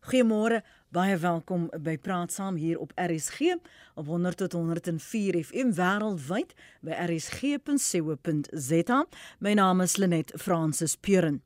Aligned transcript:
Goeiemôre, 0.00 0.62
baie 0.88 1.12
welkom 1.20 1.66
by 1.84 1.98
Praat 2.00 2.32
Saam 2.32 2.56
hier 2.56 2.78
op 2.80 2.94
RSG 2.96 3.52
op 4.00 4.06
100 4.08 4.38
tot 4.40 4.56
104 4.56 5.36
FM 5.44 5.74
wêreldwyd 5.76 6.54
by 6.80 6.96
rsg.co.za. 7.04 9.00
My 9.44 9.52
naam 9.60 9.84
is 9.84 9.98
Lenet 10.00 10.32
Fransis 10.40 10.96
Puren. 10.96 11.42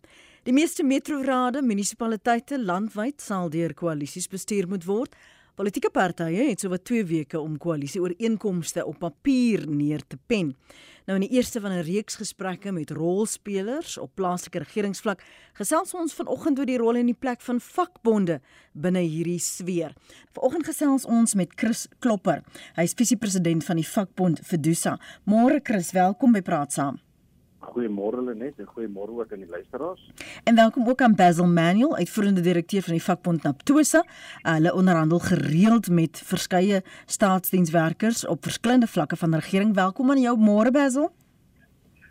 Die 0.46 0.54
meeste 0.54 0.86
metrorade, 0.86 1.66
munisipaliteite 1.66 2.62
landwyd 2.62 3.18
sal 3.20 3.50
deur 3.50 3.74
koalisies 3.74 4.30
bestuur 4.30 4.70
moet 4.70 4.86
word. 4.86 5.18
Politieke 5.54 5.86
partye 5.94 6.48
het 6.48 6.64
sowat 6.64 6.82
2 6.82 7.04
weke 7.06 7.38
om 7.38 7.52
koalisieooreenkomste 7.62 8.82
op 8.90 8.96
papier 8.98 9.62
neer 9.70 10.02
te 10.02 10.18
pen. 10.26 10.48
Nou 11.06 11.14
in 11.20 11.28
die 11.28 11.36
eerste 11.36 11.60
van 11.60 11.70
'n 11.70 11.84
reeks 11.86 12.16
gesprekke 12.16 12.72
met 12.72 12.90
rolspelers 12.90 13.98
op 13.98 14.10
plaaslike 14.14 14.58
regeringsvlak, 14.58 15.22
gesels 15.52 15.94
ons 15.94 16.14
vanoggend 16.14 16.58
oor 16.58 16.66
die 16.66 16.78
rol 16.78 16.96
en 16.96 17.06
die 17.06 17.20
plek 17.20 17.40
van 17.40 17.60
vakbonde 17.60 18.40
binne 18.72 18.98
hierdie 18.98 19.38
sfeer. 19.38 19.94
Vanoggend 20.32 20.66
gesels 20.66 21.04
ons 21.04 21.34
met 21.34 21.52
Chris 21.54 21.86
Klopper. 21.98 22.42
Hy 22.74 22.82
is 22.82 22.94
visiepresident 22.94 23.64
van 23.64 23.76
die 23.76 23.88
vakbond 23.88 24.40
Fedusa. 24.40 24.98
Môre 25.24 25.60
Chris, 25.62 25.92
welkom 25.92 26.32
by 26.32 26.40
Praat 26.40 26.72
Saam. 26.72 27.03
Goeiemôre 27.64 28.22
Lenet 28.24 28.58
en 28.58 28.66
goeiemôre 28.66 29.10
ook 29.20 29.32
aan 29.32 29.42
die 29.42 29.48
luisteraars. 29.48 30.10
En 30.44 30.54
welkom 30.54 30.88
ook 30.88 31.00
aan 31.00 31.14
Basil 31.14 31.46
Manuel, 31.46 31.96
uitvoerende 31.96 32.40
direkteur 32.40 32.82
van 32.82 32.92
die 32.92 33.02
vakbond 33.02 33.42
Naptosa. 33.42 34.04
Hulle 34.42 34.74
onderhandel 34.74 35.18
gereeld 35.18 35.90
met 35.90 36.22
verskeie 36.24 36.82
staatsdienswerkers 37.06 38.26
op 38.26 38.42
verskillende 38.42 38.86
vlakke 38.86 39.16
van 39.16 39.34
regering. 39.34 39.74
Welkom 39.74 40.10
aan 40.10 40.20
jou 40.20 40.38
môre 40.38 40.70
Basil. 40.70 41.10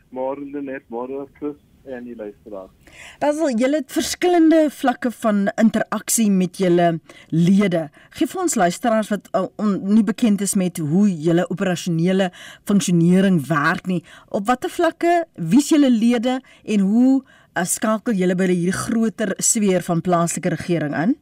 Môre 0.10 0.42
Lenet, 0.46 0.84
môre 0.90 1.28
Chris 1.34 1.58
en 1.86 2.04
die 2.08 2.16
luisteraars. 2.16 2.72
Basil, 3.20 3.58
julle 3.60 3.82
het 3.82 3.92
verskillende 3.92 4.68
vlakke 4.72 5.12
van 5.24 5.48
interaksie 5.62 6.30
met 6.32 6.58
julle 6.62 7.00
lede. 7.30 7.88
Geef 8.18 8.36
ons 8.40 8.56
luisteraars 8.56 9.12
wat 9.12 9.30
uh, 9.36 9.46
on, 9.62 9.76
nie 9.94 10.04
bekend 10.04 10.42
is 10.42 10.56
met 10.60 10.78
hoe 10.78 11.08
julle 11.12 11.48
operasionele 11.54 12.30
funksionering 12.70 13.42
werk 13.48 13.88
nie. 13.92 14.02
Op 14.30 14.48
watter 14.48 14.72
vlakke 14.72 15.24
wie's 15.36 15.72
julle 15.74 15.92
lede 15.92 16.40
en 16.64 16.88
hoe 16.88 17.22
uh, 17.22 17.66
skakel 17.68 18.18
julle 18.18 18.38
by 18.40 18.50
hierdie 18.52 18.80
groter 18.86 19.36
sweer 19.38 19.86
van 19.86 20.02
plaaslike 20.02 20.56
regering 20.56 20.96
in? 20.98 21.18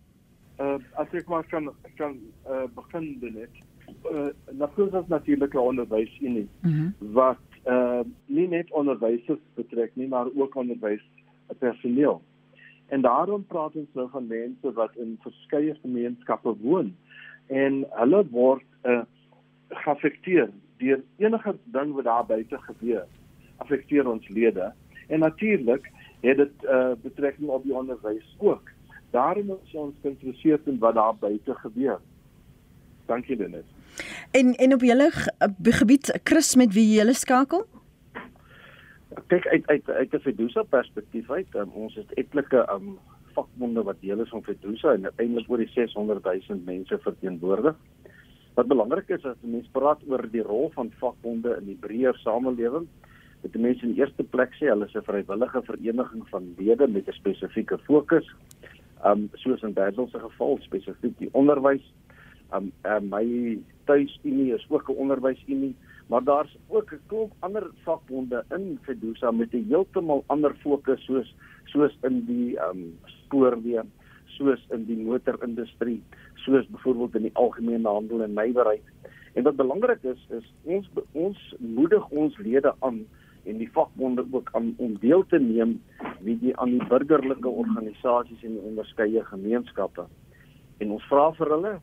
Uh 0.61 0.77
as 1.01 1.13
ek 1.17 1.29
maar 1.29 1.45
kan 1.49 1.71
kan 1.97 2.17
uh, 2.45 2.67
begin 2.75 3.15
net. 3.33 3.61
Uh 4.05 4.29
natuurlik 4.51 5.01
is 5.01 5.09
natuurlik 5.09 5.53
'n 5.53 5.57
onderwysunie 5.57 6.47
mm 6.61 6.71
-hmm. 6.71 7.13
wat 7.13 7.50
uh 7.65 8.01
nie 8.25 8.47
net 8.47 8.71
onderwysers 8.71 9.41
betrek 9.55 9.95
nie, 9.95 10.07
maar 10.07 10.27
ook 10.35 10.55
onderwys 10.55 11.03
personeel. 11.59 12.21
En 12.87 13.01
daarom 13.01 13.45
praat 13.45 13.75
ons 13.75 13.93
nou 13.93 14.09
van 14.09 14.27
mense 14.27 14.73
wat 14.73 14.95
in 14.95 15.17
verskeie 15.21 15.75
gemeenskappe 15.81 16.55
woon 16.61 16.95
en 17.47 17.85
hulle 17.89 18.23
word 18.29 18.65
uh 18.83 19.01
geaffekteer 19.69 20.49
deur 20.77 21.03
enige 21.17 21.55
ding 21.63 21.93
wat 21.93 22.03
daar 22.03 22.25
buite 22.25 22.57
gebeur. 22.57 23.05
Affekteer 23.57 24.09
ons 24.09 24.27
lede 24.27 24.73
en 25.07 25.19
natuurlik 25.19 25.91
het 26.21 26.37
dit 26.37 26.63
uh 26.63 26.91
betrekking 27.01 27.49
op 27.49 27.63
die 27.63 27.75
onderwys 27.75 28.35
ook. 28.37 28.71
Daarom 29.11 29.51
is 29.63 29.73
ons 29.75 29.95
geïnteresseerd 30.01 30.67
in 30.67 30.79
wat 30.79 30.95
daar 30.95 31.15
buite 31.15 31.55
gebeur. 31.55 31.99
Dankie 33.05 33.37
Dennis. 33.37 33.67
En 34.31 34.55
en 34.55 34.73
op 34.73 34.81
julle 34.81 35.11
gebied 35.61 36.19
Chris 36.23 36.55
met 36.55 36.73
wie 36.73 36.85
jy 36.95 37.13
skakel? 37.13 37.65
Kyk 39.27 39.47
uit 39.47 39.67
uit 39.67 39.89
uit 39.89 40.13
'n 40.13 40.19
Fedusa 40.19 40.63
perspektief 40.63 41.31
uit, 41.31 41.55
um, 41.55 41.71
ons 41.73 41.95
het 41.95 42.13
etlike 42.13 42.63
um 42.73 42.99
vakbonde 43.35 43.83
wat 43.83 43.99
deel 43.99 44.19
is 44.19 44.29
van 44.29 44.43
Fedusa 44.43 44.93
en 44.93 45.11
eintlik 45.15 45.49
oor 45.49 45.57
die 45.57 45.71
600 45.73 46.23
000 46.23 46.59
mense 46.65 46.97
verteenwoordig. 46.97 47.75
Wat 48.53 48.67
belangrik 48.67 49.09
is 49.09 49.25
as 49.25 49.35
mense 49.41 49.71
praat 49.71 49.99
oor 50.07 50.27
die 50.31 50.43
rol 50.43 50.71
van 50.73 50.91
vakbonde 50.99 51.57
in 51.59 51.65
die 51.65 51.79
breër 51.79 52.15
samelewing, 52.15 52.87
dit 53.41 53.55
mense 53.55 53.85
in 53.85 53.95
eerste 53.95 54.23
plek 54.23 54.55
sê 54.55 54.67
hulle 54.71 54.85
is 54.85 54.95
'n 54.95 55.03
vrywillige 55.03 55.61
vereniging 55.61 56.29
van 56.29 56.53
lede 56.57 56.87
met 56.87 57.07
'n 57.07 57.19
spesifieke 57.19 57.77
fokus. 57.77 58.31
Um 59.03 59.29
soos 59.33 59.61
in 59.61 59.73
Basel 59.73 60.07
se 60.07 60.19
geval 60.19 60.57
spesifiek 60.61 61.17
die 61.17 61.29
onderwys 61.31 61.83
um, 62.53 62.71
um 62.85 63.09
my 63.09 63.57
tuisunie 63.85 64.53
is 64.53 64.65
ook 64.69 64.89
'n 64.89 65.01
onderwysunie, 65.03 65.75
maar 66.07 66.23
daar's 66.23 66.57
ook 66.67 66.91
'n 66.93 67.01
klomp 67.07 67.33
ander 67.39 67.71
vakbonde 67.83 68.43
in 68.49 68.79
Fedusa 68.81 69.31
met 69.31 69.53
'n 69.53 69.65
heeltemal 69.69 70.23
ander 70.27 70.55
fokus 70.55 71.05
soos 71.05 71.35
soos 71.65 71.97
in 72.01 72.25
die 72.25 72.57
um 72.69 72.97
spoorweë, 73.05 73.83
soos 74.25 74.65
in 74.69 74.85
die 74.85 74.97
motorindustrie, 74.97 76.01
soos 76.35 76.67
byvoorbeeld 76.67 77.15
in 77.15 77.21
die 77.21 77.35
algemene 77.35 77.87
handel 77.87 78.23
en 78.23 78.33
nywerheid. 78.33 78.83
En 79.33 79.43
wat 79.43 79.55
belangrik 79.55 80.03
is 80.03 80.27
is 80.29 80.53
ons 80.63 80.89
ons 81.11 81.55
moedig 81.59 82.09
ons 82.09 82.37
lede 82.37 82.73
aan 82.79 83.05
en 83.43 83.57
die 83.57 83.71
vakbonde 83.71 84.25
ook 84.31 84.49
aan 84.51 84.73
om 84.77 84.97
deel 84.99 85.23
te 85.25 85.39
neem 85.39 85.81
wie 86.19 86.37
die 86.39 86.57
aan 86.57 86.75
die 86.75 86.87
burgerlike 86.87 87.47
organisasies 87.47 88.43
en 88.43 88.57
die 88.57 88.65
onderskeie 88.71 89.23
gemeenskappe. 89.25 90.05
En 90.77 90.91
ons 90.91 91.07
vra 91.09 91.31
vir 91.37 91.53
hulle 91.55 91.73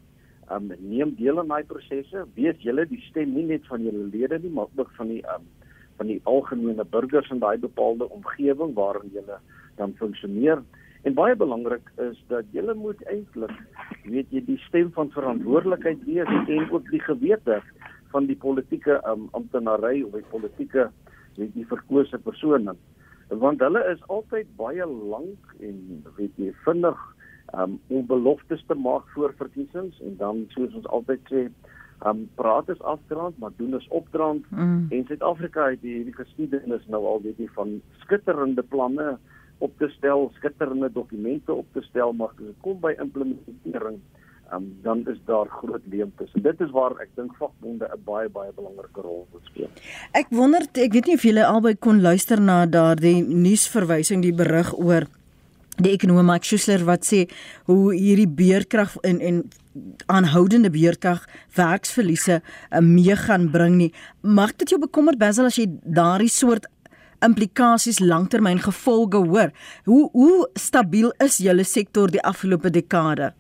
um 0.55 0.73
neem 0.79 1.15
deel 1.19 1.39
aan 1.39 1.53
daai 1.53 1.65
prosesse. 1.69 2.25
Wees 2.35 2.59
julle 2.65 2.87
die 2.89 3.01
stem 3.09 3.35
nie 3.35 3.47
net 3.51 3.67
van 3.69 3.85
julle 3.85 4.09
lede 4.13 4.39
nie, 4.43 4.53
maar 4.55 4.71
ook 4.77 4.91
van 4.97 5.13
die 5.15 5.23
um 5.35 5.47
van 5.99 6.07
die 6.07 6.21
algemene 6.31 6.85
burgers 6.87 7.31
in 7.35 7.41
daai 7.43 7.59
bepaalde 7.59 8.07
omgewing 8.15 8.75
waarin 8.75 9.11
julle 9.13 9.41
dan 9.81 9.95
funksioneer. 9.99 10.63
En 11.03 11.15
baie 11.15 11.35
belangrik 11.37 11.91
is 12.05 12.21
dat 12.31 12.47
julle 12.55 12.75
moet 12.75 13.03
eintlik 13.11 13.55
weet 14.05 14.31
jy 14.31 14.45
die 14.47 14.61
stem 14.69 14.93
van 14.95 15.11
verantwoordelikheid 15.15 16.05
wees 16.07 16.31
en 16.39 16.71
ook 16.71 16.87
die 16.91 17.03
gewete 17.03 17.59
van 18.13 18.27
die 18.31 18.37
politieke 18.37 19.01
um 19.11 19.29
amptenary 19.33 20.03
of 20.03 20.15
die 20.15 20.31
politieke 20.31 20.89
weet 21.37 21.55
jy 21.59 21.67
verkose 21.71 22.19
persone 22.19 22.75
want 23.29 23.61
hulle 23.61 23.83
is 23.93 24.03
altyd 24.09 24.49
baie 24.57 24.87
lank 24.87 25.55
en 25.61 26.05
weet 26.17 26.37
jy 26.41 26.53
vinnig 26.65 27.01
um 27.57 27.81
om 27.89 28.07
beloftes 28.07 28.65
te 28.67 28.75
maak 28.75 29.09
voor 29.15 29.35
verkiesings 29.37 30.01
en 30.01 30.17
dan 30.17 30.45
soos 30.49 30.75
ons 30.75 30.87
altyd 30.87 31.33
sê 31.33 31.49
um 32.07 32.29
praat 32.35 32.69
is 32.69 32.83
afdraand 32.83 33.39
maar 33.39 33.55
doen 33.57 33.75
is 33.75 33.89
opdraand 33.89 34.45
mm. 34.51 34.87
en 34.91 35.05
Suid-Afrika 35.07 35.71
het 35.73 35.83
hierdie 35.83 36.15
geskiedenis 36.15 36.87
nou 36.87 37.05
al 37.07 37.23
weet 37.25 37.39
jy 37.39 37.49
van 37.57 37.81
skitterende 38.05 38.63
planne 38.63 39.17
op 39.59 39.73
te 39.79 39.89
stel, 39.89 40.29
skitterende 40.37 40.93
dokumente 40.93 41.53
op 41.53 41.67
te 41.73 41.83
stel 41.89 42.13
maar 42.13 42.35
as 42.37 42.45
dit 42.45 42.61
kom 42.63 42.79
by 42.81 42.95
implementering 42.99 43.99
um 44.55 44.69
dan 44.83 45.03
is 45.09 45.19
daar 45.25 45.47
groot 45.47 45.83
leemtes. 45.91 46.31
En 46.33 46.43
dit 46.43 46.61
is 46.61 46.71
waar 46.73 46.95
ek 47.05 47.11
dink 47.15 47.35
vakbonde 47.37 47.85
'n 47.85 48.03
baie 48.05 48.29
baie 48.29 48.53
belangrike 48.57 49.01
rol 49.01 49.27
moet 49.33 49.45
speel. 49.45 49.69
Ek 50.13 50.27
wonder 50.31 50.63
ek 50.73 50.93
weet 50.93 51.07
nie 51.07 51.15
of 51.15 51.23
julle 51.23 51.45
albei 51.45 51.75
kon 51.77 52.01
luister 52.01 52.41
na 52.41 52.67
daardie 52.67 53.23
nuusverwysing 53.23 54.23
die 54.23 54.33
berig 54.33 54.73
oor 54.79 55.05
die 55.83 55.95
ekonom 55.95 56.27
Mike 56.27 56.47
Schuessler 56.47 56.83
wat 56.89 57.07
sê 57.07 57.25
hoe 57.71 57.95
hierdie 57.95 58.29
beerkrag 58.29 58.97
en 59.07 59.21
en 59.23 59.43
aanhoudende 60.11 60.73
beerkrag 60.75 61.23
werksverliese 61.55 62.41
uh, 62.41 62.81
mee 62.83 63.15
gaan 63.17 63.47
bring 63.55 63.77
nie. 63.79 63.93
Mag 64.23 64.57
dit 64.59 64.73
jou 64.75 64.81
bekommer 64.83 65.15
Basil 65.21 65.47
as 65.47 65.59
jy 65.61 65.69
daardie 65.85 66.33
soort 66.33 66.67
implikasies 67.23 68.01
langtermyn 68.03 68.59
gevolge 68.65 69.23
hoor? 69.23 69.53
Hoe 69.87 70.09
hoe 70.17 70.49
stabiel 70.59 71.13
is 71.23 71.39
julle 71.45 71.67
sektor 71.67 72.11
die 72.11 72.25
afgelope 72.27 72.75
dekade? 72.75 73.31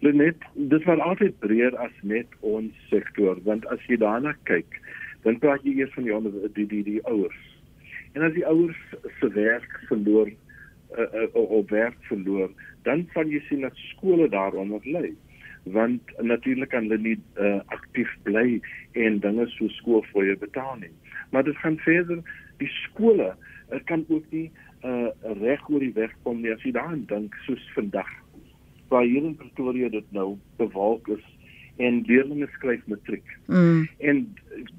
Net 0.00 0.40
dit 0.54 0.88
was 0.88 1.04
altyd 1.04 1.36
breër 1.42 1.76
as 1.84 1.92
net 2.00 2.32
ons 2.40 2.72
sektor 2.88 3.36
want 3.44 3.68
as 3.74 3.84
jy 3.90 4.00
daarna 4.00 4.32
kyk, 4.48 4.80
dan 5.26 5.40
praat 5.42 5.64
jy 5.68 5.82
eers 5.82 5.92
van 5.98 6.08
die 6.08 6.50
die 6.56 6.68
die, 6.72 6.84
die 6.94 7.00
ouers. 7.04 7.40
En 8.16 8.24
as 8.24 8.32
die 8.32 8.46
ouers 8.48 8.78
se 9.20 9.28
werk 9.36 9.82
verloor 9.90 10.30
uh, 10.96 11.22
uh, 11.22 11.34
op 11.34 11.70
werk 11.70 11.96
verloor, 12.10 12.50
dan 12.82 13.06
van 13.12 13.28
jy 13.28 13.40
sien 13.48 13.60
dat 13.60 13.76
skole 13.92 14.28
daaronder 14.28 14.80
lê 14.84 15.14
want 15.72 16.00
natuurlik 16.20 16.68
kan 16.68 16.86
hulle 16.88 16.98
nie 16.98 17.18
uh, 17.36 17.60
aktief 17.74 18.08
bly 18.22 18.60
en 18.92 19.18
dinge 19.20 19.46
so 19.52 19.68
skoolfooie 19.68 20.36
betaal 20.36 20.76
nie. 20.80 20.92
Maar 21.30 21.44
dit 21.44 21.56
gaan 21.56 21.76
verder 21.84 22.22
die 22.62 22.70
skole 22.82 23.34
uh, 23.34 23.80
kan 23.84 24.04
ook 24.08 24.24
nie 24.30 24.50
uh, 24.84 25.10
reg 25.42 25.68
oor 25.68 25.82
die 25.84 25.92
weg 25.94 26.14
kom 26.22 26.40
nie 26.42 26.52
as 26.54 26.62
jy 26.64 26.72
daaraan 26.76 27.04
dink 27.10 27.36
soos 27.46 27.64
vandag 27.74 28.08
waar 28.88 29.04
hier 29.04 29.24
in 29.24 29.36
Pretoria 29.36 29.90
dit 29.92 30.06
nou 30.16 30.38
bewolk 30.56 31.08
is 31.12 31.24
en 31.78 32.00
leerders 32.08 32.54
skryf 32.56 32.86
matriek. 32.90 33.26
Mm. 33.46 33.84
En 33.98 34.22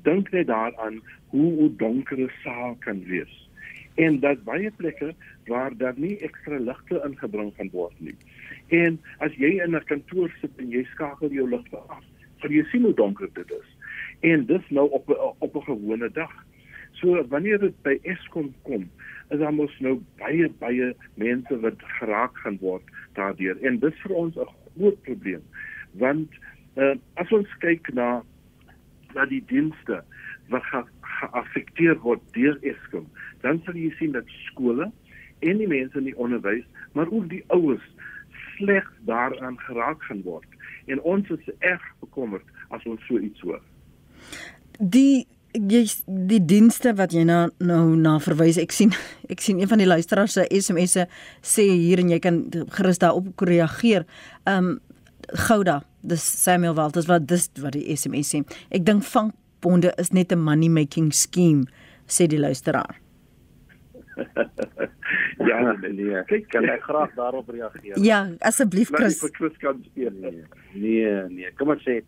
dink 0.03 0.31
net 0.31 0.47
daaraan 0.47 0.97
hoe 1.31 1.51
hoe 1.59 1.69
donker 1.75 2.17
'n 2.19 2.31
saal 2.43 2.75
kan 2.79 3.03
wees 3.05 3.48
en 3.99 4.19
dat 4.23 4.43
baie 4.47 4.71
plekke 4.79 5.13
waar 5.49 5.75
daar 5.77 5.97
nie 5.97 6.15
ekstra 6.25 6.59
ligte 6.59 7.01
ingebring 7.07 7.51
kan 7.57 7.71
word 7.73 7.95
nie. 7.99 8.15
En 8.75 8.99
as 9.25 9.35
jy 9.35 9.57
in 9.63 9.75
'n 9.75 9.89
kantoor 9.91 10.31
sit 10.41 10.51
en 10.57 10.71
jy 10.71 10.83
skakel 10.93 11.31
jou 11.31 11.49
ligte 11.49 11.77
af, 11.77 12.03
sal 12.41 12.51
jy 12.51 12.63
sien 12.71 12.83
hoe 12.87 12.93
donker 12.93 13.29
dit 13.33 13.51
is. 13.51 13.69
En 14.21 14.45
dis 14.45 14.69
nou 14.69 14.89
op 14.89 15.09
op 15.39 15.55
'n 15.55 15.67
gewone 15.71 16.09
dag. 16.11 16.33
So 16.91 17.27
wanneer 17.27 17.59
dit 17.59 17.81
by 17.81 17.99
Eskom 18.03 18.53
kom, 18.63 18.89
is 19.29 19.39
daar 19.39 19.53
mos 19.53 19.73
nou 19.83 19.99
baie 20.21 20.49
baie 20.61 20.93
mense 21.21 21.59
wat 21.63 21.83
geraak 21.99 22.37
gaan 22.43 22.57
word 22.61 22.85
daardeur 23.17 23.59
en 23.65 23.79
dis 23.83 24.01
vir 24.03 24.15
ons 24.23 24.37
'n 24.37 24.49
groot 24.75 25.01
probleem 25.07 25.43
want 26.03 26.39
uh, 26.75 26.95
as 27.21 27.31
ons 27.31 27.57
kyk 27.65 27.93
na 27.93 28.23
na 29.13 29.25
die 29.25 29.43
dienste 29.51 30.01
wat 30.49 30.65
geaffekteer 31.21 31.99
word 32.05 32.23
deur 32.37 32.57
Eskom 32.73 33.07
dan 33.45 33.61
sal 33.65 33.79
jy 33.79 33.89
sien 33.99 34.15
dat 34.17 34.29
skole 34.49 34.89
en 35.39 35.63
die 35.63 35.71
mense 35.71 35.97
in 35.99 36.09
die 36.09 36.17
onderwys 36.17 36.67
maar 36.97 37.11
ook 37.11 37.29
die 37.31 37.43
ouers 37.55 37.85
sleg 38.57 38.87
daaraan 39.07 39.59
geraak 39.67 40.03
gaan 40.09 40.23
word 40.27 40.47
en 40.91 41.01
ons 41.01 41.29
is 41.35 41.51
erg 41.59 41.83
bekommerd 42.03 42.45
as 42.75 42.85
ons 42.89 43.03
so 43.07 43.19
iets 43.19 43.45
hoor 43.47 43.61
die 44.79 45.27
jy 45.53 45.81
die 46.05 46.39
dienste 46.45 46.93
wat 46.97 47.13
jy 47.15 47.23
nou 47.25 47.49
nou 47.57 47.95
na 47.97 48.17
verwys 48.21 48.59
ek 48.61 48.73
sien 48.75 48.93
ek 49.33 49.41
sien 49.41 49.59
een 49.59 49.69
van 49.69 49.81
die 49.81 49.89
luisteraars 49.89 50.37
se 50.37 50.45
SMS'e 50.61 51.07
sê 51.41 51.65
hier 51.65 52.01
en 52.03 52.11
jy 52.13 52.19
kan 52.19 52.43
gerus 52.75 53.01
daarop 53.01 53.41
reageer. 53.41 54.05
Ehm 54.45 54.75
um, 54.75 54.79
Gouda, 55.29 55.83
dis 56.01 56.23
Samuel 56.25 56.73
Walters 56.73 57.05
wat 57.05 57.27
dis 57.29 57.51
wat 57.61 57.75
die 57.75 57.93
SMS 57.93 58.31
sê. 58.33 58.39
Ek 58.73 58.81
dink 58.85 59.03
vankbonde 59.59 59.93
is 59.97 60.11
net 60.11 60.31
'n 60.31 60.39
money 60.39 60.69
making 60.69 61.11
scheme 61.13 61.65
sê 62.07 62.27
die 62.27 62.39
luisteraar. 62.39 62.99
ja, 65.49 65.71
nee, 65.81 65.93
nee. 65.93 66.23
Kyk, 66.25 66.49
kan 66.49 66.63
ek 66.63 66.83
graag 66.83 67.13
daarop 67.15 67.49
reageer? 67.49 67.97
Ja, 67.99 68.29
asseblief 68.39 68.89
Chris. 68.91 69.21
Nee, 69.21 69.31
Chris 69.31 69.57
kan 69.57 69.83
speel 69.85 70.11
nie. 70.11 70.43
Nee, 70.73 71.29
nee. 71.29 71.51
Kom 71.57 71.69
ons 71.69 71.83
sê 71.83 72.01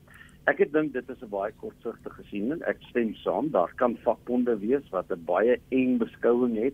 Ek 0.50 0.58
het 0.58 0.72
dink 0.74 0.94
dit 0.94 1.10
is 1.10 1.22
'n 1.22 1.30
baie 1.30 1.52
kortsigtige 1.62 2.24
siening. 2.32 2.62
Ek 2.66 2.78
stem 2.90 3.14
saam. 3.14 3.52
Daar 3.52 3.72
kan 3.76 3.96
vakbonde 4.04 4.58
wees 4.60 4.90
wat 4.90 5.12
'n 5.12 5.24
baie 5.26 5.60
eng 5.70 5.98
beskouing 5.98 6.58
het, 6.58 6.74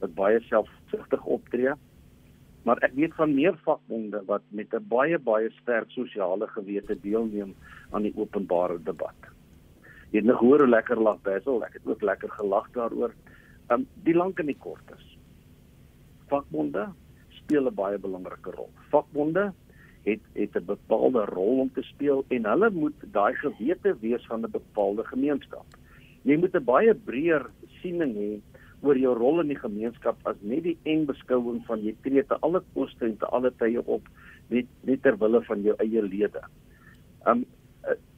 wat 0.00 0.14
baie 0.14 0.40
selfsugtig 0.40 1.24
optree. 1.24 1.74
Maar 2.64 2.78
ek 2.80 2.94
weet 2.94 3.14
van 3.14 3.34
meer 3.34 3.54
vakbonde 3.64 4.24
wat 4.26 4.42
met 4.48 4.72
'n 4.72 4.88
baie 4.88 5.18
baie 5.18 5.50
sterk 5.60 5.90
sosiale 5.90 6.46
gewete 6.46 6.96
deelneem 7.00 7.54
aan 7.90 8.02
die 8.02 8.16
openbare 8.16 8.78
debat. 8.82 9.33
Jy 10.14 10.20
het 10.20 10.28
nog 10.28 10.44
hoor 10.46 10.62
hoe 10.62 10.70
lekker 10.70 11.00
lag 11.02 11.16
Basil. 11.26 11.64
Ek 11.66 11.72
het 11.74 11.86
ook 11.90 12.02
lekker 12.06 12.30
gelag 12.30 12.68
daaroor. 12.76 13.10
Um 13.74 13.88
die 14.06 14.14
lank 14.14 14.38
en 14.38 14.46
die 14.46 14.60
kort 14.62 14.92
is. 14.94 15.06
Vakbonde 16.30 16.84
speel 17.40 17.66
'n 17.66 17.74
baie 17.74 17.98
belangrike 17.98 18.52
rol. 18.54 18.70
Vakbonde 18.92 19.50
het 20.04 20.20
het 20.34 20.54
'n 20.54 20.64
bepaalde 20.64 21.24
rol 21.24 21.58
om 21.66 21.72
te 21.72 21.82
speel 21.82 22.24
en 22.28 22.46
hulle 22.46 22.70
moet 22.70 22.94
daai 23.10 23.34
gewete 23.34 23.96
wees 24.00 24.26
van 24.26 24.44
'n 24.44 24.50
bepaalde 24.50 25.04
gemeenskap. 25.04 25.66
Jy 26.22 26.36
moet 26.36 26.54
'n 26.54 26.64
baie 26.64 26.94
breër 26.94 27.50
siening 27.82 28.14
hê 28.14 28.40
oor 28.82 28.96
jou 28.96 29.18
rol 29.18 29.40
in 29.40 29.48
die 29.48 29.58
gemeenskap 29.58 30.16
as 30.22 30.36
net 30.40 30.62
die 30.62 30.78
eng 30.84 31.06
beskouing 31.06 31.64
van 31.66 31.82
jy 31.82 31.96
tree 32.02 32.22
te 32.22 32.38
alle 32.40 32.62
koste 32.74 33.04
en 33.04 33.16
te 33.16 33.26
alle 33.26 33.50
tye 33.58 33.86
op 33.86 34.02
net 34.48 34.66
net 34.80 35.02
ter 35.02 35.18
wille 35.18 35.42
van 35.42 35.62
jou 35.62 35.74
eie 35.78 36.02
lede. 36.02 36.42
Um 37.26 37.44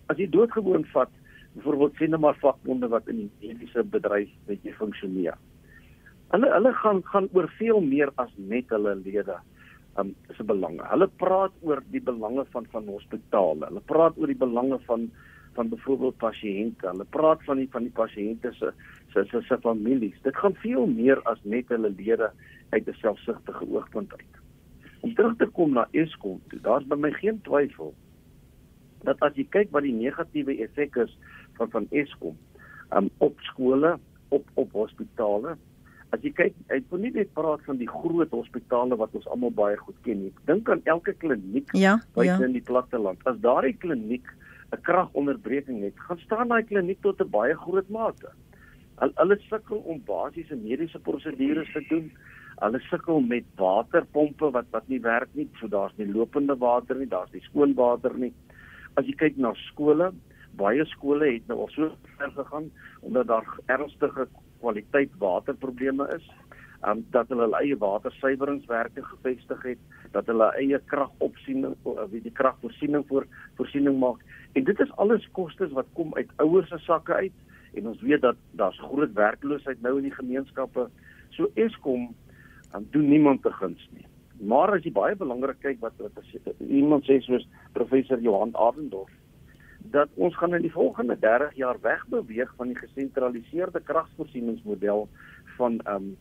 as 0.06 0.16
jy 0.16 0.26
doodgewoon 0.30 0.84
vat, 0.84 1.10
byvoorbeeld 1.56 1.98
sien 1.98 2.12
nou 2.12 2.20
maar 2.20 2.38
vakbonde 2.40 2.88
wat 2.92 3.08
in 3.08 3.22
die 3.24 3.30
mediese 3.40 3.84
bedryf 3.84 4.32
net 4.48 4.64
jy 4.64 4.72
funksioneer. 4.76 5.36
Hulle 6.32 6.50
hulle 6.52 6.72
gaan 6.82 7.02
gaan 7.12 7.28
oor 7.32 7.48
veel 7.58 7.80
meer 7.84 8.12
as 8.22 8.32
net 8.36 8.72
hulle 8.74 8.96
lede 9.04 9.38
um, 10.00 10.12
se 10.36 10.44
belange. 10.44 10.84
Hulle 10.90 11.08
praat 11.22 11.54
oor 11.62 11.82
die 11.94 12.02
belange 12.02 12.44
van 12.52 12.68
van 12.72 12.90
hospitale. 12.92 13.70
Hulle 13.70 13.84
praat 13.92 14.18
oor 14.20 14.32
die 14.32 14.42
belange 14.44 14.80
van 14.88 15.08
van 15.56 15.70
byvoorbeeld 15.72 16.18
pasiënte. 16.20 16.90
Hulle 16.90 17.06
praat 17.16 17.44
van 17.48 17.62
die 17.62 17.68
van 17.72 17.86
die 17.88 17.94
pasiënte 18.02 18.52
se 18.58 18.72
se 19.14 19.24
se 19.30 19.42
se 19.48 19.60
families. 19.64 20.18
Dit 20.22 20.36
gaan 20.36 20.56
veel 20.64 20.86
meer 20.86 21.22
as 21.32 21.40
net 21.44 21.72
hulle 21.72 21.94
lede 21.96 22.32
uit 22.70 22.88
'n 22.88 23.00
selfsugtige 23.00 23.70
oogpunt 23.70 24.12
uit. 24.12 24.42
Om 25.00 25.14
terug 25.14 25.36
te 25.36 25.46
kom 25.46 25.72
na 25.72 25.88
Eskom, 25.92 26.40
daar's 26.62 26.84
by 26.84 26.96
my 26.96 27.12
geen 27.12 27.40
twyfel 27.42 27.94
dat 29.04 29.22
as 29.22 29.36
jy 29.38 29.46
kyk 29.54 29.72
wat 29.74 29.86
die 29.86 29.94
negatiewe 29.94 30.56
effek 30.64 30.96
is 30.96 31.12
van 31.58 31.70
van 31.70 31.86
Eskom 31.90 32.36
um, 32.96 33.10
op 33.18 33.40
skole, 33.50 33.98
op 34.28 34.44
op 34.54 34.72
hospitale, 34.72 35.56
As 36.14 36.22
jy 36.22 36.30
kyk, 36.38 36.54
ek 36.70 36.84
wil 36.92 37.02
nie 37.02 37.10
net 37.16 37.32
praat 37.34 37.62
van 37.66 37.78
die 37.80 37.88
groot 37.90 38.30
hospitale 38.34 38.96
wat 39.00 39.14
ons 39.18 39.26
almal 39.32 39.50
baie 39.54 39.76
goed 39.80 39.96
ken 40.06 40.20
nie. 40.22 40.32
Dink 40.46 40.68
aan 40.70 40.84
elke 40.86 41.12
kliniek 41.18 41.72
ja, 41.74 41.96
buite 42.14 42.30
ja. 42.30 42.38
in 42.46 42.54
die 42.54 42.62
platteland. 42.64 43.22
As 43.26 43.40
daardie 43.42 43.74
kliniek 43.82 44.30
'n 44.74 44.82
kragonderbreking 44.86 45.82
het, 45.82 45.98
gaan 46.06 46.18
staan 46.22 46.48
daai 46.54 46.62
kliniek 46.62 47.02
tot 47.02 47.20
'n 47.20 47.30
baie 47.30 47.54
groot 47.54 47.88
mate. 47.90 48.30
Al 49.02 49.10
hulle 49.18 49.36
sukkel 49.50 49.82
om 49.84 50.00
basiese 50.06 50.56
mediese 50.56 50.98
prosedures 50.98 51.72
te 51.72 51.82
doen. 51.90 52.10
Hulle 52.62 52.80
sukkel 52.88 53.20
met 53.20 53.44
waterpompe 53.56 54.50
wat 54.50 54.70
wat 54.70 54.88
nie 54.88 55.00
werk 55.00 55.28
nie, 55.34 55.48
so 55.60 55.68
daar's 55.68 55.96
nie 55.98 56.06
lopende 56.06 56.56
water 56.56 56.96
nie, 56.96 57.10
daar's 57.10 57.32
nie 57.32 57.42
skoon 57.50 57.74
water 57.74 58.14
nie. 58.14 58.32
As 58.94 59.04
jy 59.04 59.12
kyk 59.12 59.36
na 59.36 59.52
skole, 59.68 60.12
baie 60.56 60.84
skole 60.92 61.28
het 61.28 61.46
nou 61.50 61.60
al 61.64 61.70
so 61.74 61.92
ver 62.18 62.32
gegaan 62.34 62.70
omdat 63.00 63.26
daar 63.26 63.46
ernstige 63.66 64.28
kwaliteit 64.60 65.10
waterprobleme 65.18 66.08
is. 66.16 66.26
Um 66.86 67.04
dat 67.10 67.28
hulle 67.32 67.48
eie 67.60 67.76
watersuiweringswerke 67.80 69.02
gevestig 69.04 69.62
het, 69.62 69.78
dat 70.12 70.26
hulle 70.30 70.50
eie 70.60 70.80
kragopsiening 70.92 71.74
of 71.82 72.10
wie 72.12 72.22
die 72.22 72.32
kragvoorsiening 72.32 73.04
voor 73.08 73.26
voorsiening 73.56 73.98
maak. 74.00 74.22
En 74.52 74.64
dit 74.64 74.80
is 74.80 74.92
alles 74.96 75.28
kostes 75.32 75.72
wat 75.72 75.88
kom 75.92 76.14
uit 76.14 76.30
ouers 76.36 76.68
se 76.68 76.78
sakke 76.84 77.14
uit 77.14 77.44
en 77.76 77.88
ons 77.92 78.00
weet 78.00 78.20
dat 78.20 78.36
daar's 78.56 78.78
groot 78.80 79.12
werkloosheid 79.12 79.80
nou 79.82 79.96
in 79.98 80.08
die 80.08 80.16
gemeenskappe. 80.18 80.88
So 81.36 81.50
Eskom 81.54 82.14
um, 82.74 82.86
doen 82.90 83.08
niemand 83.08 83.42
te 83.42 83.52
guns 83.52 83.88
nie. 83.92 84.06
Maar 84.40 84.76
as 84.76 84.84
jy 84.84 84.92
baie 84.92 85.16
belangrik 85.16 85.60
kyk 85.64 85.80
wat 85.80 85.96
wat 86.00 86.16
as, 86.20 86.32
iemand 86.60 87.08
sê 87.08 87.18
soos 87.24 87.44
professor 87.76 88.20
Johan 88.20 88.52
Adendorf 88.52 89.12
dat 89.90 90.08
ons 90.14 90.36
gaan 90.36 90.54
in 90.54 90.62
die 90.62 90.72
volgende 90.72 91.18
30 91.18 91.54
jaar 91.54 91.80
wegbeweeg 91.80 92.52
van 92.56 92.72
die 92.72 92.78
gesentraliseerde 92.78 93.80
kragvoorsieningsmodel 93.80 95.08
van 95.56 95.80
ehm 95.84 95.94
um, 95.94 96.16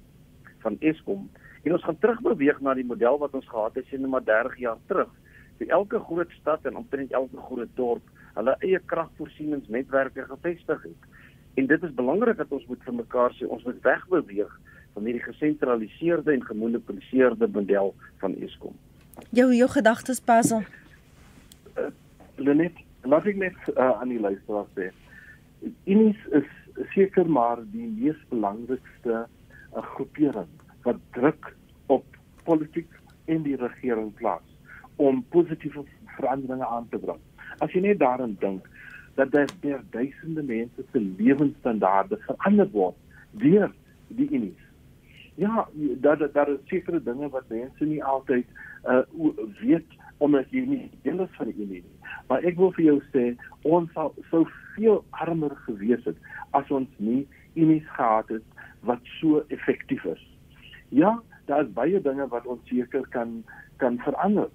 van 0.66 0.78
Eskom 0.80 1.30
en 1.64 1.74
ons 1.74 1.84
gaan 1.84 1.98
terugbeweeg 2.02 2.60
na 2.60 2.74
die 2.74 2.86
model 2.86 3.20
wat 3.22 3.34
ons 3.38 3.48
gehad 3.48 3.76
het 3.78 3.86
sien 3.86 4.10
maar 4.10 4.24
30 4.24 4.58
jaar 4.58 4.78
terug. 4.90 5.12
Vir 5.58 5.68
elke 5.78 6.00
groot 6.00 6.32
stad 6.40 6.66
en 6.66 6.76
omtrent 6.76 7.12
elke 7.12 7.38
groot 7.38 7.70
dorp 7.78 8.10
hulle 8.36 8.56
eie 8.60 8.80
kragvoorsieningsnetwerke 8.92 10.26
gevestig 10.30 10.82
het. 10.84 11.10
En 11.56 11.68
dit 11.68 11.84
is 11.84 11.94
belangrik 11.94 12.38
dat 12.38 12.52
ons 12.52 12.66
moet 12.68 12.82
vir 12.88 12.98
mekaar 13.02 13.36
sê 13.38 13.48
ons 13.48 13.64
moet 13.64 13.78
wegbeweeg 13.84 14.58
van 14.96 15.08
hierdie 15.08 15.24
gesentraliseerde 15.24 16.34
en 16.34 16.44
gemonopoliseerde 16.50 17.48
model 17.48 17.94
van 18.24 18.36
Eskom. 18.48 18.76
Jou 19.30 19.54
jou 19.56 19.70
gedagtes 19.72 20.24
Basil. 20.24 20.66
Uh, 21.76 21.88
Lenet 22.36 22.85
laat 23.06 23.28
ek 23.30 23.38
net 23.42 23.58
uh, 23.74 23.92
aan 24.02 24.12
die 24.14 24.22
luisteraars 24.22 24.72
sê. 24.78 24.90
Unis 25.90 26.20
is 26.38 26.50
seker 26.94 27.30
maar 27.30 27.62
die 27.74 27.88
mees 27.88 28.20
belangrikste 28.32 29.26
uh, 29.26 29.86
groepering 29.96 30.52
wat 30.86 31.00
druk 31.18 31.52
op 31.94 32.06
politiek 32.46 32.92
en 33.32 33.46
die 33.46 33.58
regering 33.62 34.12
plaas 34.20 34.46
om 35.02 35.24
positiewe 35.34 35.86
veranderinge 36.18 36.68
aan 36.68 36.88
te 36.92 37.00
bring. 37.02 37.22
As 37.64 37.74
jy 37.74 37.82
net 37.86 38.00
daaraan 38.04 38.38
dink 38.40 38.68
dat 39.16 39.32
daar 39.32 39.50
der 39.64 39.82
duisende 39.92 40.44
mense 40.44 40.86
se 40.92 41.00
lewensstandaarde 41.00 42.20
verander 42.28 42.70
word 42.72 42.96
deur 43.32 43.72
die 44.08 44.30
Unis. 44.30 44.62
Ja, 45.36 45.68
dat 46.04 46.34
daar 46.34 46.50
is 46.50 46.60
sekere 46.72 47.04
dinge 47.04 47.30
wat 47.30 47.50
mense 47.50 47.86
nie 47.86 48.04
altyd 48.04 48.48
uh 48.88 49.02
weet 49.62 50.00
omdat 50.18 50.52
jy 50.52 50.64
nie 50.68 50.84
deel 51.04 51.24
is 51.24 51.36
van 51.38 51.52
die 51.52 51.56
Unie 51.56 51.82
nie. 51.82 51.95
Maar 52.28 52.46
ek 52.50 52.58
wil 52.58 52.74
vir 52.78 52.86
jou 52.86 52.98
sê 53.14 53.26
ons 53.64 53.92
sou 53.94 54.12
soveel 54.32 55.02
armer 55.26 55.54
gewees 55.66 56.04
het 56.10 56.18
as 56.58 56.70
ons 56.74 56.90
nie 56.98 57.24
unies 57.56 57.86
gehad 57.96 58.30
het 58.34 58.46
wat 58.86 59.02
so 59.20 59.44
effektief 59.54 60.06
is. 60.10 60.22
Ja, 60.90 61.16
daar 61.46 61.66
is 61.66 61.74
baie 61.74 62.02
dinge 62.02 62.28
wat 62.34 62.46
ons 62.46 62.62
seker 62.70 63.06
kan 63.14 63.44
kan 63.78 64.00
verander. 64.04 64.50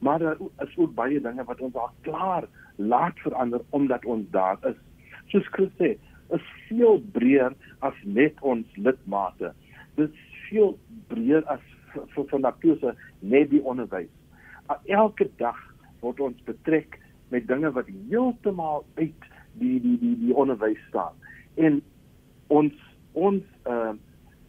Maar 0.00 0.18
daar 0.18 0.40
is 0.64 0.76
ook 0.76 0.94
baie 0.94 1.20
dinge 1.20 1.44
wat 1.44 1.60
ons 1.60 1.74
al 1.74 1.90
klaar 2.00 2.48
laat 2.76 3.18
verander 3.18 3.60
omdat 3.70 4.04
ons 4.04 4.30
daar 4.30 4.58
is. 4.66 4.78
Soos 5.30 5.46
Chris 5.54 5.70
sê, 5.78 5.94
is 6.32 6.46
veel 6.68 6.98
breër 7.12 7.54
as 7.86 7.94
net 8.04 8.40
ons 8.40 8.66
lidmate. 8.76 9.52
Dit 9.94 10.10
is 10.10 10.40
veel 10.48 10.74
breër 11.12 11.44
as 11.52 11.62
vir 12.14 12.26
vir 12.30 12.40
natuurse 12.40 12.94
net 13.20 13.50
die 13.52 13.62
onderwys. 13.62 14.10
Elke 14.88 15.28
dag 15.38 15.58
word 16.00 16.20
ons 16.20 16.44
betrek 16.48 16.98
met 17.32 17.48
dinge 17.48 17.72
wat 17.72 17.88
heeltemal 18.08 18.84
uit 19.00 19.28
die 19.60 19.80
die 19.80 19.98
die 19.98 20.14
die 20.26 20.34
onderwys 20.34 20.80
staan. 20.88 21.16
En 21.54 21.80
ons 22.52 22.76
ons 23.12 23.42
uh 23.68 23.92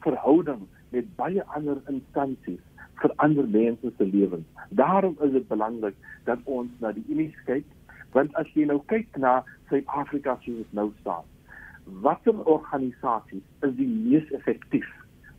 verhouding 0.03 0.65
met 0.91 1.07
baie 1.15 1.43
ander 1.55 1.77
instansies 1.87 2.59
verander 2.99 3.47
mense 3.47 3.91
se 3.97 4.05
lewens. 4.05 4.47
Daarom 4.69 5.15
is 5.23 5.31
dit 5.31 5.47
belangrik 5.47 5.95
dat 6.27 6.39
ons 6.43 6.71
na 6.83 6.91
die 6.91 7.05
Unie 7.07 7.31
kyk, 7.47 7.65
want 8.11 8.35
as 8.39 8.49
jy 8.57 8.67
nou 8.67 8.81
kyk 8.91 9.07
na 9.19 9.37
Suid-Afrika 9.69 10.35
soos 10.43 10.59
dit 10.59 10.75
nou 10.75 10.89
staan, 10.99 11.23
watter 12.03 12.35
organisasies 12.47 13.43
is 13.67 13.75
die 13.79 13.87
mees 13.87 14.27
effektief 14.35 14.89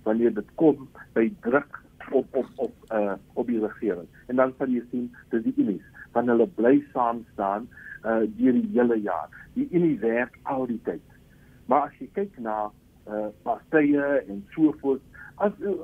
wanneer 0.08 0.32
dit 0.36 0.48
kom 0.60 0.88
by 1.16 1.28
druk 1.46 1.80
op 2.12 2.40
op 2.40 2.48
op 2.68 2.92
uh 2.92 3.16
op 3.34 3.46
die 3.48 3.60
regering. 3.60 4.08
En 4.28 4.40
dan 4.40 4.52
sal 4.58 4.72
jy 4.72 4.82
sien 4.90 5.10
dat 5.32 5.44
die 5.44 5.54
Unis 5.56 5.84
van 6.14 6.30
hulle 6.32 6.46
bly 6.58 6.78
saam 6.92 7.24
staan 7.32 7.68
uh 8.04 8.22
deur 8.38 8.56
die 8.56 8.70
hele 8.74 9.00
jaar. 9.02 9.28
Die 9.54 9.68
Unie 9.70 9.98
werk 10.00 10.38
al 10.42 10.66
die 10.70 10.80
tyd. 10.86 11.04
Maar 11.66 11.88
as 11.88 11.98
jy 12.00 12.08
kyk 12.18 12.38
na 12.38 12.70
uh 13.08 13.28
partye 13.46 14.04
en 14.28 14.42
so 14.54 14.74
voort, 14.80 15.02
as 15.42 15.52
uh, 15.60 15.74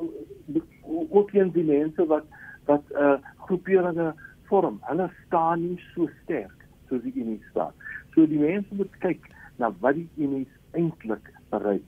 ook 1.10 1.32
een 1.34 1.52
die 1.56 1.66
mense 1.66 2.06
wat 2.12 2.26
wat 2.68 2.84
uh 2.94 3.16
groeperinge 3.46 4.12
vorm, 4.50 4.78
hulle 4.88 5.10
staan 5.26 5.64
nie 5.64 5.78
so 5.94 6.08
sterk 6.22 6.66
soos 6.88 7.02
die 7.06 7.14
Unie 7.14 7.40
staan. 7.50 7.74
So 8.14 8.26
die 8.26 8.40
mense 8.40 8.74
moet 8.74 8.94
kyk 9.04 9.30
na 9.58 9.72
wat 9.82 9.98
die 9.98 10.08
Unie 10.18 10.46
eintlik 10.76 11.32
bereik. 11.52 11.86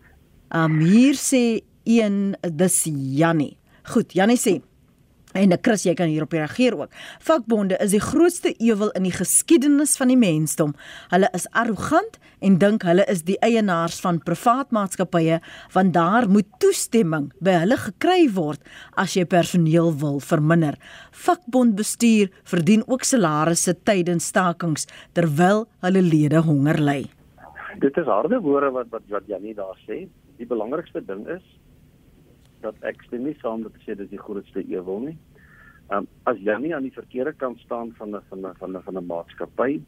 Amir 0.52 1.16
sê 1.18 1.62
een 1.88 2.34
dis 2.58 2.84
Jannie. 3.18 3.56
Goed, 3.92 4.14
Jannie 4.14 4.38
sê 4.38 4.60
En 5.32 5.54
Chris, 5.62 5.86
jy 5.86 5.94
kan 5.96 6.10
hierop 6.12 6.34
reageer 6.36 6.76
ook. 6.76 6.92
Vakbonde 7.24 7.78
is 7.80 7.94
die 7.94 8.02
grootste 8.02 8.52
ewel 8.60 8.90
in 8.98 9.06
die 9.08 9.14
geskiedenis 9.14 9.96
van 9.96 10.12
die 10.12 10.18
mensdom. 10.20 10.74
Hulle 11.12 11.30
is 11.36 11.46
arrogant 11.56 12.18
en 12.44 12.58
dink 12.60 12.84
hulle 12.84 13.06
is 13.10 13.24
die 13.24 13.38
eienaars 13.44 14.00
van 14.04 14.20
privaat 14.24 14.72
maatskappye 14.74 15.38
want 15.72 15.94
daar 15.94 16.28
moet 16.28 16.48
toestemming 16.62 17.30
by 17.40 17.56
hulle 17.62 17.78
gekry 17.80 18.26
word 18.34 18.60
as 19.00 19.16
jy 19.16 19.24
personeel 19.24 19.92
wil 20.02 20.20
verminder. 20.20 20.76
Vakbondbestuur 21.24 22.32
verdien 22.52 22.84
ook 22.86 23.06
salarisse 23.08 23.76
tydens 23.86 24.28
stakings 24.32 24.88
terwyl 25.16 25.66
hulle 25.86 26.04
lede 26.04 26.44
honger 26.44 26.80
ly. 26.82 27.00
Dit 27.80 27.96
is 27.96 28.10
harde 28.10 28.40
woorde 28.44 28.72
wat 28.74 28.92
wat 28.92 29.08
wat 29.08 29.28
Janie 29.30 29.54
daar 29.56 29.78
sê. 29.86 30.04
Die 30.36 30.48
belangrikste 30.48 31.00
ding 31.06 31.24
is 31.30 31.44
dat 32.62 32.78
ek 32.88 33.02
stem 33.06 33.26
nie 33.26 33.36
saam 33.42 33.62
dat 33.66 33.76
sê 33.84 33.96
dis 33.98 34.10
die 34.10 34.20
grootste 34.20 34.62
ewel 34.64 35.06
nie. 35.08 35.18
Um 35.92 36.06
as 36.30 36.38
jy 36.40 36.56
nie 36.62 36.74
aan 36.74 36.86
die 36.86 36.94
verkeerde 36.94 37.34
kant 37.36 37.60
staan 37.60 37.92
van 37.98 38.16
'n 38.16 38.22
van 38.30 38.46
'n 38.46 38.54
van 38.60 38.76
'n 38.76 38.82
van 38.82 38.98
'n 38.98 39.06
maatskappy 39.06 39.80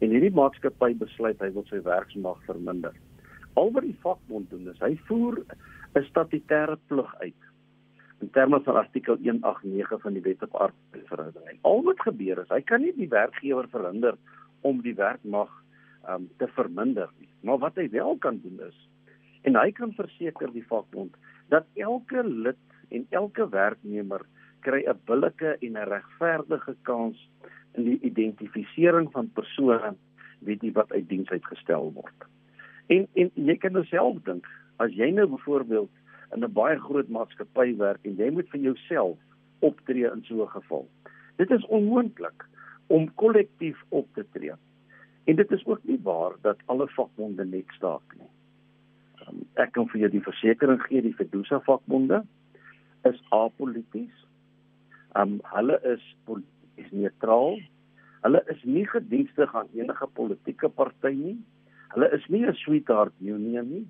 en 0.00 0.10
hierdie 0.10 0.34
maatskappy 0.34 0.94
besluit 0.94 1.40
hy 1.40 1.50
wil 1.52 1.64
sy 1.70 1.80
werksmag 1.82 2.42
verminder. 2.46 2.94
Al 3.54 3.72
wat 3.72 3.82
die 3.82 3.98
vakbond 4.02 4.50
doen 4.50 4.68
is 4.68 4.80
hy 4.80 4.96
voer 5.08 5.44
'n 5.94 6.04
statutêre 6.10 6.78
plig 6.86 7.14
uit 7.20 7.42
in 8.20 8.30
terme 8.30 8.60
van 8.60 8.76
artikel 8.76 9.16
189 9.16 10.00
van 10.02 10.12
die 10.12 10.22
Wet 10.22 10.42
op 10.42 10.54
Arbeidsverhoudinge. 10.54 11.58
Al 11.62 11.82
wat 11.82 12.00
gebeur 12.00 12.42
is 12.42 12.48
hy 12.48 12.60
kan 12.60 12.82
nie 12.82 12.94
die 12.96 13.08
werkgewer 13.08 13.68
verhinder 13.68 14.16
om 14.60 14.82
die 14.82 14.94
werkmag 14.94 15.50
um 16.08 16.28
te 16.38 16.48
verminder 16.48 17.10
nie. 17.18 17.28
Maar 17.42 17.58
wat 17.58 17.74
hy 17.76 17.88
wel 17.90 18.16
kan 18.18 18.40
doen 18.42 18.60
is 18.68 18.88
en 19.42 19.56
hy 19.56 19.70
kan 19.72 19.92
verseker 19.92 20.52
die 20.52 20.66
vakbond 20.66 21.14
dat 21.48 21.66
elke 21.74 22.24
lid 22.24 22.56
en 22.88 23.06
elke 23.10 23.48
werknemer 23.48 24.26
kry 24.60 24.84
'n 24.86 25.00
billike 25.04 25.56
en 25.60 25.72
'n 25.72 25.88
regverdige 25.88 26.76
kans 26.82 27.28
in 27.74 27.84
die 27.84 28.00
identifisering 28.00 29.10
van 29.12 29.30
persone 29.32 29.94
weet 30.40 30.62
jy 30.62 30.72
wat 30.72 30.92
uit 30.92 31.08
diens 31.08 31.30
uitgestel 31.30 31.92
word. 31.92 32.28
En 32.86 33.06
en 33.14 33.30
jy 33.34 33.56
kan 33.56 33.72
nou 33.72 33.84
self 33.84 34.22
dink, 34.24 34.46
as 34.76 34.94
jy 34.94 35.10
nou 35.10 35.26
byvoorbeeld 35.26 35.90
in 36.34 36.44
'n 36.44 36.52
baie 36.52 36.78
groot 36.78 37.08
maatskappy 37.08 37.76
werk 37.76 38.04
en 38.04 38.16
jy 38.16 38.30
moet 38.30 38.48
vir 38.50 38.60
jouself 38.60 39.18
optree 39.58 40.10
in 40.10 40.24
so 40.24 40.42
'n 40.42 40.48
geval. 40.48 40.88
Dit 41.36 41.50
is 41.50 41.66
onmoontlik 41.66 42.46
om 42.86 43.14
kollektief 43.14 43.84
op 43.88 44.06
te 44.14 44.24
tree. 44.32 44.52
En 45.24 45.36
dit 45.36 45.50
is 45.50 45.66
ook 45.66 45.80
nie 45.82 46.00
waar 46.02 46.32
dat 46.40 46.56
alle 46.66 46.88
vakbonde 46.88 47.44
net 47.44 47.68
staak 47.68 48.14
nie. 48.16 48.28
Um, 49.28 49.44
ek 49.60 49.72
kan 49.76 49.88
vir 49.92 50.04
jou 50.04 50.10
die 50.16 50.24
versekering 50.24 50.80
gee 50.86 51.02
die 51.04 51.14
Fedusa 51.16 51.60
vakbonde 51.66 52.22
is 53.08 53.18
apolities. 53.34 54.24
Um 55.18 55.38
hulle 55.52 55.78
is 55.92 56.04
polities 56.28 56.92
neutraal. 56.92 57.58
Hulle 58.24 58.42
is 58.52 58.62
nie 58.64 58.86
gedienstig 58.88 59.54
aan 59.54 59.70
enige 59.76 60.08
politieke 60.14 60.68
party 60.68 61.12
nie. 61.14 61.38
Hulle 61.94 62.10
is 62.16 62.24
nie 62.28 62.44
'n 62.46 62.54
sweetheart 62.54 63.14
union 63.20 63.70
nie. 63.70 63.86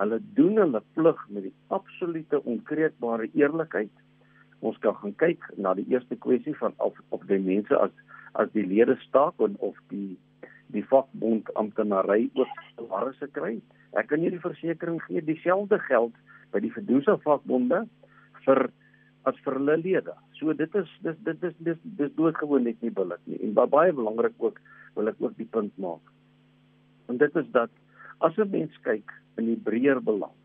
Hulle 0.00 0.20
doen 0.34 0.56
hulle 0.56 0.82
plig 0.94 1.26
met 1.28 1.42
die 1.42 1.54
absolute 1.68 2.44
onkreukbare 2.44 3.28
eerlikheid. 3.34 3.92
Ons 4.60 4.78
kan 4.78 4.94
gaan 4.94 5.14
kyk 5.16 5.44
na 5.56 5.74
die 5.74 5.86
eerste 5.88 6.16
kwessie 6.16 6.56
van 6.56 6.74
of 6.78 6.96
of 7.10 7.26
die 7.26 7.38
mense 7.38 7.76
as 7.76 7.90
as 8.34 8.48
die 8.52 8.66
lede 8.66 8.96
staak 9.08 9.34
en 9.40 9.56
of 9.58 9.76
die 9.88 10.18
die 10.66 10.84
vakbond 10.84 11.54
amptenary 11.54 12.30
ook 12.34 12.48
salarisse 12.76 13.28
kry. 13.32 13.60
Ek 13.98 14.10
kan 14.10 14.20
nie 14.20 14.30
die 14.30 14.42
versekering 14.42 15.00
gee 15.06 15.22
dieselfde 15.24 15.78
geld 15.88 16.14
by 16.52 16.60
die 16.60 16.72
Fedusa 16.74 17.16
vakbonde 17.24 17.86
vir 18.46 18.70
as 19.28 19.38
vir 19.44 19.58
hulle 19.58 19.76
lede. 19.76 20.14
So 20.38 20.52
dit 20.56 20.74
is 20.74 20.90
dis 21.04 21.16
dit 21.26 21.42
is 21.44 21.54
dis 21.58 21.80
dis 21.98 22.12
doodgewoon 22.16 22.64
net 22.64 22.80
nie 22.82 22.94
billik 22.94 23.20
nie. 23.26 23.40
En 23.44 23.54
baie 23.54 23.92
belangrik 23.92 24.34
ook 24.38 24.60
wil 24.94 25.08
ek 25.08 25.20
ook 25.20 25.36
die 25.36 25.48
punt 25.50 25.76
maak. 25.78 26.02
En 27.08 27.18
dit 27.18 27.36
is 27.36 27.48
dat 27.52 27.70
as 28.20 28.36
'n 28.38 28.50
mens 28.50 28.76
kyk 28.82 29.10
in 29.38 29.46
die 29.46 29.60
breër 29.68 30.00
belang 30.00 30.36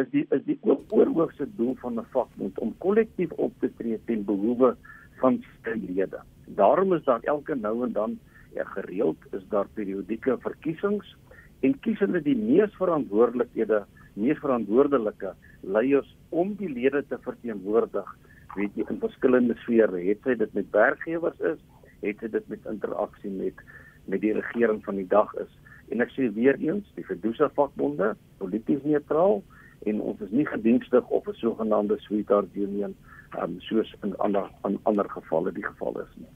is 0.00 0.08
die 0.12 0.24
is 0.32 0.42
die 0.46 0.58
oorhoogste 0.64 1.46
doel 1.56 1.74
van 1.80 1.98
'n 2.00 2.06
vakbond 2.12 2.58
om 2.58 2.76
kollektief 2.78 3.32
op 3.32 3.52
te 3.60 3.70
tree 3.76 3.98
ten 4.06 4.24
behoewe 4.24 4.76
van 5.20 5.42
sy 5.64 5.74
lede. 5.88 6.20
Daarom 6.46 6.92
is 6.92 7.04
daar 7.04 7.22
elke 7.22 7.54
nou 7.54 7.84
en 7.84 7.92
dan 7.92 8.18
ja 8.54 8.64
gereeld 8.64 9.18
is 9.30 9.44
daar 9.48 9.68
periodieke 9.74 10.38
verkiesings 10.38 11.16
en 11.62 11.74
kies 11.84 12.00
hulle 12.02 12.22
die 12.24 12.36
mees 12.38 12.72
verantwoordelikhede, 12.78 13.84
mees 14.14 14.40
verantwoordelike 14.42 15.34
leiers 15.62 16.08
om 16.30 16.54
die 16.58 16.70
lede 16.70 17.04
te 17.08 17.18
verteenwoordig, 17.24 18.08
weet 18.56 18.76
jy 18.76 18.86
in 18.90 19.00
verskillende 19.00 19.56
sfere, 19.62 20.00
het 20.08 20.26
sy 20.26 20.36
dit 20.40 20.58
met 20.58 20.74
werkgewers 20.74 21.38
is, 21.52 21.60
het 22.02 22.20
sy 22.20 22.30
dit 22.32 22.52
met 22.52 22.68
interaksie 22.74 23.32
met 23.38 23.64
met 24.10 24.18
die 24.18 24.32
regering 24.34 24.80
van 24.82 24.96
die 24.98 25.06
dag 25.06 25.30
is. 25.38 25.50
En 25.94 26.00
ek 26.02 26.10
sê 26.10 26.26
weer 26.34 26.56
eens, 26.58 26.88
die 26.96 27.04
Fedusa 27.06 27.46
vakbonde, 27.54 28.16
polities 28.42 28.82
neutraal 28.82 29.44
en 29.86 30.00
ons 30.02 30.20
is 30.26 30.32
nie 30.34 30.46
gedienstig 30.46 31.06
of 31.14 31.28
'n 31.28 31.38
sogenaamde 31.38 31.98
sweetheart 32.00 32.50
union 32.54 32.96
um, 33.40 33.56
soos 33.60 33.94
in 34.02 34.16
ander 34.16 34.50
in 34.68 34.78
ander 34.82 35.08
gevalle 35.08 35.52
die 35.52 35.64
geval 35.64 36.00
is 36.00 36.12
nie. 36.16 36.28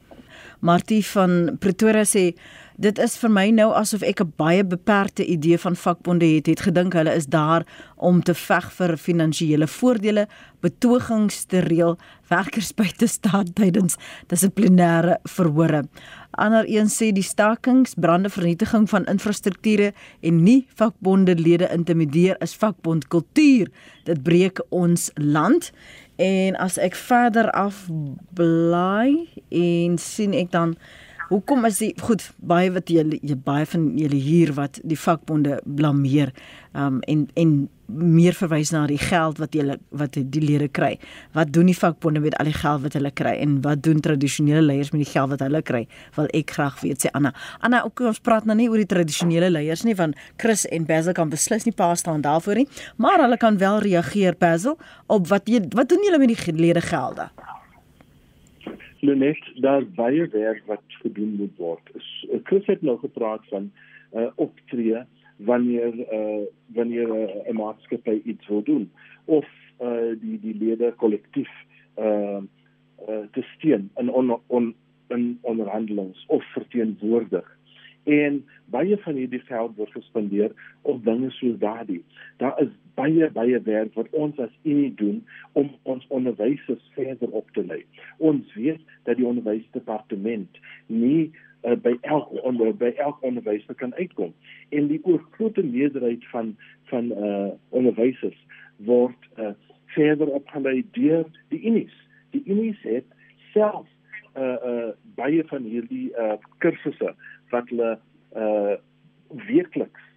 Martie 0.61 1.03
van 1.05 1.57
Pretoria 1.61 2.05
sê 2.05 2.35
dit 2.77 2.99
is 3.01 3.17
vir 3.17 3.33
my 3.33 3.45
nou 3.57 3.71
asof 3.73 4.03
ek 4.03 4.21
'n 4.21 4.33
baie 4.37 4.65
beperkte 4.65 5.25
idee 5.25 5.59
van 5.59 5.77
vakbonde 5.77 6.27
het. 6.27 6.47
Het 6.47 6.61
gedink 6.61 6.93
hulle 6.93 7.15
is 7.15 7.27
daar 7.27 7.65
om 7.97 8.23
te 8.23 8.35
veg 8.35 8.73
vir 8.73 8.97
finansiële 8.97 9.67
voordele, 9.67 10.29
betogings 10.61 11.45
te 11.45 11.59
reël, 11.59 11.99
werkers 12.29 12.75
by 12.81 12.89
te 12.97 13.07
staan 13.07 13.53
tydens 13.53 13.97
dissiplinêre 14.27 15.19
verhore. 15.25 15.85
Ander 16.31 16.65
een 16.69 16.89
sê 16.89 17.13
die 17.13 17.23
stakings, 17.23 17.95
brande, 17.95 18.29
vernietiging 18.29 18.89
van 18.89 19.07
infrastrukture 19.07 19.93
en 20.21 20.43
nie 20.43 20.67
vakbonde 20.75 21.35
lede 21.35 21.69
intimideer 21.73 22.37
is 22.41 22.55
vakbond 22.55 23.09
kultuur. 23.09 23.71
Dit 24.05 24.23
breek 24.23 24.61
ons 24.69 25.11
land. 25.15 25.73
En 26.17 26.57
as 26.57 26.79
ek 26.79 26.95
verder 26.95 27.51
af 27.51 27.89
bly 28.35 29.29
en 29.49 29.99
sien 29.99 30.35
ek 30.35 30.51
dan 30.51 30.77
hoekom 31.29 31.65
is 31.67 31.81
die 31.83 31.93
goed 32.03 32.25
baie 32.39 32.71
wat 32.75 32.91
julle 32.93 33.19
baie 33.47 33.67
van 33.67 33.89
julle 33.99 34.19
hier 34.21 34.53
wat 34.57 34.79
die 34.87 34.99
vakbonde 34.99 35.61
blameer 35.65 36.33
um, 36.75 37.01
en 37.11 37.27
en 37.35 37.57
meer 37.87 38.35
verwys 38.35 38.73
na 38.75 38.83
die 38.91 38.99
geld 38.99 39.39
wat 39.39 39.55
julle 39.55 39.77
wat 39.95 40.17
die 40.19 40.43
lede 40.43 40.67
kry. 40.69 40.97
Wat 41.37 41.53
doen 41.55 41.69
die 41.71 41.77
vakbonde 41.77 42.21
met 42.25 42.35
al 42.41 42.51
die 42.51 42.57
geld 42.57 42.83
wat 42.83 42.97
hulle 42.99 43.13
kry 43.15 43.37
en 43.43 43.61
wat 43.63 43.83
doen 43.87 44.03
tradisionele 44.03 44.65
leiers 44.65 44.91
met 44.95 45.05
die 45.05 45.11
geld 45.11 45.31
wat 45.31 45.45
hulle 45.47 45.63
kry? 45.63 45.85
Wil 46.19 46.31
ek 46.35 46.57
graag 46.59 46.81
weet 46.83 47.07
sê 47.07 47.13
Anna. 47.15 47.33
Anna, 47.63 47.85
ook 47.87 48.03
ons 48.11 48.23
praat 48.23 48.47
nou 48.47 48.59
nie 48.59 48.69
oor 48.71 48.83
die 48.83 48.91
tradisionele 48.91 49.51
leiers 49.55 49.87
nie 49.87 49.95
van 49.99 50.17
Chris 50.43 50.67
en 50.75 50.87
Basil 50.87 51.15
kan 51.17 51.31
beslis 51.31 51.67
nie 51.67 51.75
pa 51.77 51.93
staan 51.95 52.27
daarvoor 52.27 52.63
nie, 52.63 52.69
maar 52.99 53.23
hulle 53.23 53.39
kan 53.39 53.59
wel 53.63 53.79
reageer 53.87 54.39
Basil 54.39 54.79
op 55.07 55.31
wat 55.31 55.47
jy 55.51 55.63
wat 55.75 55.91
doen 55.91 56.03
julle 56.07 56.23
met 56.23 56.35
die 56.35 56.59
lede 56.59 56.83
gelde? 56.83 57.31
Net 59.01 59.39
daar 59.61 59.85
baie 59.95 60.29
werk 60.33 60.63
wat 60.67 60.83
gedoen 60.87 61.37
moet 61.37 61.57
word. 61.57 61.91
Chris 62.43 62.67
het 62.67 62.83
nou 62.83 62.99
gepraat 62.99 63.45
van 63.49 63.71
uh, 64.15 64.27
optree 64.35 65.03
wanneer 65.37 65.95
uh, 66.13 66.45
wanneer 66.67 67.09
'n 67.09 67.51
uh, 67.51 67.57
maatskappy 67.57 68.21
iets 68.25 68.47
wil 68.49 68.63
doen 68.63 68.91
of 69.25 69.47
uh, 69.81 70.17
die 70.21 70.41
die 70.41 70.55
lede 70.55 70.93
kollektief 70.97 71.51
uh, 71.99 72.41
uh, 73.09 73.25
te 73.33 73.43
steun 73.43 73.91
in 73.97 74.11
on, 74.11 74.41
on, 74.47 74.75
in 75.09 75.39
onderhandelings 75.41 76.25
of 76.27 76.45
verteenwoordig 76.53 77.59
en 78.07 78.45
baie 78.71 78.97
van 79.03 79.15
hierdie 79.19 79.43
geld 79.49 79.75
word 79.77 79.91
gespandeer 79.95 80.53
op 80.83 81.05
dinge 81.05 81.31
soos 81.35 81.59
daardie. 81.59 82.03
Daar 82.43 82.55
is 82.63 82.71
baie 82.95 83.31
baie 83.35 83.59
werk 83.67 83.95
wat 83.99 84.11
ons 84.11 84.39
as 84.43 84.53
unie 84.63 84.93
doen 84.95 85.25
om 85.53 85.73
ons 85.83 86.07
onderwysers 86.15 86.91
verder 86.95 87.35
op 87.41 87.51
te 87.59 87.65
lei. 87.67 87.83
Ons 88.19 88.55
weet 88.55 88.83
dat 89.09 89.19
die 89.19 89.27
onderwysdepartement 89.27 90.61
nie 90.87 91.33
uh, 91.67 91.75
by 91.83 91.97
elke 92.01 92.43
onder 92.47 92.71
by 92.79 92.93
elke 92.95 93.27
onderwyser 93.27 93.75
kan 93.75 93.95
uitkom. 93.95 94.35
En 94.71 94.87
die 94.93 95.03
oorgrootste 95.03 95.67
meerderheid 95.67 96.27
van 96.31 96.55
van 96.93 97.11
uh 97.11 97.51
onderwysers 97.69 98.39
word 98.77 99.31
uh 99.37 99.55
verder 99.97 100.31
opgelei 100.39 100.85
deur 100.95 101.27
die 101.49 101.63
unies. 101.63 101.95
Die 102.31 102.43
unies 102.47 102.79
het 102.87 103.07
self 103.53 103.87
uh 104.37 104.57
uh 104.71 104.91
baie 105.19 105.43
van 105.51 105.67
hierdie 105.67 106.11
uh 106.15 106.39
kursusse 106.63 107.15
wat 107.57 107.73
hulle 107.75 107.95
uh 108.45 108.77
weekliks 109.49 110.11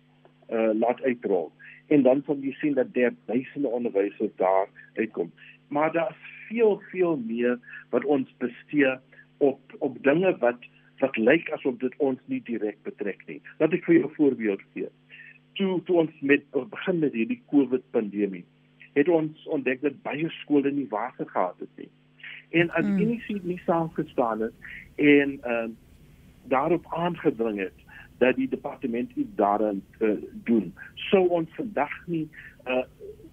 uh 0.49 0.71
laat 0.83 1.01
uitrol 1.01 1.51
en 1.87 2.03
dan 2.05 2.23
kan 2.25 2.43
jy 2.45 2.51
sien 2.61 2.75
dat 2.77 2.93
daar 2.93 3.15
duisende 3.31 3.67
onderwysers 3.79 4.35
daar 4.41 4.67
uitkom 4.95 5.31
maar 5.67 5.91
daar's 5.93 6.27
veel 6.49 6.81
veel 6.91 7.17
meer 7.17 7.59
wat 7.89 8.05
ons 8.05 8.35
bestee 8.37 8.97
op 9.37 9.75
op 9.79 10.03
dinge 10.03 10.37
wat 10.37 10.69
wat 10.99 11.17
lyk 11.17 11.49
asof 11.55 11.77
dit 11.79 11.93
ons 11.97 12.19
nie 12.31 12.41
direk 12.43 12.77
betrek 12.83 13.21
nie. 13.27 13.39
Laat 13.59 13.75
ek 13.75 13.85
vir 13.87 13.95
jou 13.95 14.07
'n 14.07 14.15
voorbeeld 14.15 14.63
gee. 14.73 14.89
Toe 15.55 15.81
toe 15.83 15.95
ons 16.03 16.21
met 16.21 16.43
begin 16.51 16.99
met 16.99 17.13
hierdie 17.13 17.41
COVID 17.51 17.83
pandemie, 17.91 18.45
het 18.93 19.07
ons 19.07 19.45
ontdek 19.47 19.81
dat 19.81 20.01
baie 20.03 20.29
skole 20.41 20.71
nie 20.71 20.87
water 20.89 21.29
gehad 21.29 21.59
het 21.59 21.73
nie. 21.75 21.89
En 22.49 22.69
as 22.69 22.85
hmm. 22.85 22.99
enige 22.99 23.39
nie 23.43 23.61
saamgestaan 23.65 24.41
het 24.41 24.53
en 24.95 25.39
ehm 25.41 25.69
uh, 25.69 25.75
daarop 26.49 26.85
aangedring 26.89 27.59
het 27.59 27.85
dat 28.17 28.35
die 28.35 28.49
departement 28.49 29.11
iets 29.15 29.35
daaraan 29.35 29.81
uh, 29.99 30.11
doen, 30.43 30.73
sou 30.93 31.27
ons 31.27 31.49
vandag 31.55 31.93
nie 32.05 32.27
uh, 32.67 32.83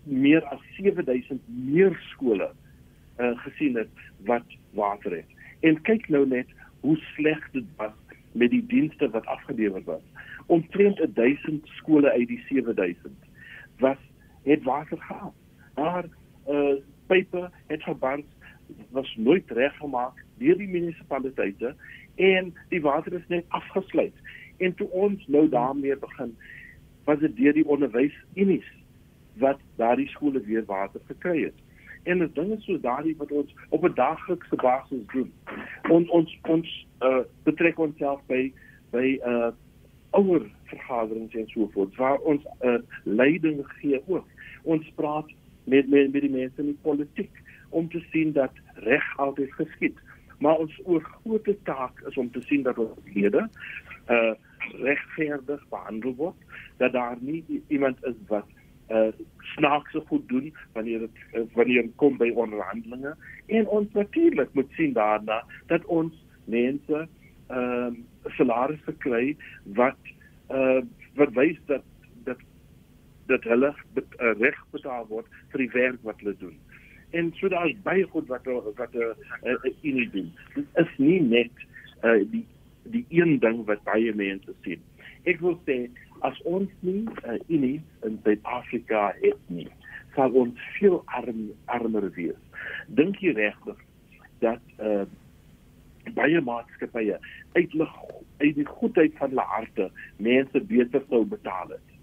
meer 0.03 0.45
as 0.45 0.61
7000 0.77 1.41
meer 1.47 1.97
skole 2.13 2.51
uh, 3.19 3.39
gesien 3.39 3.77
het 3.77 3.89
wat 4.29 4.57
water 4.71 5.17
het. 5.17 5.31
En 5.61 5.81
kyk 5.83 6.09
nou 6.09 6.27
net 6.29 6.47
hoe 6.81 6.97
sleg 6.97 7.51
dit 7.53 7.65
was 7.77 7.97
met 8.33 8.51
die 8.51 8.67
dienste 8.67 9.11
wat 9.11 9.27
afgelewer 9.27 9.83
was. 9.85 10.03
Omtrent 10.47 11.01
1000 11.15 11.67
skole 11.81 12.11
uit 12.11 12.29
die 12.29 12.43
7000 12.49 13.13
was 13.79 13.99
het 14.43 14.63
water 14.63 14.99
gehad. 14.99 15.35
Maar 15.75 16.05
uh 16.49 16.77
pype 17.07 17.51
het 17.67 17.83
was 18.91 19.15
nooit 19.17 19.51
reggemaak 19.51 20.25
deur 20.39 20.59
die 20.59 20.69
munisipaliteite 20.69 21.75
en 22.15 22.55
die 22.69 22.81
water 22.81 23.13
is 23.13 23.29
net 23.29 23.45
afgesluit. 23.49 24.15
En 24.57 24.75
toe 24.75 24.89
ons 24.91 25.27
nou 25.27 25.49
daarmee 25.49 25.97
begin 25.97 26.37
was 27.05 27.19
dit 27.19 27.37
deur 27.37 27.53
die 27.53 27.69
onderwysunies 27.69 28.67
wat 29.39 29.61
daardie 29.77 30.09
skole 30.09 30.41
weer 30.41 30.65
water 30.65 31.01
gekry 31.07 31.43
het 31.45 31.65
en 32.07 32.19
dit 32.19 32.35
dinge 32.35 32.57
so 32.61 32.81
daardie 32.81 33.17
wat 33.19 33.33
ons 33.33 33.55
op 33.69 33.85
'n 33.85 33.95
daaglikse 33.95 34.57
basis 34.57 35.07
doen. 35.13 35.33
Ons 35.91 36.09
ons 36.09 36.39
ons 36.43 36.87
uh, 37.03 37.25
betrek 37.43 37.79
onsself 37.79 38.21
by 38.27 38.53
by 38.91 39.19
uh 39.27 39.51
ouer 40.11 40.47
vergaderings 40.65 41.35
en 41.35 41.49
so 41.49 41.69
voort 41.73 41.97
waar 41.97 42.19
ons 42.19 42.45
uh, 42.61 42.79
leiding 43.03 43.67
gee 43.67 44.03
ook. 44.07 44.27
Ons 44.63 44.93
praat 44.95 45.27
met 45.65 45.89
met 45.89 46.13
met 46.13 46.23
die 46.23 46.31
mense 46.31 46.61
in 46.61 46.71
die 46.73 46.83
politiek 46.83 47.43
om 47.77 47.89
te 47.93 48.03
sien 48.11 48.33
dat 48.33 48.53
reg 48.89 49.07
altyd 49.23 49.53
geskied. 49.61 49.99
Maar 50.39 50.65
ons 50.65 50.81
oorgrootste 50.85 51.57
taak 51.69 52.01
is 52.09 52.17
om 52.17 52.31
te 52.31 52.43
sien 52.49 52.63
dat 52.67 52.79
ons 52.79 53.15
lede 53.15 53.49
uh 54.17 54.35
regverdig 54.83 55.61
behandel 55.71 56.15
word, 56.19 56.39
dat 56.83 56.93
daar 56.93 57.17
nie 57.21 57.63
iemand 57.69 58.05
is 58.05 58.17
wat 58.29 58.49
uh 58.89 59.13
snaakse 59.55 60.03
goed 60.07 60.29
doen 60.29 60.55
wanneer 60.73 60.99
dit 60.99 61.11
uh, 61.33 61.43
wanneer 61.55 61.83
dit 61.83 61.97
kom 62.03 62.17
by 62.17 62.31
onderhandelinge 62.35 63.15
en 63.47 63.67
ons 63.67 63.93
natuurlik 63.93 64.53
moet 64.55 64.73
sien 64.79 64.93
daarna 64.93 65.43
dat 65.67 65.85
ons 65.85 66.15
mense 66.45 67.07
ehm 67.47 67.95
uh, 68.27 68.35
salarisse 68.39 68.95
kry 69.03 69.37
wat 69.79 70.13
uh 70.51 70.83
wat 71.15 71.33
wys 71.39 71.59
dat 71.67 71.83
dat 72.25 72.43
dat 73.27 73.43
hulle 73.51 73.75
bet, 73.95 74.07
uh, 74.19 74.35
reg 74.39 74.59
betaal 74.71 75.07
word 75.11 75.27
vir 75.51 75.65
die 75.65 75.73
werk 75.75 76.03
wat 76.07 76.23
hulle 76.23 76.35
doen. 76.39 76.59
En 77.11 77.33
so 77.37 77.49
daar 77.49 77.69
is 77.69 77.83
baie 77.83 78.05
goed 78.05 78.27
wat 78.27 78.45
wat 78.45 78.93
'n 78.93 78.99
uh, 79.45 79.55
uh, 79.65 79.95
uh, 79.95 80.11
doen. 80.13 80.33
Dit 80.55 80.65
is 80.75 80.99
nie 80.99 81.21
net 81.21 81.51
uh 82.03 82.23
die 82.31 82.47
die 82.83 83.07
een 83.09 83.39
ding 83.39 83.65
wat 83.65 83.83
baie 83.83 84.15
mense 84.15 84.55
sien. 84.63 84.83
Ek 85.25 85.41
wil 85.41 85.59
sê 85.67 85.91
as 86.21 86.43
ons 86.43 86.71
nie 86.81 87.05
uh, 87.27 87.39
unie 87.47 87.83
in 88.07 88.21
Suid-Afrika 88.23 89.15
het 89.21 89.41
nie, 89.47 89.69
sal 90.15 90.31
ons 90.31 90.61
veel 90.79 91.03
arm, 91.05 91.51
armer 91.65 92.11
wees. 92.15 92.39
Dink 92.87 93.19
jy 93.21 93.35
regtig 93.37 93.81
dat 94.45 94.63
uh, 94.79 95.05
baie 96.15 96.41
maatskappye 96.41 97.19
uit 97.53 97.75
hulle 97.75 97.89
uit 98.39 98.55
die 98.55 98.69
goedheid 98.69 99.15
van 99.19 99.33
hulle 99.33 99.47
harte 99.51 99.91
mense 100.17 100.61
beter 100.71 101.05
sou 101.09 101.25
betaal 101.25 101.75
het? 101.75 101.96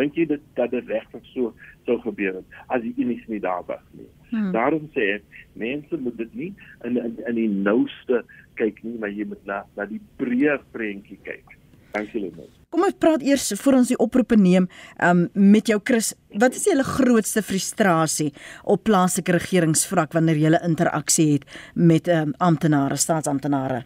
Dink 0.00 0.16
jy 0.16 0.26
dit 0.30 0.42
dat 0.56 0.72
dit 0.72 0.88
regtig 0.88 1.26
so 1.34 1.52
sou 1.88 1.98
gebeur 2.06 2.40
het 2.40 2.58
as 2.72 2.82
die 2.86 2.94
unie 2.96 3.20
nie 3.28 3.42
daar 3.44 3.64
was 3.68 3.84
nie? 3.92 4.08
Hmm. 4.30 4.52
Daarom 4.54 4.86
sê 4.94 5.16
ek, 5.18 5.40
mense 5.58 5.98
moet 6.00 6.16
dit 6.22 6.34
nie 6.42 6.52
in 6.88 6.96
in, 6.96 7.16
in 7.28 7.38
die 7.38 7.50
nouste 7.50 8.24
kyk 8.60 8.80
nie, 8.86 8.96
maar 9.02 9.12
jy 9.12 9.28
moet 9.28 9.44
na 9.48 9.64
na 9.76 9.88
die 9.90 10.00
breër 10.20 10.62
prentjie 10.72 11.18
kyk. 11.26 11.56
Dankie 11.90 12.22
Lenet. 12.22 12.50
Kom 12.70 12.84
ons 12.86 12.94
praat 13.02 13.22
eers 13.26 13.48
voor 13.58 13.80
ons 13.80 13.88
die 13.90 13.98
oproepe 13.98 14.36
neem 14.38 14.68
um, 15.02 15.24
met 15.34 15.72
jou 15.72 15.80
Chris. 15.82 16.12
Wat 16.38 16.54
is 16.54 16.68
julle 16.70 16.86
grootste 16.86 17.42
frustrasie 17.42 18.28
op 18.62 18.84
plaaslike 18.86 19.34
regeringsvlak 19.34 20.14
wanneer 20.14 20.38
jy 20.38 20.50
'n 20.54 20.68
interaksie 20.70 21.32
het 21.32 21.44
met 21.74 22.08
um, 22.08 22.34
amptenare, 22.38 22.96
staatsamptenare? 22.96 23.82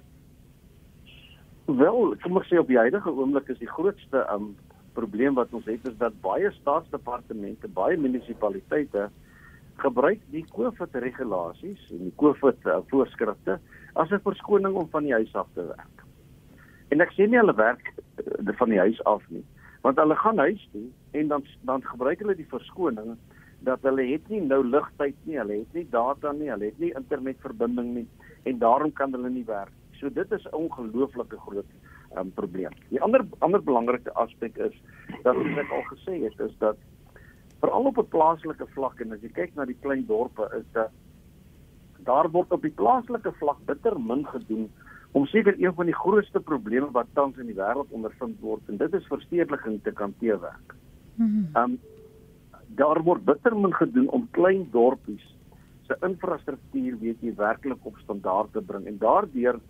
Wel, 1.64 2.16
kom 2.20 2.36
ek 2.36 2.44
sê 2.44 2.58
op 2.60 2.68
die 2.68 2.76
huidige 2.76 3.08
oomblik 3.08 3.48
is 3.48 3.58
die 3.58 3.72
grootste 3.72 4.26
um, 4.28 4.52
probleem 4.94 5.34
wat 5.34 5.52
ons 5.54 5.66
het 5.70 5.86
is 5.88 5.96
dat 6.00 6.16
baie 6.24 6.50
staatsdepartemente, 6.60 7.68
baie 7.68 7.98
munisipaliteite 8.00 9.08
gebruik 9.82 10.20
die 10.30 10.44
COVID 10.54 10.94
regulasies 11.02 11.82
en 11.90 12.06
die 12.06 12.14
COVID 12.20 12.66
uh, 12.70 12.78
voorskrifte 12.90 13.58
as 13.94 14.10
'n 14.10 14.22
verskoning 14.22 14.74
om 14.74 14.88
van 14.90 15.04
die 15.04 15.12
huis 15.12 15.34
af 15.34 15.48
te 15.54 15.66
werk. 15.66 16.04
En 16.90 17.00
ek 17.00 17.12
sê 17.12 17.26
nie 17.26 17.38
hulle 17.38 17.56
werk 17.58 17.92
uh, 18.22 18.54
van 18.58 18.70
die 18.70 18.78
huis 18.78 19.00
af 19.04 19.22
nie, 19.28 19.44
want 19.82 19.98
hulle 19.98 20.16
gaan 20.16 20.38
huis 20.38 20.68
toe 20.72 20.86
en 21.12 21.28
dan 21.28 21.42
dan 21.62 21.82
gebruik 21.82 22.18
hulle 22.22 22.36
die 22.36 22.50
verskoning 22.50 23.16
dat 23.64 23.82
hulle 23.82 24.04
het 24.12 24.28
nie 24.28 24.40
nou 24.40 24.62
ligtyd 24.64 25.16
nie, 25.24 25.38
hulle 25.38 25.58
het 25.62 25.72
nie 25.74 25.86
data 25.90 26.32
nie, 26.32 26.50
hulle 26.50 26.70
het 26.70 26.78
nie 26.78 26.94
internetverbinding 26.94 27.94
nie 27.94 28.08
en 28.44 28.58
daarom 28.58 28.92
kan 28.92 29.12
hulle 29.12 29.30
nie 29.30 29.46
werk. 29.46 29.72
So 29.98 30.08
dit 30.08 30.32
is 30.32 30.44
'n 30.44 30.54
ongelooflike 30.54 31.38
groot 31.46 31.70
um, 32.18 32.32
probleem. 32.34 32.72
Die 32.90 33.00
ander 33.02 33.24
ander 33.38 33.62
belangrike 33.62 34.12
aspek 34.12 34.56
is 34.56 34.74
dat 35.22 35.34
soos 35.34 35.62
ek 35.62 35.72
al 35.72 35.86
gesê 35.92 36.18
het, 36.24 36.40
is 36.40 36.54
dat 36.58 36.76
veral 37.60 37.90
op 37.90 37.98
'n 37.98 38.08
plaaslike 38.08 38.66
vlak 38.74 39.00
en 39.00 39.12
as 39.12 39.22
jy 39.22 39.32
kyk 39.32 39.54
na 39.54 39.64
die 39.64 39.78
klein 39.80 40.06
dorpe 40.06 40.48
is 40.58 40.66
dat 40.72 40.90
daar 42.04 42.30
word 42.30 42.52
op 42.52 42.62
die 42.62 42.76
plaaslike 42.80 43.32
vlak 43.40 43.58
bitter 43.66 43.98
min 44.00 44.26
gedoen 44.26 44.70
om 45.12 45.26
seker 45.26 45.54
een 45.58 45.74
van 45.74 45.86
die 45.86 45.94
grootste 45.94 46.40
probleme 46.40 46.90
wat 46.92 47.06
tans 47.14 47.38
in 47.38 47.46
die 47.46 47.56
wêreld 47.56 47.90
ondervind 47.90 48.40
word 48.40 48.68
en 48.68 48.76
dit 48.76 48.94
is 48.94 49.06
verstedeliking 49.06 49.82
te 49.82 49.92
kanteerwerk. 49.92 50.74
Mhm. 51.16 51.44
Ehm 51.54 51.70
um, 51.70 51.78
daar 52.74 53.02
word 53.02 53.24
bitter 53.24 53.56
min 53.56 53.74
gedoen 53.74 54.08
om 54.08 54.28
klein 54.30 54.68
dorpies 54.70 55.26
se 55.86 55.96
infrastruktuur 56.00 56.96
weet 56.98 57.20
jy 57.22 57.34
werklik 57.38 57.86
op 57.86 57.98
standaard 58.02 58.52
te 58.52 58.62
bring 58.62 58.86
en 58.86 58.98
daardeur 58.98 59.60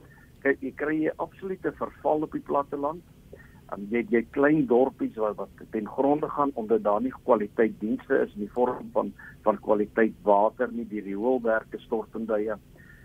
kyk 0.45 0.63
jy 0.63 0.73
kry 0.77 0.97
jy 1.07 1.13
absolute 1.25 1.73
verval 1.81 2.29
op 2.29 2.37
die 2.37 2.45
platteland. 2.45 3.03
Um, 3.73 3.87
jy 3.91 4.05
jy 4.13 4.23
klein 4.37 4.67
dorpies 4.69 5.17
wat 5.17 5.37
wat 5.41 5.65
ten 5.73 5.89
gronde 5.89 6.29
gaan 6.29 6.53
omdat 6.61 6.85
daar 6.85 7.01
nie 7.01 7.15
kwaliteit 7.25 7.81
dienste 7.81 8.21
is 8.21 8.35
in 8.37 8.45
die 8.47 8.55
vorm 8.57 8.91
van 8.93 9.13
van 9.43 9.59
kwaliteit 9.61 10.15
water 10.23 10.73
nie, 10.73 10.85
die 10.89 11.01
rioolwerke 11.01 11.81
stort 11.87 12.15
in 12.15 12.29
duie 12.29 12.59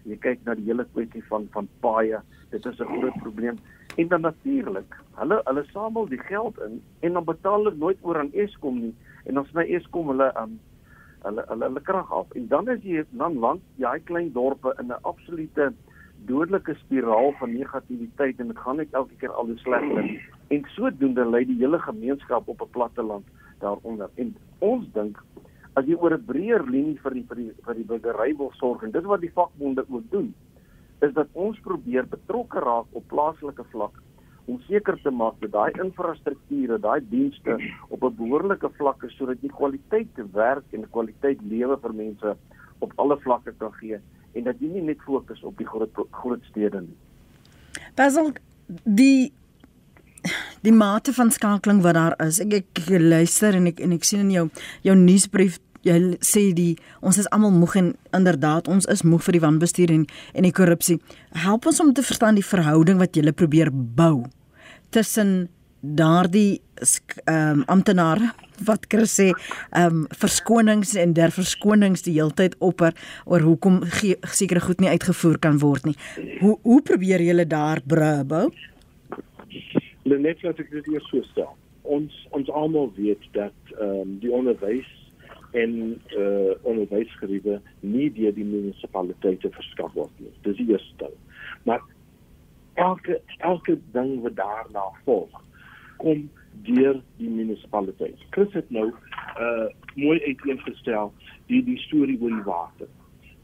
jy 0.07 0.17
kyk 0.23 0.45
na 0.45 0.55
die 0.57 0.67
hele 0.69 0.85
kwessie 0.93 1.23
van 1.29 1.47
van 1.53 1.67
paaie, 1.83 2.21
dit 2.51 2.65
is 2.65 2.79
'n 2.79 2.91
groot 2.93 3.17
probleem. 3.23 3.57
En 3.97 4.07
dan 4.07 4.21
natuurlik, 4.21 4.95
hulle 5.15 5.41
hulle 5.45 5.63
samel 5.73 6.07
die 6.07 6.23
geld 6.31 6.57
in 6.59 6.81
en 6.99 7.13
dan 7.13 7.23
betaal 7.23 7.63
hulle 7.63 7.75
nooit 7.75 7.97
oor 8.01 8.19
aan 8.19 8.33
Eskom 8.33 8.79
nie. 8.79 8.95
En 9.25 9.39
ons 9.39 9.51
by 9.51 9.65
Eskom 9.75 10.07
hulle 10.07 10.31
um 10.41 10.59
hulle 11.23 11.43
hulle, 11.47 11.63
hulle 11.65 11.81
krag 11.81 12.11
af. 12.11 12.31
En 12.31 12.47
dan 12.47 12.69
is 12.69 12.81
jy 12.83 13.05
dan 13.11 13.39
lank 13.39 13.61
jy 13.75 13.99
klein 14.03 14.31
dorpe 14.31 14.73
in 14.79 14.87
'n 14.87 15.01
absolute 15.01 15.73
dodelike 16.25 16.75
spiraal 16.75 17.31
van 17.39 17.53
negatiwiteit 17.53 18.39
en 18.39 18.47
dit 18.47 18.57
gaan 18.57 18.75
net 18.75 18.93
elke 18.93 19.15
keer 19.21 19.31
al 19.31 19.49
slegter. 19.55 20.09
En 20.47 20.65
sodoende 20.75 21.25
lê 21.25 21.45
die 21.45 21.59
hele 21.59 21.79
gemeenskap 21.79 22.47
op 22.47 22.61
'n 22.61 22.69
platte 22.71 23.03
land 23.03 23.25
daaronder. 23.59 24.09
En 24.15 24.35
ons 24.59 24.85
dink 24.93 25.17
as 25.79 25.85
jy 25.85 25.95
oor 25.95 26.13
'n 26.13 26.25
breër 26.25 26.63
linie 26.67 26.99
vir 27.03 27.13
die 27.13 27.25
vir 27.29 27.35
die 27.35 27.51
vir 27.65 27.75
die 27.75 27.87
burgery 27.91 28.35
wil 28.37 28.51
sorg 28.59 28.83
en 28.83 28.91
dit 28.91 29.03
wat 29.03 29.21
die 29.21 29.35
vakbonde 29.39 29.85
ook 29.89 30.11
doen 30.11 30.33
is 31.07 31.13
dat 31.13 31.27
ons 31.33 31.59
probeer 31.59 32.07
betrokke 32.07 32.59
raak 32.59 32.87
op 32.91 33.07
plaaslike 33.07 33.63
vlak 33.71 33.95
om 34.45 34.59
seker 34.67 34.97
te 35.03 35.11
maak 35.11 35.35
dat 35.39 35.51
daai 35.51 35.81
infrastrukture, 35.83 36.79
daai 36.79 37.01
dienste 37.09 37.57
op 37.89 38.03
'n 38.03 38.15
behoorlike 38.15 38.69
vlak 38.77 39.03
is 39.03 39.15
sodat 39.17 39.41
jy 39.41 39.49
kwaliteit 39.49 40.23
werk 40.33 40.65
en 40.73 40.89
kwaliteit 40.89 41.41
lewe 41.41 41.77
vir 41.77 41.93
mense 41.93 42.35
op 42.79 42.91
alle 42.95 43.17
vlakke 43.17 43.53
kan 43.59 43.73
gee 43.73 43.99
en 44.33 44.43
dat 44.43 44.59
jy 44.61 44.69
nie 44.73 44.85
net 44.91 45.01
fokus 45.05 45.43
op 45.43 45.57
die 45.57 45.67
groot 45.67 45.95
groot 46.11 46.43
stede 46.51 46.81
nie. 46.81 46.97
Basil 47.95 48.33
die 48.83 49.31
die 50.61 50.75
mate 50.75 51.13
van 51.15 51.31
skakeling 51.31 51.81
wat 51.81 51.95
daar 51.95 52.15
is. 52.25 52.41
Ek 52.43 52.53
ek 52.59 52.89
luister 52.99 53.55
en 53.55 53.69
ek 53.71 53.79
en 53.79 53.95
ek 53.95 54.07
sien 54.07 54.25
in 54.27 54.31
jou 54.31 54.45
jou 54.87 54.95
nuusbrief 54.95 55.59
jy 55.87 56.17
sê 56.25 56.49
die 56.55 56.73
ons 56.99 57.17
is 57.21 57.29
almal 57.31 57.53
moeg 57.55 57.77
en 57.79 57.93
inderdaad 58.15 58.67
ons 58.67 58.87
is 58.91 59.05
moeg 59.07 59.23
vir 59.23 59.37
die 59.37 59.45
wanbestuur 59.45 59.93
en 59.93 60.03
en 60.33 60.47
die 60.47 60.55
korrupsie. 60.55 60.99
Help 61.45 61.69
ons 61.71 61.79
om 61.79 61.93
te 61.93 62.03
verstaan 62.03 62.35
die 62.35 62.45
verhouding 62.45 62.99
wat 62.99 63.15
jy 63.15 63.31
probeer 63.31 63.71
bou 63.71 64.25
tussen 64.91 65.49
daardie 65.79 66.61
ehm 67.25 67.59
um, 67.59 67.63
amptenare 67.67 68.33
wat 68.65 68.87
Chris 68.91 69.15
sê 69.19 69.29
ehm 69.29 70.03
um, 70.03 70.05
verskonings 70.21 70.95
en 70.95 71.13
der 71.13 71.31
verskonings 71.35 72.03
die 72.07 72.15
heeltyd 72.17 72.55
opper 72.59 72.93
oor 73.25 73.45
hoekom 73.45 73.81
sekere 74.39 74.63
goed 74.63 74.79
nie 74.79 74.89
uitgevoer 74.89 75.39
kan 75.39 75.59
word 75.63 75.85
nie. 75.85 75.97
Hoe 76.41 76.57
hoe 76.63 76.81
probeer 76.81 77.21
julle 77.21 77.45
daar 77.47 77.81
bou? 77.85 78.49
Net 80.03 80.43
laat 80.43 80.59
ek 80.59 80.71
dit 80.71 80.87
eers 80.93 81.09
so 81.09 81.21
stel. 81.31 81.53
Ons 81.83 82.15
ons 82.31 82.49
almal 82.49 82.91
weet 82.95 83.23
dat 83.33 83.75
ehm 83.77 84.01
um, 84.01 84.17
die 84.23 84.31
onderwys 84.31 84.89
en 85.51 86.01
eh 86.07 86.21
uh, 86.21 86.51
onderwysgeriewe 86.61 87.61
nie 87.79 88.09
deur 88.13 88.33
die 88.33 88.45
munisipaliteite 88.45 89.49
verskaf 89.49 89.93
word 89.93 90.11
nie. 90.19 90.33
Dis 90.41 90.57
die 90.57 90.69
eerste. 90.71 91.09
Maar 91.63 91.81
elke 92.73 93.21
elke 93.37 93.77
ding 93.91 94.21
wat 94.21 94.35
daarna 94.35 94.85
volg 95.05 95.41
kom 95.97 96.29
deur 96.67 97.01
die 97.17 97.29
munisipaliteit. 97.29 98.17
Chris 98.29 98.53
het 98.53 98.69
nou 98.69 98.89
uh 99.39 99.67
mooi 99.95 100.19
uiteengestel 100.23 101.13
die 101.47 101.63
die 101.63 101.77
storie 101.77 102.19
oor 102.21 102.29
die 102.35 102.45
water. 102.45 102.87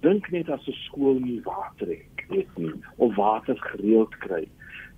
Dink 0.02 0.30
net 0.32 0.50
as 0.50 0.68
'n 0.68 0.78
skool 0.86 1.20
nie 1.20 1.42
water 1.44 1.88
het, 1.88 2.28
weet 2.30 2.58
nie, 2.58 2.74
of 2.96 3.16
water 3.16 3.58
gereeld 3.58 4.18
kry, 4.18 4.48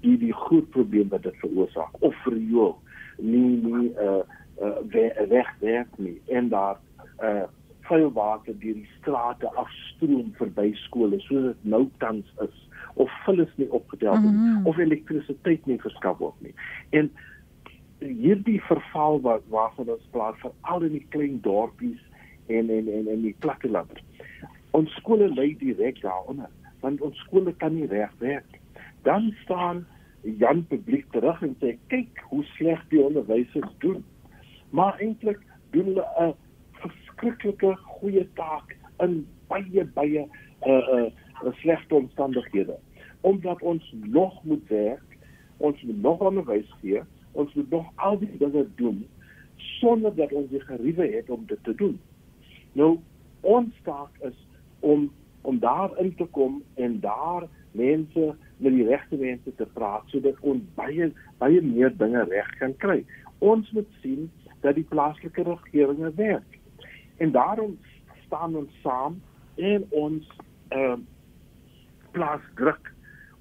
die 0.02 0.18
die 0.18 0.34
groot 0.34 0.70
probleem 0.70 1.10
wat 1.10 1.24
dit 1.24 1.36
veroorsaak 1.42 1.96
of 2.00 2.26
riool 2.26 2.78
nie 3.18 3.58
nie 3.64 3.92
uh 3.98 4.24
uh 4.62 5.28
weg 5.30 5.54
werk 5.60 5.98
nie 5.98 6.22
en 6.26 6.50
daar 6.50 6.78
uh 7.22 7.46
vuil 7.88 8.12
water 8.12 8.54
deur 8.60 8.74
die 8.74 8.90
strate 9.00 9.50
afstroom 9.56 10.34
verby 10.38 10.74
skole 10.84 11.20
soos 11.20 11.46
dit 11.52 11.64
nou 11.74 11.86
tans 12.04 12.34
is 12.44 12.64
of 12.94 13.12
vullis 13.26 13.54
nie 13.56 13.70
opgetel 13.72 14.12
word 14.12 14.34
mm 14.34 14.44
-hmm. 14.44 14.68
of 14.68 14.78
elektrisiteit 14.78 15.66
nie 15.66 15.80
verskaf 15.82 16.18
word 16.18 16.42
nie. 16.42 16.54
En 16.90 17.12
hierdie 18.00 18.62
verval 18.62 19.22
wat 19.22 19.44
waarvan 19.54 19.90
ons 19.90 20.10
praat 20.14 20.38
vir 20.44 20.54
al 20.72 20.86
die 20.86 21.06
klein 21.14 21.40
dorpies 21.42 22.02
en 22.48 22.70
en 22.70 22.90
en 22.94 23.10
en 23.14 23.22
die 23.26 23.36
platteland. 23.42 24.02
Ons 24.78 24.94
skole 25.02 25.30
lê 25.34 25.54
direk 25.58 26.02
daaronder 26.02 26.52
want 26.84 27.02
ons 27.02 27.18
skole 27.26 27.54
kan 27.58 27.74
nie 27.74 27.88
reg 27.90 28.12
werk. 28.22 28.60
Dan 29.04 29.32
staan 29.44 29.86
Jan 30.22 30.66
publiek 30.70 31.08
terug 31.12 31.42
en 31.42 31.56
sê 31.62 31.74
kyk 31.94 32.22
hoe 32.30 32.44
sleg 32.54 32.84
die 32.92 33.02
onderwysers 33.02 33.74
doen. 33.82 34.04
Maar 34.70 35.00
eintlik 35.02 35.42
doen 35.74 35.94
hulle 35.94 36.06
'n 36.22 36.34
verskriklike 36.82 37.76
goeie 37.98 38.28
taak 38.36 38.78
in 39.02 39.26
baie 39.48 39.86
baie 39.98 40.28
uh 40.68 40.86
uh 40.98 41.54
slegte 41.62 41.96
omstandighede. 41.96 42.78
Omdat 43.22 43.62
ons 43.62 43.94
nog 44.04 44.44
moet 44.44 44.68
werk, 44.68 45.18
ons 45.58 45.82
moet 45.82 46.02
nog 46.02 46.20
onderwys 46.20 46.70
gee 46.82 47.02
ons 47.32 47.54
moet 47.54 47.70
nog 47.70 47.92
al 47.96 48.20
die 48.20 48.38
dinge 48.38 48.66
doen 48.76 49.06
sonder 49.58 50.16
dat 50.16 50.32
ons 50.34 50.50
die 50.50 50.62
geriewe 50.62 51.08
het 51.12 51.30
om 51.30 51.46
dit 51.46 51.64
te 51.64 51.76
doen. 51.76 52.00
Nou 52.72 52.98
ons 53.42 53.74
taak 53.84 54.12
is 54.30 54.38
om 54.80 55.12
om 55.42 55.60
daar 55.60 55.94
in 56.00 56.16
te 56.16 56.26
kom 56.36 56.64
en 56.76 57.00
daar 57.00 57.48
mense 57.72 58.36
met 58.58 58.74
die 58.74 58.86
regte 58.88 59.16
mense 59.16 59.56
te 59.56 59.66
praat 59.74 60.04
sodat 60.12 60.40
ons 60.42 60.64
baie 60.76 61.12
baie 61.38 61.62
meer 61.62 61.94
dinge 61.98 62.24
reg 62.24 62.50
kan 62.60 62.76
kry. 62.84 63.04
Ons 63.38 63.72
moet 63.72 63.88
sien 64.02 64.28
dat 64.62 64.76
die 64.76 64.88
plaaslike 64.90 65.44
regeringe 65.44 66.12
werk. 66.16 66.60
En 67.18 67.32
daarom 67.32 67.78
staan 68.26 68.56
ons 68.56 68.82
saam 68.82 69.22
en 69.56 69.86
ons 69.90 70.34
ehm 70.68 70.92
uh, 70.92 71.00
plaas 72.12 72.42
druk 72.56 72.94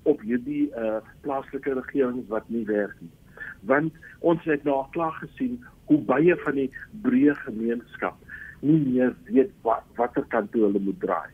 op 0.02 0.20
hierdie 0.20 0.68
uh 0.76 0.98
plaaslike 1.20 1.72
regerings 1.80 2.28
wat 2.28 2.48
nie 2.52 2.64
werk 2.68 2.96
nie 3.00 3.14
want 3.60 3.92
ons 4.20 4.44
het 4.44 4.64
nou 4.64 4.76
al 4.76 4.88
klaar 4.90 5.12
gesien 5.12 5.64
hoe 5.86 5.98
baie 5.98 6.36
van 6.44 6.54
die 6.54 6.70
breë 7.02 7.34
gemeenskap 7.44 8.16
nie 8.60 8.78
meer 8.80 9.14
weet 9.28 9.52
wat 9.62 9.84
watter 9.96 10.24
kant 10.32 10.52
toe 10.52 10.64
hulle 10.66 10.80
moet 10.82 11.00
draai. 11.00 11.30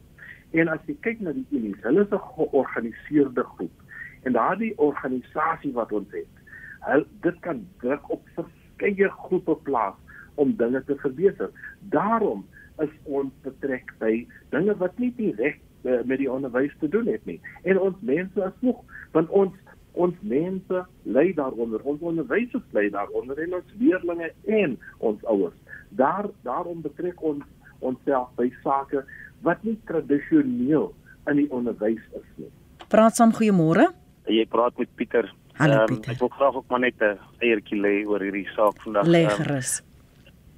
En 0.52 0.68
as 0.68 0.80
jy 0.86 0.96
kyk 1.04 1.20
na 1.24 1.32
die 1.32 1.46
unies, 1.50 1.80
hulle 1.86 2.04
is 2.04 2.12
'n 2.12 2.26
georganiseerde 2.36 3.44
groep. 3.54 3.76
En 4.22 4.32
daardie 4.32 4.78
organisasie 4.78 5.72
wat 5.72 5.92
ons 5.92 6.10
het, 6.12 6.34
hulle 6.80 7.06
dit 7.22 7.40
kan 7.40 7.66
druk 7.80 8.10
op 8.10 8.22
verskeie 8.34 9.08
groepe 9.08 9.56
plaas 9.62 9.94
om 10.34 10.56
dinge 10.56 10.84
te 10.84 10.96
verbeter. 10.96 11.50
Daarom 11.80 12.46
is 12.78 12.92
ons 13.02 13.32
betrek 13.42 13.92
by 13.98 14.26
dinge 14.50 14.76
wat 14.76 14.98
nie 14.98 15.12
direk 15.16 15.58
uh, 15.82 16.02
met 16.04 16.18
die 16.18 16.30
onderwys 16.30 16.74
te 16.80 16.88
doen 16.88 17.06
het 17.06 17.24
nie. 17.24 17.40
En 17.62 17.78
ons 17.78 17.96
mense 18.00 18.40
is 18.40 18.60
nog 18.60 18.84
want 19.12 19.28
ons 19.28 19.52
ons 19.92 20.14
mense 20.20 20.84
lê 21.04 21.32
daaronder. 21.36 21.80
Ons 21.84 22.00
onderwysers 22.00 22.64
lê 22.72 22.88
daaronder 22.90 23.38
en 23.44 23.58
ons 23.60 23.74
leerdlinge 23.78 24.30
en 24.46 24.78
ons 24.98 25.24
ouers. 25.24 25.56
Daar 25.88 26.28
daarom 26.46 26.80
betrek 26.84 27.22
ons 27.22 27.44
onsself 27.78 28.30
by 28.38 28.48
sake 28.62 29.04
wat 29.42 29.62
nie 29.66 29.76
tradisioneel 29.90 30.92
in 31.30 31.42
die 31.42 31.48
onderwys 31.50 32.02
is 32.18 32.28
nie. 32.36 32.50
Praat 32.92 33.18
saam 33.18 33.34
goeiemôre. 33.36 33.90
Jy 34.30 34.44
praat 34.50 34.78
met 34.78 34.90
Pieter. 34.96 35.28
Hallo 35.58 35.82
um, 35.82 35.90
Pieter. 35.90 36.14
ek 36.14 36.22
wil 36.22 36.32
graag 36.38 36.60
ook 36.60 36.68
maar 36.70 36.80
net 36.80 37.02
'n 37.02 37.18
eiertjie 37.42 37.80
lê 37.80 38.06
oor 38.06 38.20
hierdie 38.20 38.48
saak 38.56 38.80
vandag. 38.82 39.06
Lê 39.06 39.26
ehm, 39.26 39.36
gerus. 39.42 39.82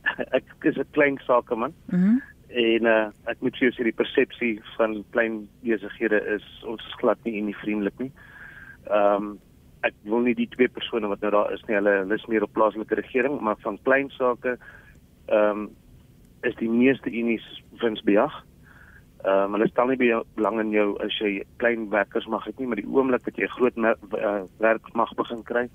um, 0.19 0.25
ek 0.31 0.45
is 0.63 0.77
'n 0.77 0.87
klein 0.93 1.19
sakeman. 1.27 1.75
Mhm. 1.91 1.99
Mm 1.99 2.23
en 2.55 2.87
uh, 2.87 3.11
ek 3.27 3.41
moet 3.43 3.57
sê 3.59 3.83
die 3.83 3.93
persepsie 3.93 4.61
van 4.77 5.05
klein 5.11 5.49
besighede 5.67 6.21
is 6.37 6.45
ons 6.71 6.83
glad 7.01 7.19
nie 7.25 7.39
en 7.41 7.47
nie 7.47 7.57
vriendelik 7.65 7.99
nie 7.99 8.13
ehm 8.91 9.29
um, 9.31 9.35
ek 9.85 9.97
wil 10.09 10.23
nie 10.25 10.33
die 10.33 10.49
twee 10.49 10.71
persone 10.73 11.11
wat 11.11 11.21
nou 11.21 11.31
daar 11.35 11.51
is 11.53 11.61
nie, 11.69 11.77
hulle 11.77 11.93
hulle 12.01 12.17
is 12.17 12.27
meer 12.33 12.47
op 12.47 12.55
plaaslike 12.57 12.97
regering, 12.97 13.37
maar 13.45 13.59
van 13.65 13.79
klein 13.85 14.11
sake 14.17 14.57
ehm 14.57 15.65
um, 15.65 15.71
is 16.45 16.57
die 16.61 16.69
meeste 16.69 17.09
unies 17.09 17.45
winsbejag. 17.81 18.35
Ehm 19.25 19.45
um, 19.49 19.57
hulle 19.57 19.69
stel 19.69 19.93
nie 19.93 20.01
belang 20.37 20.61
in 20.61 20.73
jou 20.73 20.89
as 21.05 21.17
jy 21.21 21.43
klein 21.63 21.89
werkers 21.93 22.29
mag 22.29 22.45
het 22.49 22.59
nie, 22.59 22.69
maar 22.69 22.81
die 22.81 22.89
oomblik 22.89 23.25
dat 23.25 23.41
jy 23.41 23.49
groot 23.57 23.77
uh, 23.81 23.95
werk 24.61 24.91
mag 24.95 25.15
begin 25.17 25.43
kry, 25.43 25.69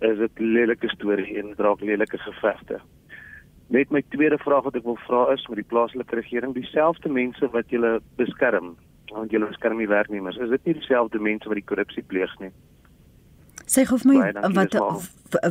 is 0.00 0.18
dit 0.18 0.40
lelike 0.40 0.88
storie 0.92 1.38
en 1.40 1.54
draak 1.56 1.80
lelike 1.80 2.18
gevegte. 2.18 2.80
Net 3.72 3.90
my 3.90 4.02
tweede 4.12 4.38
vraag 4.38 4.64
wat 4.68 4.76
ek 4.76 4.84
wil 4.84 4.98
vra 5.06 5.26
is 5.32 5.44
met 5.48 5.62
die 5.62 5.68
plaaslike 5.68 6.16
regering, 6.16 6.52
dieselfde 6.54 7.08
mense 7.08 7.48
wat 7.52 7.72
julle 7.72 8.00
beskerm 8.20 8.74
want 9.12 9.30
julle 9.30 9.46
beskerm 9.46 9.78
die 9.78 9.88
werknemers. 9.88 10.36
Is 10.36 10.50
dit 10.50 10.64
nie 10.64 10.74
dieselfde 10.74 11.18
mense 11.18 11.48
wat 11.48 11.58
die 11.58 11.66
korrupsie 11.66 12.02
pleeg 12.02 12.32
nie? 12.40 12.52
Sê 13.66 13.84
vir 13.88 14.04
my 14.08 14.18
wat 14.56 14.76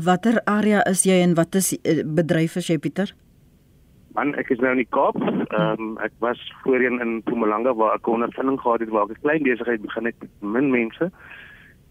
watter 0.05 0.41
area 0.45 0.81
is 0.89 1.05
jy 1.07 1.21
en 1.23 1.35
wat 1.39 1.55
is 1.55 1.73
eh, 1.81 2.01
bedryf 2.05 2.57
is 2.61 2.69
jy 2.69 2.77
Pieter? 2.77 3.13
Man, 4.17 4.33
ek 4.35 4.51
is 4.51 4.59
nou 4.59 4.73
in 4.75 4.81
die 4.81 4.91
Kaap. 4.91 5.17
Ehm 5.21 5.79
um, 5.79 5.93
ek 6.03 6.11
was 6.23 6.39
voorheen 6.63 6.99
in 6.99 7.21
Mpumalanga 7.21 7.73
waar 7.79 7.95
ek 7.95 8.07
'n 8.07 8.17
ondervinding 8.19 8.59
gehad 8.59 8.83
het 8.83 8.89
waar 8.89 9.07
ek 9.07 9.17
'n 9.17 9.21
klein 9.21 9.43
besigheid 9.43 9.81
begin 9.81 10.05
het 10.05 10.15
met 10.19 10.31
min 10.41 10.69
mense. 10.71 11.11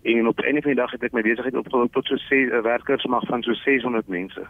En 0.03 0.29
op 0.29 0.39
'n 0.39 0.45
einde 0.45 0.63
van 0.63 0.71
die 0.71 0.81
dag 0.83 0.91
het 0.91 1.03
ek 1.03 1.13
my 1.13 1.23
besigheid 1.23 1.57
opgebou 1.57 1.89
tot 1.89 2.07
so 2.07 2.17
6 2.17 2.51
eh, 2.51 2.63
werkers 2.63 3.07
mag 3.07 3.25
van 3.27 3.43
so 3.43 3.53
600 3.53 4.09
mense. 4.09 4.43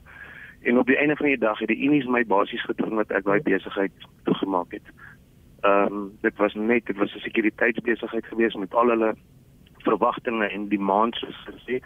En 0.63 0.79
op 0.79 0.87
die 0.87 0.97
einde 0.97 1.17
van 1.17 1.27
die 1.27 1.39
dag 1.39 1.59
het 1.59 1.69
die 1.69 1.85
unies 1.87 2.07
my 2.07 2.27
basies 2.27 2.65
gedwing 2.65 2.97
dat 2.97 3.11
ek 3.11 3.25
daai 3.25 3.41
besigheid 3.41 3.93
toegemaak 4.25 4.73
het. 4.73 4.87
Ehm 4.87 5.10
um, 5.63 6.11
dit 6.21 6.37
was 6.37 6.55
net 6.55 6.87
dit 6.87 6.97
was 6.97 7.15
'n 7.15 7.19
sekuriteitsbesigheid 7.19 8.27
geweest 8.27 8.57
met 8.57 8.75
al 8.75 8.89
hulle 8.89 9.15
verwagtinge 9.79 10.47
en 10.49 10.69
demands 10.69 11.19
soos 11.19 11.47
gesê. 11.47 11.81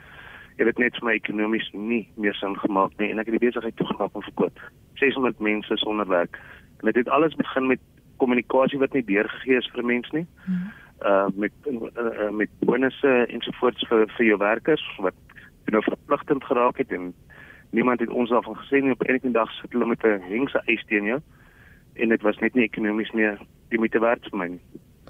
Dit 0.57 0.67
het 0.67 0.79
net 0.79 0.97
vir 0.97 1.05
my 1.05 1.13
ekonomies 1.13 1.71
nie 1.73 2.09
meer 2.15 2.35
sin 2.35 2.59
gemaak 2.59 2.93
nie 2.97 3.11
en 3.11 3.19
ek 3.19 3.27
het 3.27 3.41
die 3.41 3.47
besigheid 3.49 3.77
toegemaak 3.77 4.15
om 4.15 4.23
verkoop. 4.23 4.61
600 4.95 5.39
mense 5.39 5.77
sonder 5.77 6.09
werk. 6.09 6.39
En 6.79 6.85
dit 6.87 6.95
het 6.95 7.09
alles 7.09 7.35
begin 7.35 7.67
met 7.67 7.81
kommunikasie 8.17 8.79
wat 8.79 8.93
nie 8.93 9.05
deurgegee 9.05 9.57
is 9.57 9.71
vir 9.75 9.85
mense 9.85 10.15
nie. 10.15 10.27
Hmm. 10.45 10.71
Uh 11.03 11.27
met 11.35 11.53
uh, 11.67 12.31
met 12.31 12.51
bonusse 12.59 13.27
ensovoorts 13.27 13.87
vir 13.89 14.07
vir 14.17 14.27
jou 14.27 14.39
werkers 14.39 14.85
wat 14.99 15.15
nou 15.65 15.83
verpligtend 15.83 16.45
geraak 16.45 16.77
het 16.79 16.93
en 16.93 17.15
niemand 17.71 18.01
het 18.01 18.09
ons 18.09 18.31
daarvan 18.31 18.57
gesê 18.57 18.81
nie 18.81 18.93
op 18.93 19.09
enige 19.09 19.31
dag 19.31 19.51
sit 19.51 19.73
hulle 19.73 19.87
met 19.87 20.05
'n 20.05 20.23
hengse 20.29 20.63
eis 20.65 20.85
teen 20.87 21.05
jou 21.05 21.21
en 21.95 22.09
dit 22.09 22.23
was 22.23 22.39
net 22.39 22.55
nie 22.55 22.65
ekonomies 22.65 23.11
meer 23.11 23.39
die 23.69 23.79
moeite 23.79 24.01
werd 24.01 24.27
vir 24.31 24.39
my 24.39 24.49
nie. 24.55 24.63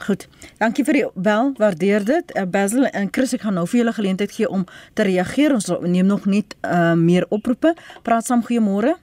Goed. 0.06 0.26
Dankie 0.58 0.84
vir 0.84 0.96
die 0.98 1.04
bel. 1.14 1.52
Waardeer 1.58 2.04
dit. 2.04 2.32
Uh, 2.34 2.44
Basil 2.50 2.86
en 2.90 3.08
Chris 3.14 3.34
ek 3.36 3.44
gaan 3.46 3.54
nou 3.58 3.66
vir 3.70 3.80
julle 3.82 3.94
geleentheid 3.94 4.32
gee 4.34 4.48
om 4.50 4.64
te 4.98 5.06
reageer. 5.06 5.54
Ons 5.54 5.70
neem 5.86 6.06
nog 6.06 6.26
net 6.26 6.56
uh, 6.66 6.94
meer 6.98 7.26
oproepe. 7.30 7.74
Praat 8.02 8.26
saam 8.26 8.42
goeiemôre. 8.46 8.96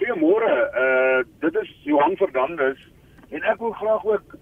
Goeiemôre. 0.00 0.54
Uh 0.84 1.22
dit 1.44 1.56
is 1.62 1.70
Johan 1.84 2.16
Fernandes 2.16 2.80
en 3.30 3.42
ek 3.44 3.60
wil 3.60 3.74
graag 3.76 4.04
ook 4.08 4.38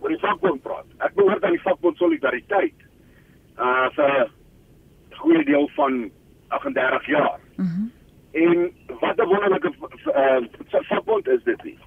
oor 0.00 0.14
die 0.14 0.22
vakbond 0.22 0.62
praat. 0.64 0.88
Ek 1.04 1.14
behoort 1.14 1.44
aan 1.44 1.54
die 1.54 1.62
vakbond 1.62 2.00
Solidariteit. 2.00 2.86
Uh 3.60 3.86
vir 3.94 4.08
'n 4.08 5.20
goeie 5.20 5.44
deel 5.44 5.68
van 5.76 6.10
38 6.48 7.06
jaar. 7.06 7.38
Mhm. 7.56 7.68
Mm 7.68 7.96
en 8.32 8.72
wat 9.00 9.16
'n 9.16 9.26
wonderlike 9.26 9.72
uh, 10.06 10.36
vakbond 10.70 11.28
is 11.28 11.42
dit 11.42 11.62
nie. 11.62 11.78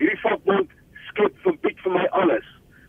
Hierdie 0.00 0.20
vakbond 0.22 0.72
skep 1.10 1.34
vir 1.44 1.56
Piet 1.64 1.80
vir 1.84 1.92
my 1.92 2.06
alles. 2.16 2.46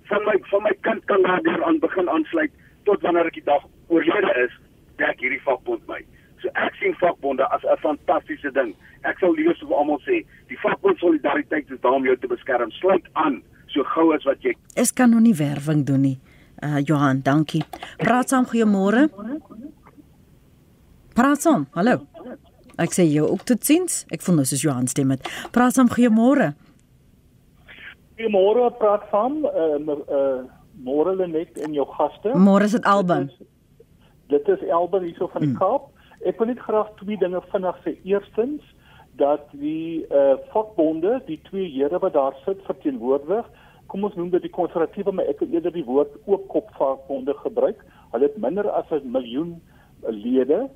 Van 0.10 0.24
my 0.28 0.38
van 0.50 0.64
my 0.64 0.74
kind 0.88 1.04
kan 1.12 1.24
daardeur 1.28 1.64
aan 1.68 1.80
begin 1.84 2.10
aansluit 2.10 2.54
tot 2.88 3.04
wanneer 3.06 3.28
ek 3.30 3.38
die 3.40 3.48
dag 3.48 3.66
oorlede 3.92 4.32
is, 4.46 4.54
dek 5.02 5.20
hierdie 5.20 5.42
vakbond 5.44 5.84
my. 5.92 6.00
So 6.42 6.50
ek 6.56 6.78
sien 6.80 6.96
vakbonde 7.04 7.46
as 7.52 7.64
'n 7.68 7.78
fantastiese 7.84 8.52
ding. 8.56 8.74
Ek 9.04 9.20
sal 9.20 9.36
liewers 9.36 9.60
vir 9.60 9.76
almal 9.76 10.00
sê, 10.08 10.24
die 10.48 10.60
vakbond 10.64 10.98
solidariteit 11.00 11.72
is 11.72 11.82
daar 11.82 12.00
om 12.00 12.06
jou 12.06 12.16
te 12.18 12.28
beskerm. 12.28 12.72
Sluit 12.72 13.06
aan 13.14 13.42
so 13.68 13.84
gou 13.84 14.14
as 14.16 14.24
wat 14.24 14.42
jy. 14.44 14.56
Ek 14.76 14.96
kan 14.96 15.10
nog 15.10 15.22
nie 15.22 15.36
werwing 15.36 15.86
doen 15.86 16.02
nie. 16.02 16.20
Uh 16.64 16.80
Johan, 16.86 17.22
dankie. 17.22 17.64
Praat 17.98 18.30
saam 18.30 18.46
goeiemôre. 18.46 19.10
Praat 21.14 21.42
saam. 21.42 21.68
Hallo. 21.74 22.08
Ek 22.78 22.94
sê 22.94 23.04
jou 23.04 23.28
ook 23.28 23.44
totsiens. 23.44 24.06
Ek 24.10 24.22
voel 24.22 24.36
nou 24.36 24.46
soos 24.46 24.62
Johan 24.62 24.88
stem 24.88 25.08
met. 25.08 25.28
Praat 25.52 25.74
saam 25.74 25.90
goeiemôre. 25.90 26.54
Goeiemôre, 28.22 28.70
praat 28.78 29.02
saam. 29.10 29.46
Uh 29.46 29.96
uh 30.14 30.44
môre 30.86 31.16
Lenet 31.16 31.58
en 31.58 31.74
jou 31.74 31.86
gaste. 31.98 32.34
Môre 32.38 32.66
is 32.70 32.76
dit 32.78 32.86
Alban. 32.86 33.26
Dit 33.26 33.40
is, 33.42 33.48
dit 34.30 34.50
is 34.54 34.70
Alban 34.70 35.04
hierso 35.04 35.28
van 35.34 35.42
die 35.42 35.50
hmm. 35.50 35.58
Kaap. 35.58 35.90
Ek 36.30 36.38
wil 36.38 36.52
net 36.52 36.62
graag 36.62 36.92
twee 37.00 37.18
dinge 37.18 37.42
vinnig 37.50 37.80
sê. 37.82 37.96
Eerstens 38.06 38.62
dat 39.18 39.50
die 39.58 40.06
uh 40.14 40.38
vakbonde, 40.54 41.18
die 41.26 41.40
twee 41.50 41.66
here 41.74 42.00
wat 42.04 42.14
daar 42.14 42.38
sit 42.46 42.62
verteenwoordig, 42.70 43.50
kom 43.90 44.06
ons 44.06 44.16
noem 44.16 44.30
dit 44.38 44.46
die 44.46 44.54
konservatiewe, 44.54 45.16
maar 45.18 45.26
ek 45.34 45.42
wil 45.42 45.58
eerder 45.58 45.74
die 45.74 45.88
woord 45.90 46.14
oopkop 46.30 46.70
vakbonde 46.78 47.34
gebruik. 47.42 47.82
Hulle 48.14 48.30
het 48.30 48.38
minder 48.38 48.70
as 48.70 48.86
'n 48.94 49.12
miljoen 49.18 49.58
lede 50.06 50.68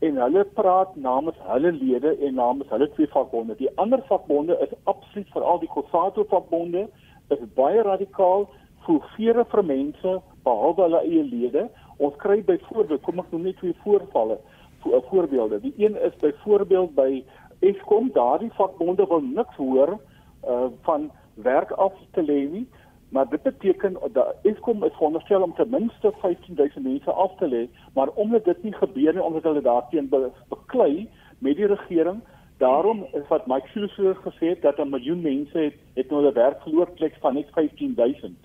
en 0.00 0.16
hulle 0.16 0.44
praat 0.58 0.96
namens 0.96 1.36
hulle 1.48 1.72
lede 1.72 2.16
en 2.26 2.34
namens 2.34 2.70
hulle 2.70 2.90
twee 2.96 3.08
vakbonde. 3.12 3.56
Die 3.56 3.70
ander 3.78 4.02
vakbonde 4.08 4.58
is 4.66 4.74
absoluut 4.84 5.30
veral 5.32 5.58
die 5.62 5.70
Kosato 5.70 6.26
vakbonde 6.30 6.88
is 7.32 7.44
baie 7.54 7.82
radikaal 7.82 8.48
vir 8.86 9.00
vere 9.16 9.44
vir 9.52 9.64
mense 9.64 10.18
behalwe 10.44 10.82
hulle 10.82 11.02
eie 11.08 11.24
lede. 11.24 11.68
Ons 11.96 12.16
kry 12.20 12.42
byvoorbeeld, 12.44 13.02
kom 13.06 13.22
ek 13.22 13.30
noem 13.32 13.48
net 13.48 13.58
twee 13.62 13.76
voorvalle, 13.84 14.38
voorbeelde. 14.84 15.60
Die 15.62 15.74
een 15.80 15.96
is 15.96 16.16
byvoorbeeld 16.20 16.94
by 16.94 17.22
Eskom, 17.64 18.10
daardie 18.12 18.52
vakbonde 18.58 19.06
wil 19.08 19.22
niks 19.24 19.56
hoor 19.56 19.96
uh 20.44 20.66
van 20.84 21.10
werk 21.34 21.70
af 21.70 21.94
te 22.12 22.22
lê 22.22 22.42
nie, 22.50 22.66
maar 23.14 23.28
dit 23.28 23.42
beteken 23.42 23.96
dat 24.12 24.34
Eskom 24.42 24.84
is 24.84 24.92
veronderstel 24.92 25.42
om 25.42 25.54
ten 25.54 25.70
minste 25.70 26.12
15000 26.20 26.84
mense 26.84 27.12
af 27.12 27.36
te 27.36 27.48
lê, 27.48 27.68
maar 27.94 28.08
omdat 28.08 28.44
dit 28.44 28.62
nie 28.62 28.72
gebeur 28.72 29.12
nie 29.12 29.22
omdat 29.22 29.42
hulle 29.42 29.60
daarteen 29.60 30.08
be 30.08 30.30
beklei 30.48 31.08
met 31.38 31.56
die 31.56 31.66
regering, 31.66 32.18
daarom 32.58 33.06
is 33.12 33.28
wat 33.28 33.46
Mike 33.46 33.68
Schuster 33.68 34.16
gesê 34.24 34.48
het 34.48 34.62
dat 34.62 34.78
'n 34.78 34.88
miljoen 34.88 35.20
mense 35.20 35.58
het 35.58 35.78
het 35.94 36.10
nou 36.10 36.26
'n 36.26 36.32
werk 36.32 36.62
verloor 36.62 36.90
plek 36.90 37.14
van 37.20 37.34
net 37.34 37.48
15000. 37.52 38.36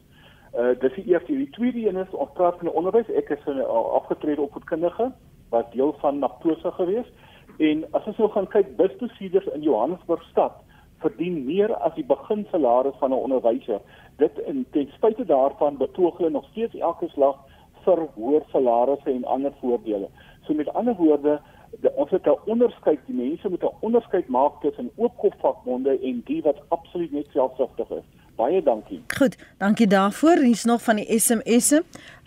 Uh 0.55 0.79
dis 0.79 0.93
die 0.93 1.05
eerste, 1.05 1.34
die 1.34 1.49
tweede 1.49 1.88
een 1.88 1.97
is 1.97 2.13
ons 2.13 2.29
praat 2.34 2.58
van 2.58 2.69
onderwys. 2.69 3.10
Ek 3.10 3.29
is 3.29 3.45
'n 3.45 3.60
afgetrede 3.99 4.41
opvoedkundige 4.41 5.12
wat 5.49 5.71
deel 5.71 5.95
van 5.99 6.19
Naptosa 6.19 6.69
gewees 6.69 7.10
en 7.58 7.86
as 7.91 8.05
ons 8.05 8.17
nou 8.17 8.29
gaan 8.29 8.47
kyk 8.47 8.75
busbestuurders 8.75 9.45
in 9.45 9.62
Johannesburg 9.62 10.23
stad 10.23 10.53
verdien 10.99 11.45
meer 11.45 11.73
as 11.75 11.93
die 11.95 12.05
beginsalaris 12.05 12.97
van 12.99 13.12
'n 13.12 13.23
onderwyser. 13.25 13.81
Dit 14.17 14.39
in 14.39 14.65
ten 14.71 14.89
spyte 14.95 15.25
daarvan 15.25 15.77
betoog 15.77 16.17
hulle 16.17 16.29
nog 16.29 16.45
steeds 16.51 16.75
elke 16.75 17.07
slag 17.09 17.38
vir 17.83 18.07
hoër 18.15 18.43
salarisse 18.51 19.12
en 19.12 19.25
ander 19.25 19.53
voordele. 19.59 20.09
So 20.45 20.53
met 20.53 20.73
ander 20.73 20.95
woorde, 20.95 21.39
de, 21.81 21.91
ons 21.95 22.09
het 22.09 22.25
'n 22.27 22.38
onderskeid, 22.45 22.99
die 23.05 23.15
mense 23.15 23.49
moet 23.49 23.63
'n 23.63 23.77
onderskeid 23.79 24.27
maak 24.27 24.62
tussen 24.62 24.91
oopkopvakbonde 24.95 25.99
en 25.99 26.21
die 26.25 26.41
wat 26.41 26.62
absoluut 26.67 27.12
net 27.12 27.27
selfsugtig 27.31 27.89
is. 27.89 28.07
Baie 28.39 28.62
dankie. 28.63 29.02
Goed, 29.17 29.36
dankie 29.60 29.88
daarvoor. 29.88 30.39
Hier's 30.39 30.63
nog 30.63 30.84
van 30.84 31.02
die 31.02 31.19
SMS'e. 31.19 31.82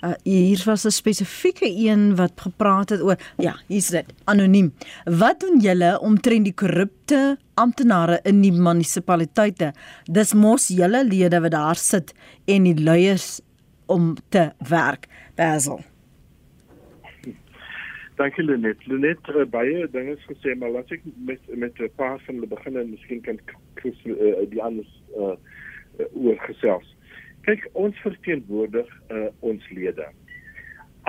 Uh, 0.04 0.10
hier 0.22 0.62
was 0.66 0.84
'n 0.84 0.90
spesifieke 0.90 1.68
een 1.88 2.16
wat 2.16 2.32
gepraat 2.36 2.88
het 2.88 3.00
oor 3.00 3.16
ja, 3.36 3.54
hier's 3.66 3.88
dit, 3.88 4.04
anoniem. 4.24 4.74
Wat 5.04 5.40
doen 5.40 5.60
julle 5.60 6.00
omtrent 6.00 6.44
die 6.44 6.54
korrupte 6.54 7.38
amptenare 7.54 8.20
in 8.22 8.40
die 8.40 8.52
munisipaliteite? 8.52 9.72
Dis 10.04 10.34
mos 10.34 10.68
julle 10.68 11.04
lede 11.04 11.40
wat 11.40 11.50
daar 11.50 11.76
sit 11.76 12.12
en 12.44 12.62
die 12.62 12.76
leiers 12.76 13.40
om 13.86 14.14
te 14.28 14.52
werk. 14.68 15.06
Basil. 15.34 15.80
Dankie 18.16 18.44
Lenet. 18.44 18.86
Lenet 18.86 19.28
uh, 19.28 19.44
baie 19.44 19.88
dinge 19.90 20.16
gesê, 20.28 20.58
maar 20.58 20.70
laat 20.70 20.90
ek 20.90 21.00
met 21.16 21.40
met 21.56 21.72
'n 21.80 21.90
paar 21.96 22.20
van 22.26 22.40
die 22.40 22.48
begin 22.48 22.76
en 22.76 22.90
miskien 22.90 23.20
kan 23.20 23.38
Chris 23.74 23.96
uh, 24.04 24.44
die 24.50 24.62
anders 24.62 25.02
uh, 25.16 25.36
oor 26.12 26.38
gesels. 26.46 26.88
Kyk, 27.46 27.68
ons 27.72 27.98
verteenwoordig 28.04 28.88
uh, 29.10 29.28
ons 29.40 29.68
lede. 29.74 30.06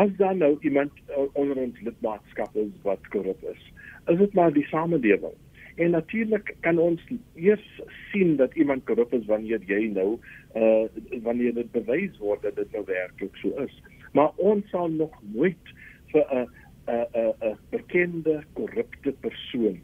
As 0.02 0.10
daar 0.18 0.36
nou 0.36 0.58
iemand 0.66 0.92
uh, 1.10 1.28
onder 1.38 1.58
ons 1.62 1.82
lidmaatskap 1.86 2.56
is 2.58 2.72
wat 2.82 3.08
korrup 3.14 3.44
is, 3.52 3.62
is 4.10 4.18
dit 4.18 4.34
maar 4.34 4.54
die 4.54 4.66
samelewing. 4.72 5.36
En 5.76 5.90
natuurlik 5.90 6.56
kan 6.66 6.78
ons 6.78 7.02
eers 7.34 7.82
sien 8.12 8.36
dat 8.38 8.54
iemand 8.56 8.84
korrup 8.90 9.14
is 9.14 9.26
wanneer 9.26 9.62
jy 9.66 9.88
nou 9.94 10.20
uh 10.58 10.86
wanneer 11.26 11.54
dit 11.54 11.72
bewys 11.74 12.18
word 12.22 12.44
dat 12.46 12.56
dit 12.56 12.76
nou 12.78 12.84
werklik 12.86 13.38
so 13.42 13.50
is. 13.64 13.74
Maar 14.14 14.30
ons 14.38 14.70
sal 14.70 14.92
nog 14.94 15.16
nooit 15.34 15.74
vir 16.14 16.26
'n 16.30 16.46
'n 16.86 17.34
'n 17.50 17.58
bekende 17.70 18.44
korrupte 18.54 19.16
persoon 19.26 19.82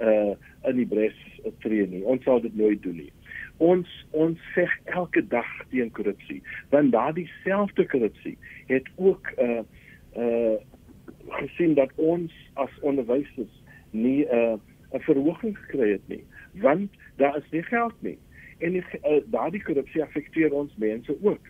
uh 0.00 0.34
in 0.68 0.76
die 0.76 0.86
bres 0.86 1.16
tree 1.62 1.86
nie. 1.86 2.02
Ons 2.04 2.24
sal 2.24 2.40
dit 2.40 2.56
nooit 2.56 2.82
doen 2.82 2.96
nie. 2.96 3.12
Ons 3.56 3.90
ons 4.10 4.38
veg 4.54 4.72
elke 4.84 5.22
dag 5.28 5.48
teen 5.70 5.90
korrupsie 5.90 6.42
want 6.70 6.92
daardie 6.92 7.28
selfde 7.44 7.86
korrupsie 7.86 8.36
het 8.66 8.88
ook 8.96 9.32
uh 9.38 9.62
uh 10.16 10.56
gesien 11.28 11.74
dat 11.74 11.90
ons 11.96 12.32
as 12.54 12.80
onderwysers 12.80 13.62
nie 13.90 14.24
'n 14.24 14.34
uh, 14.34 14.58
'n 14.92 15.00
verhoging 15.00 15.58
gekry 15.58 15.90
het 15.90 16.08
nie 16.08 16.24
want 16.52 16.90
daar 17.16 17.36
is 17.36 17.50
nie 17.50 17.62
geld 17.62 17.94
nie. 17.98 18.18
En 18.58 18.72
die, 18.72 18.84
uh, 19.02 19.20
daardie 19.24 19.62
korrupsie 19.62 20.02
affekteer 20.02 20.52
ons 20.52 20.72
mense 20.76 21.16
ook 21.22 21.40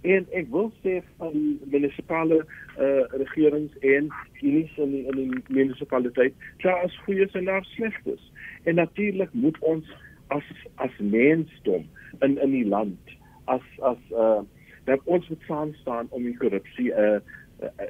en 0.00 0.26
ek 0.32 0.46
wil 0.52 0.70
sê 0.84 1.00
van 1.20 1.34
munisipale 1.72 2.40
uh 2.80 3.02
regerings 3.20 3.72
en 3.80 4.08
unies 4.40 4.76
in 4.76 4.94
die, 4.94 5.02
in 5.12 5.18
die 5.18 5.42
munisipaliteit 5.48 6.34
daar 6.64 6.84
is 6.84 6.96
goeie 7.04 7.28
en 7.32 7.44
daar 7.44 7.64
slegtes 7.74 8.32
en 8.64 8.74
natuurlik 8.80 9.32
moet 9.32 9.58
ons 9.60 9.86
as 10.28 10.46
as 10.74 10.96
mensdom 10.98 11.84
in 12.20 12.38
in 12.38 12.50
die 12.50 12.66
land 12.66 13.16
as 13.44 13.66
as 13.82 14.00
uh 14.10 14.40
dat 14.88 15.00
ons 15.04 15.28
moet 15.28 15.42
saam 15.46 15.74
staan 15.74 16.06
om 16.10 16.24
die 16.24 16.36
korrupsie 16.36 16.90
uh, 16.90 17.20
uh 17.60 17.88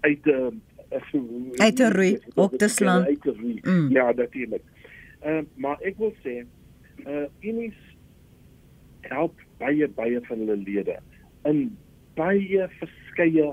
uit 0.00 0.22
te 0.22 0.36
uh, 0.92 1.00
uit 1.56 1.76
te 1.76 1.90
roei 1.90 2.18
ook 2.34 2.58
te 2.58 2.68
slaan. 2.68 3.06
mm. 3.62 3.90
ja 3.90 4.12
natuurlik 4.12 4.62
uh 5.26 5.42
maar 5.54 5.78
ek 5.80 5.98
wil 5.98 6.14
sê 6.26 6.42
uh 7.06 7.26
unies 7.40 7.78
help 9.00 9.40
baie 9.64 9.88
baie 9.96 10.20
van 10.28 10.44
hulle 10.44 10.60
lede 10.68 11.00
in 11.50 11.66
baie 12.20 12.68
verskeie 12.78 13.50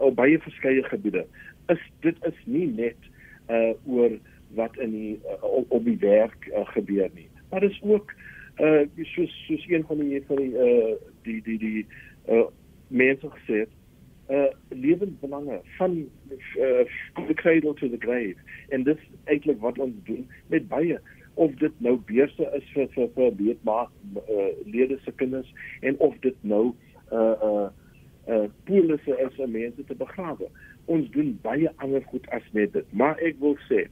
op 0.00 0.16
baie 0.16 0.40
verskeie 0.48 0.82
gebiede 0.88 1.26
is 1.72 1.82
dit 2.06 2.16
is 2.32 2.44
nie 2.44 2.66
net 2.66 3.10
uh 3.50 3.72
oor 3.86 4.18
wat 4.58 4.76
in 4.76 4.90
die 4.90 5.20
uh, 5.24 5.42
op, 5.68 5.84
die 5.84 5.98
werk 5.98 6.48
uh, 6.50 6.66
gebeur 6.74 7.10
nie. 7.14 7.28
Maar 7.50 7.60
dis 7.60 7.80
ook 7.82 8.14
uh 8.58 8.82
soos 9.14 9.34
soos 9.46 9.66
een 9.68 9.84
van 9.86 10.02
die 10.02 10.22
van 10.26 10.36
die 10.42 10.54
uh 10.54 10.94
die 11.22 11.42
die 11.42 11.58
die 11.58 11.86
uh 12.28 12.46
mense 12.88 13.30
gesê 13.36 13.62
het 13.64 13.76
uh 14.30 14.50
lewensbelange 14.68 15.60
van 15.78 15.96
uh 16.58 16.84
the 17.26 17.34
cradle 17.34 17.74
to 17.74 17.90
the 17.90 17.98
grave. 17.98 18.36
En 18.68 18.82
dis 18.82 19.08
eintlik 19.24 19.60
wat 19.60 19.78
ons 19.78 19.94
doen 20.04 20.26
met 20.46 20.68
baie 20.68 20.98
of 21.40 21.54
dit 21.62 21.76
nou 21.84 21.96
beurse 22.08 22.48
is 22.58 22.72
vir 22.74 22.88
vir 22.96 23.12
vir 23.16 23.36
beetmaak 23.42 23.92
uh 24.22 24.48
lede 24.66 24.98
se 25.04 25.14
kinders 25.22 25.52
en 25.80 25.98
of 26.08 26.16
dit 26.26 26.36
nou 26.54 26.64
uh 27.12 27.36
uh 27.50 27.68
uh 28.28 28.44
polisse 28.68 29.16
is 29.26 29.38
om 29.38 29.56
mense 29.56 29.84
te 29.88 29.96
begrawe 30.02 30.50
ons 30.86 31.08
doen 31.16 31.32
baie 31.46 31.72
ander 31.84 32.04
goed 32.12 32.28
as 32.36 32.52
net 32.56 32.76
dit 32.76 32.92
maar 33.02 33.18
ek 33.30 33.40
wil 33.44 33.56
sê 33.68 33.86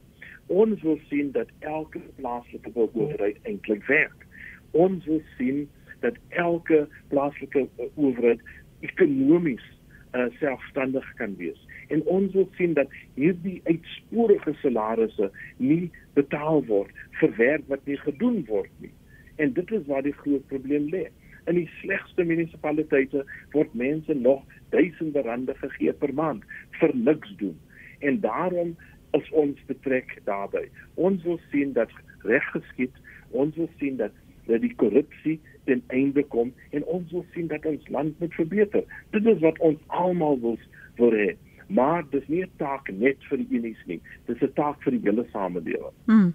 ons 0.49 0.81
wil 0.81 0.97
sien 1.07 1.31
dat 1.31 1.47
elke 1.59 2.01
plaaslike 2.15 2.71
owerheid 2.75 3.37
eintlik 3.43 3.85
werk. 3.85 4.25
Ons 4.71 5.05
wil 5.05 5.21
sien 5.37 5.69
dat 5.99 6.17
elke 6.29 6.87
plaaslike 7.07 7.67
owerheid 7.95 8.41
ekonomies 8.79 9.65
uh, 10.11 10.25
selfstandig 10.39 11.05
kan 11.21 11.35
wees. 11.37 11.59
En 11.89 12.03
ons 12.05 12.33
wil 12.33 12.47
sien 12.57 12.73
dat 12.77 12.91
hierdie 13.17 13.59
uitsporige 13.65 14.53
salarisse 14.61 15.31
nie 15.57 15.89
betaal 16.17 16.61
word 16.69 16.93
vir 17.21 17.33
werk 17.37 17.65
wat 17.71 17.85
nie 17.89 17.97
gedoen 18.03 18.43
word 18.49 18.71
nie. 18.83 18.93
En 19.41 19.53
dit 19.53 19.71
is 19.71 19.85
waar 19.87 20.05
die 20.05 20.15
groot 20.21 20.45
probleem 20.51 20.89
lê. 20.93 21.07
In 21.49 21.57
die 21.57 21.69
slegste 21.79 22.25
munisipaliteite 22.27 23.25
word 23.55 23.73
mense 23.73 24.13
nog 24.13 24.43
duisende 24.75 25.23
rande 25.25 25.55
gegee 25.63 25.93
per 25.93 26.13
maand 26.13 26.45
vir 26.79 26.93
niks 26.93 27.33
doen. 27.41 27.57
En 28.05 28.19
daarom 28.21 28.75
is 29.17 29.29
ons 29.31 29.57
betrek 29.65 30.19
daarbey. 30.29 30.67
Ons 30.95 31.23
wil 31.25 31.39
sien 31.49 31.73
dat 31.73 31.93
reg 32.29 32.45
geskied, 32.53 32.93
ons 33.31 33.55
wil 33.57 33.69
sien 33.81 33.97
dat 33.97 34.13
dat 34.49 34.63
die 34.65 34.73
korrupsie 34.81 35.35
ten 35.69 35.83
einde 35.93 36.23
kom 36.33 36.49
en 36.73 36.85
ons 36.89 37.11
wil 37.13 37.25
sien 37.35 37.47
dat 37.51 37.65
ons 37.69 37.89
land 37.93 38.19
moet 38.19 38.33
verbeter. 38.33 38.85
Dit 39.13 39.27
is 39.29 39.37
wat 39.43 39.59
ons 39.65 39.77
almal 39.87 40.39
wil 40.41 40.57
wil 40.97 41.13
hê. 41.13 41.35
Maar 41.69 42.03
dis 42.09 42.27
nie 42.27 42.43
'n 42.43 42.51
taak 42.57 42.89
net 42.91 43.17
vir 43.29 43.37
die 43.37 43.47
unies 43.49 43.81
nie. 43.85 44.01
Dis 44.25 44.41
'n 44.41 44.53
taak 44.53 44.81
vir 44.83 44.91
die 44.91 45.01
hele 45.03 45.25
samelewing. 45.31 45.93
Mm. 46.05 46.33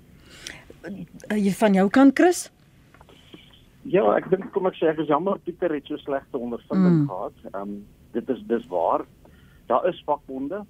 Jy 1.29 1.53
van 1.53 1.75
jou 1.75 1.89
kant 1.89 2.15
Chris? 2.19 2.51
Ja, 3.83 4.17
ek 4.17 4.31
dink 4.31 4.53
kom 4.53 4.67
ek 4.67 4.75
sê 4.75 4.89
ek 4.89 4.99
is 4.99 5.09
jammer 5.09 5.39
Pieter 5.39 5.73
het 5.75 5.87
so 5.87 5.97
slegte 5.97 6.39
ondervinding 6.39 7.03
mm. 7.03 7.09
gehad. 7.09 7.33
Ehm 7.53 7.61
um, 7.63 7.85
dit 8.13 8.29
is 8.29 8.43
dis 8.47 8.67
waar. 8.67 9.05
Daar 9.67 9.89
is 9.89 10.03
vakbonde 10.07 10.65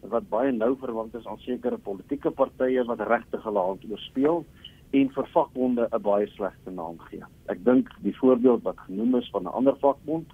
wat 0.00 0.28
baie 0.28 0.52
nou 0.52 0.76
verwant 0.80 1.14
is 1.14 1.26
aan 1.26 1.38
sekere 1.38 1.78
politieke 1.78 2.30
partye 2.30 2.84
wat 2.84 3.00
regtig 3.00 3.42
hulle 3.44 3.60
hand 3.60 3.84
oorspeel 3.90 4.44
en 4.90 5.10
vir 5.14 5.26
vakbonde 5.34 5.88
'n 5.92 6.02
baie 6.02 6.26
slegte 6.26 6.70
naam 6.70 6.98
gee. 7.10 7.22
Ek 7.46 7.64
dink 7.64 7.88
die 8.02 8.16
voorbeeld 8.16 8.62
wat 8.62 8.78
genoem 8.86 9.14
is 9.16 9.30
van 9.30 9.42
'n 9.42 9.54
ander 9.58 9.76
vakbond 9.76 10.26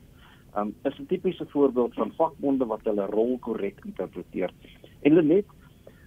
um, 0.57 0.75
is 0.83 0.99
'n 0.99 1.07
tipiese 1.07 1.47
voorbeeld 1.47 1.95
van 1.95 2.13
vakbonde 2.17 2.67
wat 2.67 2.85
hulle 2.85 3.07
rol 3.07 3.39
korrek 3.39 3.85
interpreteer. 3.85 4.53
En 5.01 5.15
Lenet, 5.15 5.47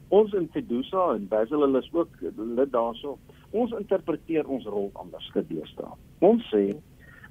ons 0.07 0.33
in 0.33 0.49
Fedusa 0.51 1.13
en 1.13 1.27
Basil 1.27 1.61
hulle 1.61 1.77
is 1.77 1.93
ook 1.93 2.09
lid 2.35 2.71
daarso. 2.71 3.17
Ons 3.49 3.71
interpreteer 3.71 4.47
ons 4.47 4.65
rol 4.65 4.89
anders 4.93 5.31
gedeesdae. 5.31 5.93
Ons 6.19 6.53
sê 6.53 6.75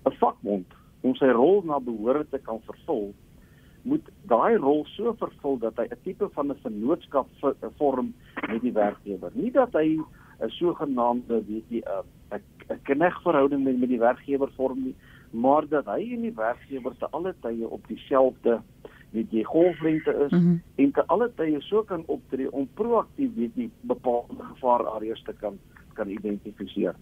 'n 0.04 0.16
vakbond 0.18 0.66
om 1.00 1.14
sy 1.14 1.26
rol 1.26 1.62
na 1.64 1.80
behoore 1.80 2.26
te 2.30 2.38
kan 2.38 2.60
vervul, 2.66 3.14
moet 3.82 4.08
daai 4.22 4.56
rol 4.56 4.84
so 4.84 5.14
vervul 5.18 5.58
dat 5.58 5.76
hy 5.76 5.86
'n 5.90 6.02
tipe 6.02 6.28
van 6.28 6.50
'n 6.50 6.60
vennootskap 6.62 7.28
vorm 7.76 8.14
met 8.48 8.62
die 8.62 8.72
werkgewer. 8.72 9.30
Nie 9.34 9.50
dat 9.50 9.72
hy 9.72 9.98
'n 10.40 10.50
sogenaamde 10.50 11.44
weet 11.46 11.68
jy 11.68 11.82
'n 11.82 12.40
'n 12.70 12.80
knegverhouding 12.82 13.64
met 13.64 13.78
met 13.78 13.88
die 13.88 13.98
werkgewer 13.98 14.50
vorm 14.56 14.82
nie, 14.84 14.94
maar 15.30 15.68
dat 15.68 15.86
hy 15.86 16.12
en 16.14 16.20
die 16.26 16.34
werkgewer 16.34 16.96
te 16.98 17.08
alle 17.10 17.34
tye 17.40 17.68
op 17.68 17.86
dieselfde 17.88 18.60
weet 19.10 19.32
jy 19.32 19.42
golflengte 19.42 20.14
is 20.26 20.32
mm 20.32 20.38
-hmm. 20.38 20.62
en 20.74 20.92
te 20.92 21.06
alle 21.06 21.30
tye 21.34 21.60
so 21.60 21.82
kan 21.82 22.02
optree 22.06 22.52
om 22.52 22.68
proaktief 22.74 23.34
weet 23.34 23.54
jy 23.54 23.70
bepaalde 23.80 24.42
gevaarareas 24.52 25.22
te 25.22 25.32
kan 25.40 25.58
kan 25.92 26.08
identifiseer. 26.08 26.94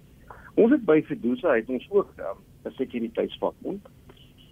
Ons 0.55 0.73
het 0.73 0.85
by 0.85 1.03
Fedusa 1.03 1.55
het 1.55 1.69
ons 1.69 1.87
ook 1.91 2.13
um, 2.17 2.39
'n 2.65 2.69
um, 2.69 2.73
sekuriteitsvakbond. 2.73 3.89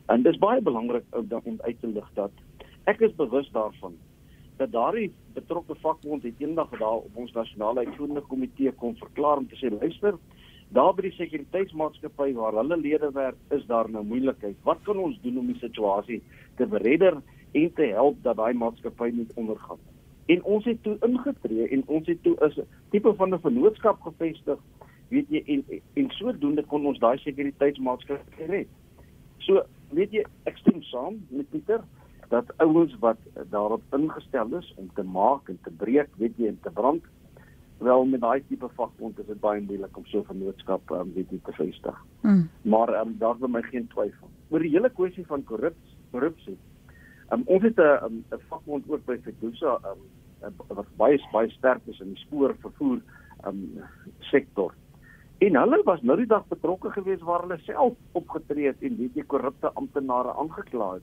En 0.07 0.23
dit 0.23 0.33
is 0.33 0.39
baie 0.39 0.63
belangrik 0.63 1.05
om 1.45 1.59
uit 1.61 1.81
te 1.81 1.87
lig 1.87 2.11
dat 2.15 2.31
ek 2.85 3.01
is 3.01 3.15
bewus 3.15 3.51
daarvan 3.53 3.95
dat 4.57 4.73
daardie 4.73 5.13
betrokke 5.35 5.75
vakbond 5.75 6.23
het 6.23 6.35
eendag 6.39 6.71
daar 6.79 7.03
op 7.03 7.17
ons 7.17 7.33
nasionale 7.33 7.87
uitvoerende 7.87 8.21
komitee 8.21 8.73
kom 8.73 8.97
verklaar 8.97 9.37
om 9.37 9.49
te 9.49 9.59
sê 9.59 9.71
luister 9.71 10.19
daar 10.69 10.95
by 10.95 11.03
die 11.03 11.17
sekuriteitsmaatskappy 11.17 12.33
waar 12.35 12.53
hulle 12.53 12.77
lede 12.77 13.11
werk 13.13 13.37
is 13.51 13.67
daar 13.67 13.91
nou 13.91 14.05
moeilikheid. 14.05 14.57
Wat 14.63 14.83
kan 14.83 14.99
ons 14.99 15.19
doen 15.23 15.39
om 15.39 15.47
die 15.47 15.59
situasie 15.59 16.23
te 16.57 16.67
beredder 16.67 17.21
en 17.53 17.73
te 17.75 17.91
help 17.93 18.23
dat 18.23 18.37
daai 18.37 18.55
maatskappy 18.55 19.11
nie 19.15 19.27
ondergaan? 19.35 19.79
En 20.27 20.43
ons 20.43 20.65
het 20.65 20.83
toe 20.83 20.97
ingetree 21.07 21.69
en 21.69 21.83
ons 21.87 22.07
het 22.07 22.23
toe 22.23 22.37
'n 22.41 22.67
tipe 22.91 23.15
van 23.15 23.35
'n 23.35 23.41
vennootskap 23.41 24.01
gevestig 24.01 24.59
weet 25.09 25.29
jy 25.29 25.43
en 25.47 25.65
en 25.95 26.11
sodoende 26.11 26.65
kon 26.71 26.87
ons 26.87 26.99
daai 26.99 27.19
sekuriteitsmaatskappy 27.19 28.47
red. 28.49 28.69
So 29.39 29.63
weet 29.91 30.13
jy 30.13 30.25
ek 30.51 30.57
stem 30.63 30.83
saam 30.83 31.21
met 31.31 31.51
Pieter 31.51 31.85
dat 32.33 32.51
ouens 32.57 32.95
wat 33.01 33.19
daarop 33.51 33.83
ingestel 33.93 34.57
is 34.59 34.73
om 34.81 34.89
te 34.95 35.03
maak 35.03 35.49
en 35.49 35.59
te 35.63 35.71
breek, 35.71 36.09
weet 36.17 36.39
jy, 36.41 36.49
en 36.49 36.59
te 36.63 36.73
brand, 36.75 37.05
wel 37.79 38.05
met 38.05 38.21
daai 38.21 38.43
tipe 38.49 38.69
vakbond 38.75 39.19
is 39.19 39.27
dit 39.27 39.41
baie 39.41 39.61
moeilik 39.61 39.97
om 39.97 40.07
so 40.07 40.19
'n 40.19 40.25
vennootskap 40.25 40.91
um, 40.91 41.13
weet 41.15 41.31
jy 41.31 41.41
te 41.45 41.53
vestig. 41.53 42.05
Mm. 42.21 42.49
Maar 42.63 43.01
um, 43.01 43.17
daar 43.19 43.35
is 43.35 43.49
my 43.49 43.63
geen 43.63 43.87
twyfel. 43.89 44.31
Oor 44.49 44.59
die 44.61 44.71
hele 44.71 44.91
kwessie 44.91 45.27
van 45.27 45.45
korrupsie, 45.45 45.97
korrupsie. 46.11 46.59
Um, 47.33 47.43
ons 47.47 47.63
het 47.63 47.77
'n 47.77 47.83
'n 47.83 48.25
um, 48.31 48.41
vakbond 48.49 48.85
ook 48.89 49.05
by 49.05 49.19
Fedusa 49.23 49.79
um, 49.85 50.01
wat 50.69 50.87
baie 50.97 51.21
baie 51.33 51.51
sterk 51.51 51.81
is 51.87 52.01
in 52.01 52.15
die 52.15 52.23
spoor 52.25 52.55
vervoer 52.61 53.01
um, 53.47 53.81
sektor. 54.21 54.75
En 55.39 55.57
hulle 55.57 55.83
was 55.85 56.03
nou 56.03 56.17
die 56.17 56.27
dag 56.27 56.47
betrokke 56.49 56.91
geweest 56.91 57.23
waar 57.23 57.41
hulle 57.41 57.59
self 57.59 57.95
opgetree 58.13 58.67
het 58.67 58.83
en 58.83 58.97
weet 58.97 59.15
jy 59.15 59.25
korrupte 59.27 59.73
amptenare 59.73 60.35
aangekla 60.35 60.93
het. 60.93 61.03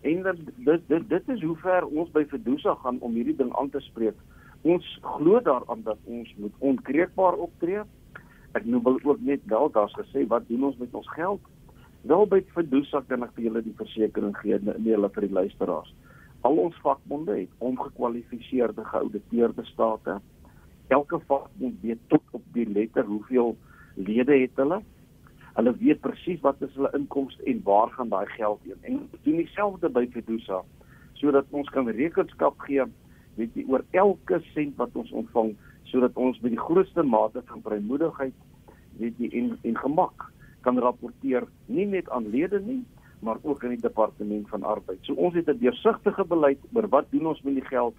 En 0.00 0.22
dit 0.22 0.88
dit 0.88 1.08
dit 1.08 1.28
is 1.28 1.42
hoe 1.42 1.56
ver 1.56 1.86
ons 1.86 2.10
by 2.10 2.24
Fedusa 2.30 2.74
gaan 2.74 3.00
om 3.00 3.12
hierdie 3.12 3.36
ding 3.36 3.52
aan 3.56 3.70
te 3.70 3.80
spreek. 3.80 4.16
Ons 4.66 4.86
glo 5.02 5.40
daaraan 5.46 5.82
dat 5.86 5.98
ons 6.04 6.32
moet 6.42 6.54
onkreukbaar 6.70 7.38
optree. 7.46 7.84
Ek 8.58 8.64
noem 8.64 8.82
wel 8.86 8.98
ook 9.04 9.20
net 9.20 9.44
wel 9.52 9.70
daar's 9.74 9.94
gesê 9.98 10.24
wat 10.32 10.48
doen 10.48 10.64
ons 10.70 10.80
met 10.82 10.94
ons 10.94 11.10
geld? 11.14 11.42
Wel 12.10 12.26
by 12.30 12.40
Fedusa 12.54 13.02
kan 13.06 13.22
ek 13.26 13.36
vir 13.36 13.48
julle 13.48 13.62
die 13.66 13.76
versekering 13.78 14.34
gee 14.40 14.58
nee 14.64 14.94
hulle 14.94 15.10
vir 15.14 15.26
die 15.28 15.36
luisteraars. 15.38 15.92
Al 16.46 16.58
ons 16.62 16.82
vakbonde 16.82 17.36
het 17.38 17.62
ongekwalifiseerde 17.68 18.84
geauditeerde 18.90 19.64
state. 19.70 20.18
Elke 20.94 21.20
vakbond 21.30 21.80
weet 21.82 22.02
tot 22.10 22.36
op 22.38 22.44
die 22.54 22.66
letter 22.70 23.06
hoeveel 23.06 23.56
lede 23.94 24.38
het 24.42 24.62
hulle 24.62 24.82
Hulle 25.56 25.72
weet 25.80 26.02
presies 26.04 26.42
wat 26.44 26.60
is 26.60 26.74
hulle 26.76 26.90
inkomste 26.98 27.44
en 27.48 27.62
waar 27.64 27.88
gaan 27.94 28.10
daai 28.12 28.26
geld 28.34 28.60
heen. 28.66 28.80
En 28.82 28.98
doen 29.24 29.38
dieselfde 29.40 29.88
by 29.88 30.04
Fedusa 30.12 30.60
sodat 31.16 31.48
ons 31.56 31.70
kan 31.72 31.88
rekenskap 31.88 32.58
gee 32.66 32.84
weet 33.36 33.54
jy 33.54 33.64
oor 33.68 33.84
elke 33.92 34.40
sent 34.54 34.76
wat 34.76 34.96
ons 34.96 35.12
ontvang 35.12 35.54
sodat 35.90 36.16
ons 36.16 36.40
met 36.42 36.52
die 36.52 36.64
grootste 36.68 37.02
mate 37.02 37.42
van 37.46 37.62
vrymoedigheid 37.62 38.34
weet 39.00 39.18
jy 39.18 39.30
en 39.40 39.54
en 39.62 39.80
gemak 39.84 40.30
kan 40.66 40.78
rapporteer 40.82 41.46
nie 41.66 41.86
net 41.86 42.10
aan 42.10 42.30
lede 42.32 42.60
nie 42.60 42.82
maar 43.20 43.36
ook 43.42 43.64
aan 43.64 43.68
die 43.68 43.80
departement 43.80 44.48
van 44.48 44.62
arbeid. 44.62 44.98
So 45.02 45.12
ons 45.12 45.34
het 45.34 45.48
'n 45.48 45.58
deursigtige 45.58 46.24
beleid 46.24 46.58
oor 46.72 46.88
wat 46.88 47.06
doen 47.10 47.26
ons 47.26 47.42
met 47.42 47.54
die 47.54 47.64
geld 47.64 47.94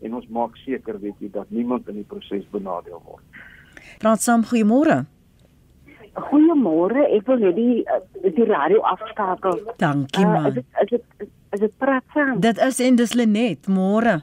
en 0.00 0.14
ons 0.14 0.26
maak 0.28 0.56
seker 0.56 1.00
weet 1.00 1.18
jy 1.18 1.30
dat 1.30 1.50
niemand 1.50 1.88
in 1.88 1.94
die 1.94 2.08
proses 2.08 2.44
benadeel 2.50 3.02
word. 3.04 3.22
Praat 3.98 4.22
saam 4.22 4.42
goeiemôre. 4.44 5.04
Goeiemôre, 6.12 7.06
ek 7.16 7.26
wil 7.26 7.38
net 7.38 7.54
die 7.56 7.84
eh, 7.84 8.34
die 8.34 8.44
radio 8.44 8.80
afskakel. 8.80 9.60
Dankie 9.76 10.26
man. 10.26 10.46
Uh, 10.46 10.48
is 10.48 10.54
dit 10.54 10.64
is 10.90 11.00
dit 11.18 11.28
is 11.50 11.60
dit 11.60 11.78
praat 11.78 12.04
saam? 12.14 12.40
Dit 12.40 12.58
is 12.58 12.80
en 12.80 12.96
dis 12.96 13.14
Lenet, 13.14 13.66
môre. 13.66 14.22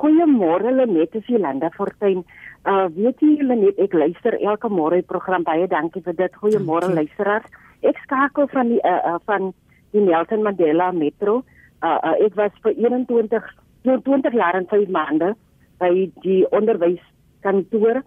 Goeiemôre 0.00 0.72
Lenet, 0.74 1.14
is 1.14 1.26
Jolanda 1.30 1.70
Fortuin. 1.76 2.24
Uh 2.66 2.86
weet 2.96 3.20
jy 3.20 3.42
Lenet, 3.42 3.78
ek 3.78 3.94
luister 3.94 4.38
elke 4.40 4.70
môre 4.70 5.00
die 5.00 5.06
program 5.06 5.44
baie 5.44 5.66
dankie 5.70 6.02
vir 6.02 6.16
dit. 6.18 6.40
Goeiemôre 6.42 6.92
luisteraars. 6.94 7.46
Ek 7.82 7.98
skakel 8.06 8.48
van 8.52 8.72
die 8.72 8.80
uh, 8.82 9.14
uh 9.14 9.18
van 9.28 9.52
die 9.92 10.02
Nelson 10.02 10.42
Mandela 10.42 10.90
Metro. 10.92 11.42
Uh, 11.82 11.98
uh 12.00 12.16
ek 12.24 12.34
was 12.40 12.56
vir 12.64 12.74
21 12.78 13.52
20 13.84 14.34
jaar 14.34 14.56
en 14.56 14.66
5 14.70 14.88
maande 14.88 15.34
by 15.78 15.92
die 16.24 16.42
onderwyskantoor 16.56 18.00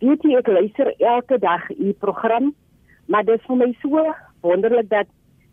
weet 0.00 0.24
jy 0.24 0.36
ek 0.38 0.48
luister 0.48 0.90
elke 0.98 1.38
dag 1.40 1.64
u 1.76 1.92
program, 2.00 2.52
maar 3.06 3.24
dit 3.28 3.36
is 3.36 3.46
vir 3.46 3.58
my 3.60 3.70
so 3.82 4.04
wonderlik 4.44 4.88
dat 4.88 5.08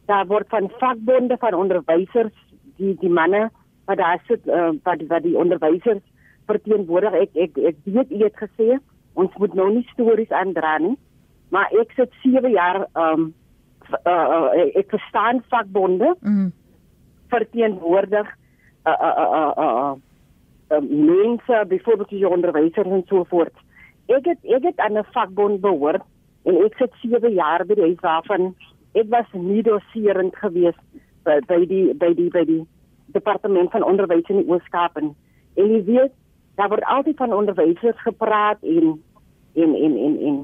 daar 0.07 0.27
word 0.27 0.47
van 0.53 0.69
vakbonde 0.79 1.35
van 1.41 1.57
onderwysers 1.57 2.35
die 2.79 2.95
die 3.01 3.11
manne 3.11 3.49
wat 3.87 3.97
daar 3.97 4.21
sit 4.27 4.47
uh, 4.47 4.71
wat 4.83 5.03
wat 5.07 5.23
die 5.23 5.37
onderwysers 5.37 6.03
verteenwoordig. 6.47 7.13
Ek 7.25 7.35
ek 7.47 7.59
ek 7.71 7.77
weet 7.83 8.11
u 8.11 8.23
het 8.23 8.39
gesê 8.43 8.77
ons 9.17 9.33
moet 9.41 9.53
nou 9.57 9.69
nie 9.73 9.87
stories 9.91 10.31
aandra 10.31 10.77
nie. 10.83 10.95
Maar 11.49 11.71
ek 11.81 11.95
sit 11.95 12.11
7 12.23 12.51
jaar 12.51 12.83
um 12.93 13.31
uh, 14.03 14.11
uh, 14.11 14.65
ek 14.75 14.91
verstaan 14.91 15.39
vakbonde 15.51 16.13
mm. 16.19 16.51
verteenwoordig 17.31 18.27
uh, 18.27 18.91
uh, 18.91 19.15
uh, 19.23 19.31
uh, 19.37 19.53
uh, 19.65 19.93
uh, 20.75 20.83
mense 20.89 21.63
byvoorbeeld 21.71 22.09
die 22.09 22.27
onderwysers 22.27 22.91
en 22.99 23.03
so 23.07 23.23
voort. 23.31 23.55
Ek 24.11 24.27
het 24.27 24.43
ek 24.43 24.63
het 24.71 24.79
aan 24.79 24.99
'n 24.99 25.11
vakbond 25.15 25.61
behoort 25.61 26.03
en 26.43 26.63
ek 26.65 26.75
sit 26.77 26.93
7 27.03 27.33
jaar 27.33 27.65
by 27.65 27.75
die 27.75 27.87
huis 27.91 28.03
waarvan 28.03 28.55
ek 28.93 29.07
was 29.09 29.29
nie 29.33 29.63
doserend 29.63 30.35
geweest 30.35 30.83
by, 31.23 31.39
by 31.47 31.65
die 31.65 31.93
by 31.93 32.13
die 32.13 32.29
by 32.29 32.43
die 32.45 32.63
departement 33.17 33.71
van 33.71 33.85
onderwys 33.85 34.29
in 34.33 34.41
die 34.41 34.49
Oos-Kaap 34.51 34.99
en 35.01 35.13
en 35.57 35.73
jy 35.73 35.81
weet 35.89 36.13
daar 36.57 36.69
word 36.69 36.85
altyd 36.85 37.17
van 37.17 37.33
onderwysers 37.33 38.01
gepraat 38.05 38.61
en 38.61 38.93
en 39.55 39.73
en 39.75 39.97
en 40.05 40.19
en 40.29 40.37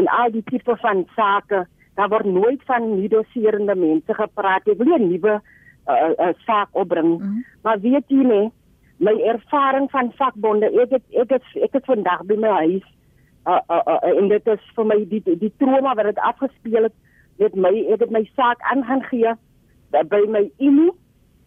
en 0.00 0.08
al 0.08 0.30
die 0.32 0.42
tipe 0.48 0.76
van 0.80 1.06
sake. 1.16 1.66
Daar 1.94 2.08
word 2.08 2.24
nooit 2.24 2.62
van 2.64 2.94
nie 2.94 3.08
doserende 3.08 3.74
mense 3.76 4.14
gepraat. 4.14 4.64
Jy 4.64 4.76
wil 4.76 4.96
'n 4.96 5.08
nuwe 5.08 5.34
uh, 5.88 6.10
uh, 6.18 6.32
saak 6.46 6.68
opbring. 6.72 7.18
Mm 7.18 7.20
-hmm. 7.20 7.44
maar 7.62 7.80
weet 7.80 8.08
jy 8.08 8.24
nie 8.24 8.50
my 9.02 9.14
ervaring 9.26 9.90
van 9.90 10.12
vakbonde 10.18 10.70
ek 10.82 10.94
het 10.94 11.04
ek 11.22 11.30
het 11.36 11.46
ek 11.66 11.72
het 11.78 11.88
vandag 11.90 12.22
by 12.30 12.36
my 12.38 12.52
huis 12.62 12.84
uh, 13.50 13.58
uh, 13.66 13.82
uh, 13.82 14.10
en 14.10 14.28
dit 14.30 14.50
is 14.54 14.68
vir 14.76 14.86
my 14.86 14.98
die 15.10 15.22
die 15.26 15.52
trauma 15.58 15.94
wat 15.98 16.10
dit 16.10 16.20
afgespeel 16.30 16.86
het 16.86 16.98
met 17.42 17.56
my 17.66 17.72
ek 17.94 18.04
het 18.04 18.14
my 18.14 18.22
saak 18.38 18.62
aangaan 18.72 19.02
gee 19.10 19.34
by 20.14 20.22
my 20.28 20.44
IMU 20.62 20.92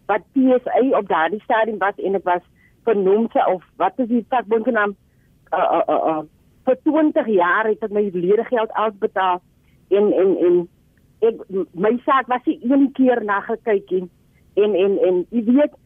wat 0.06 0.22
PSA 0.32 0.82
op 0.98 1.08
daardie 1.08 1.42
stadium 1.44 1.78
was 1.78 1.98
en 1.98 2.12
dit 2.18 2.24
was 2.24 2.44
vernoem 2.86 3.28
sy 3.32 3.42
of 3.50 3.62
wat 3.82 3.98
is 4.02 4.08
die 4.08 4.24
vakbond 4.30 4.64
se 4.64 4.74
naam? 4.74 4.96
Uh 5.52 5.68
uh 5.78 5.84
uh, 5.88 6.00
uh 6.12 6.22
vir 6.66 6.78
20 6.82 7.28
jaar 7.30 7.68
het 7.70 7.82
ek 7.86 7.92
my 7.94 8.08
leergeld 8.14 8.72
uitbetaal 8.74 9.40
en 9.94 10.12
en 10.22 10.30
en 10.48 10.56
ek 11.28 11.42
my 11.74 11.92
saak 12.04 12.30
was 12.32 12.44
nie 12.46 12.58
een 12.66 12.88
keer 12.98 13.22
na 13.24 13.40
gekyk 13.46 13.92
en 13.98 14.08
en 14.64 14.74
en 14.84 14.98
en 15.08 15.20
jy 15.30 15.44
weet 15.46 15.76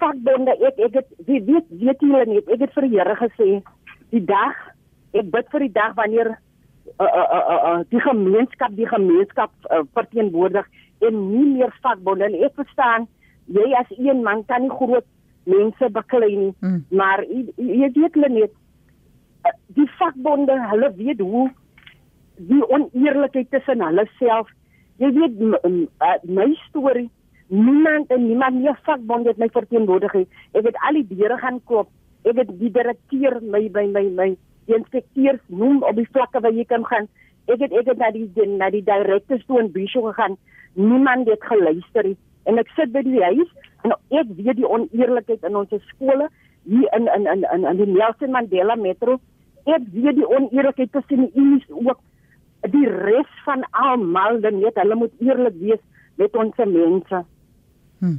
vakbonde 0.00 0.54
ek 0.68 0.78
ek 0.88 0.98
het 1.00 1.10
wie 1.26 1.42
weet 1.50 1.66
weet 1.82 2.04
julle 2.06 2.24
nie 2.30 2.42
ek 2.44 2.62
het 2.64 2.74
vir 2.78 2.86
die 2.86 2.98
Here 2.98 3.16
gesê 3.22 3.50
die 4.14 4.24
dag 4.30 4.56
ek 5.12 5.30
bid 5.34 5.50
vir 5.52 5.66
die 5.66 5.74
dag 5.74 5.96
wanneer 5.98 6.32
uh, 6.32 7.10
uh, 7.10 7.28
uh, 7.38 7.58
uh, 7.58 7.80
die 7.90 8.02
gemeenskap 8.06 8.78
die 8.78 8.88
gemeenskap 8.88 9.52
uh, 9.70 9.82
verteenwoordig 9.98 10.70
en 11.06 11.20
nie 11.32 11.46
meer 11.56 11.74
vakbonde 11.82 12.30
en 12.30 12.38
ek 12.46 12.54
verstaan 12.62 13.10
jy 13.46 13.66
as 13.78 13.90
een 13.98 14.22
man 14.22 14.44
kan 14.44 14.62
nie 14.62 14.70
groot 14.70 15.06
mense 15.46 15.90
beklei 15.94 16.34
nie 16.36 16.54
hmm. 16.60 16.84
maar 16.90 17.22
jy, 17.24 17.46
jy 17.56 17.90
weet 17.94 18.18
hulle 18.18 18.32
net 18.40 18.54
die 19.78 19.86
vakbonde 19.98 20.56
hulle 20.70 20.90
weet 20.96 21.20
hoe 21.20 21.48
die 22.36 22.62
oneerlikheid 22.68 23.50
tussen 23.50 23.84
hulle 23.84 24.06
self. 24.20 24.48
Jy 25.00 25.12
weet 25.16 25.40
uh, 25.42 26.16
my 26.24 26.48
storie 26.66 27.08
niemand 27.52 28.10
en 28.10 28.24
niemand 28.26 28.58
nie 28.58 28.72
vakbond 28.88 29.28
het 29.30 29.38
my 29.38 29.46
verteenwoordig 29.54 30.14
ek 30.18 30.64
het 30.66 30.78
al 30.88 30.98
die 30.98 31.06
deure 31.12 31.38
gaan 31.38 31.60
koop. 31.70 31.88
Ek 32.26 32.40
het 32.40 32.50
die 32.58 32.72
direkteur 32.74 33.38
my 33.42 33.66
by 33.70 33.86
my 33.92 34.02
my 34.16 34.30
die 34.66 34.74
inspekteurs 34.74 35.42
noem 35.46 35.82
op 35.86 35.94
die 35.96 36.08
vlakke 36.10 36.42
waar 36.42 36.54
jy 36.54 36.64
kan 36.66 36.84
gaan. 36.84 37.06
Ek 37.46 37.62
het 37.62 37.72
ek 37.72 37.92
het 37.92 38.02
na 38.02 38.10
die 38.10 38.26
na 38.58 38.70
die 38.74 38.82
direkte 38.84 39.38
toe 39.46 39.60
in 39.62 39.70
Bisho 39.72 40.02
gegaan. 40.08 40.36
Niemand 40.74 41.28
het 41.30 41.44
geluister 41.44 42.14
en 42.46 42.58
ek 42.62 42.72
sit 42.78 42.92
by 42.94 43.02
die 43.06 43.22
huis 43.22 43.50
en 43.84 43.94
ek 44.20 44.34
weet 44.38 44.60
die 44.60 44.68
oneerlikheid 44.68 45.46
in 45.46 45.56
ons 45.62 45.72
skole 45.92 46.28
hier 46.66 46.88
in 46.98 47.08
in 47.14 47.26
in 47.34 47.46
in, 47.54 47.68
in 47.70 47.80
die 47.82 47.92
Nelson 47.92 48.34
Mandela 48.34 48.76
Metro 48.76 49.20
ek 49.66 49.86
weet 49.92 50.18
die 50.20 50.28
oneerlikheid 50.28 50.92
tussen 50.92 51.26
die 51.26 51.32
unies 51.42 51.66
ook 51.70 52.02
die 52.72 52.86
res 52.88 53.30
van 53.44 53.64
almal 53.70 54.40
net 54.40 54.78
hulle 54.82 54.98
moet 54.98 55.12
eerlik 55.22 55.58
wees 55.60 55.82
met 56.16 56.36
ons 56.36 56.56
mense. 56.56 57.22
Hmm. 57.98 58.18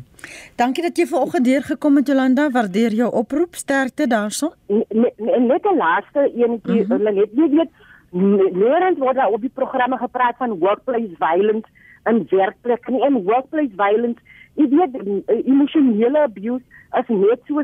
Dankie 0.57 0.83
dat 0.83 0.97
jy 0.97 1.05
vanoggend 1.05 1.45
deur 1.45 1.65
gekom 1.65 1.99
het 1.99 2.07
Jolanda, 2.09 2.47
waardeer 2.49 2.95
jou 2.97 3.09
oproep, 3.13 3.55
sterkte 3.55 4.07
daarson. 4.09 4.53
Net 4.69 5.19
net 5.21 5.63
die 5.63 5.75
laaste 5.77 6.23
eenetjie, 6.33 6.85
mm 6.85 6.91
-hmm. 6.91 7.03
net 7.03 7.29
jy 7.33 7.49
weet 7.57 7.71
Lerend 8.11 8.97
word 8.97 9.15
daar 9.15 9.33
op 9.35 9.41
die 9.41 9.51
programme 9.53 9.97
gepraat 9.97 10.37
van 10.37 10.59
workplace 10.59 11.15
violence 11.19 11.67
en 12.09 12.23
werkplek 12.31 12.89
nie 12.93 13.03
en 13.05 13.21
workplace 13.27 13.75
violence 13.75 14.21
jy 14.57 14.67
weet 14.73 14.95
emosionele 15.45 16.23
abuse 16.25 16.63
as 16.97 17.07
net 17.11 17.41
so 17.47 17.63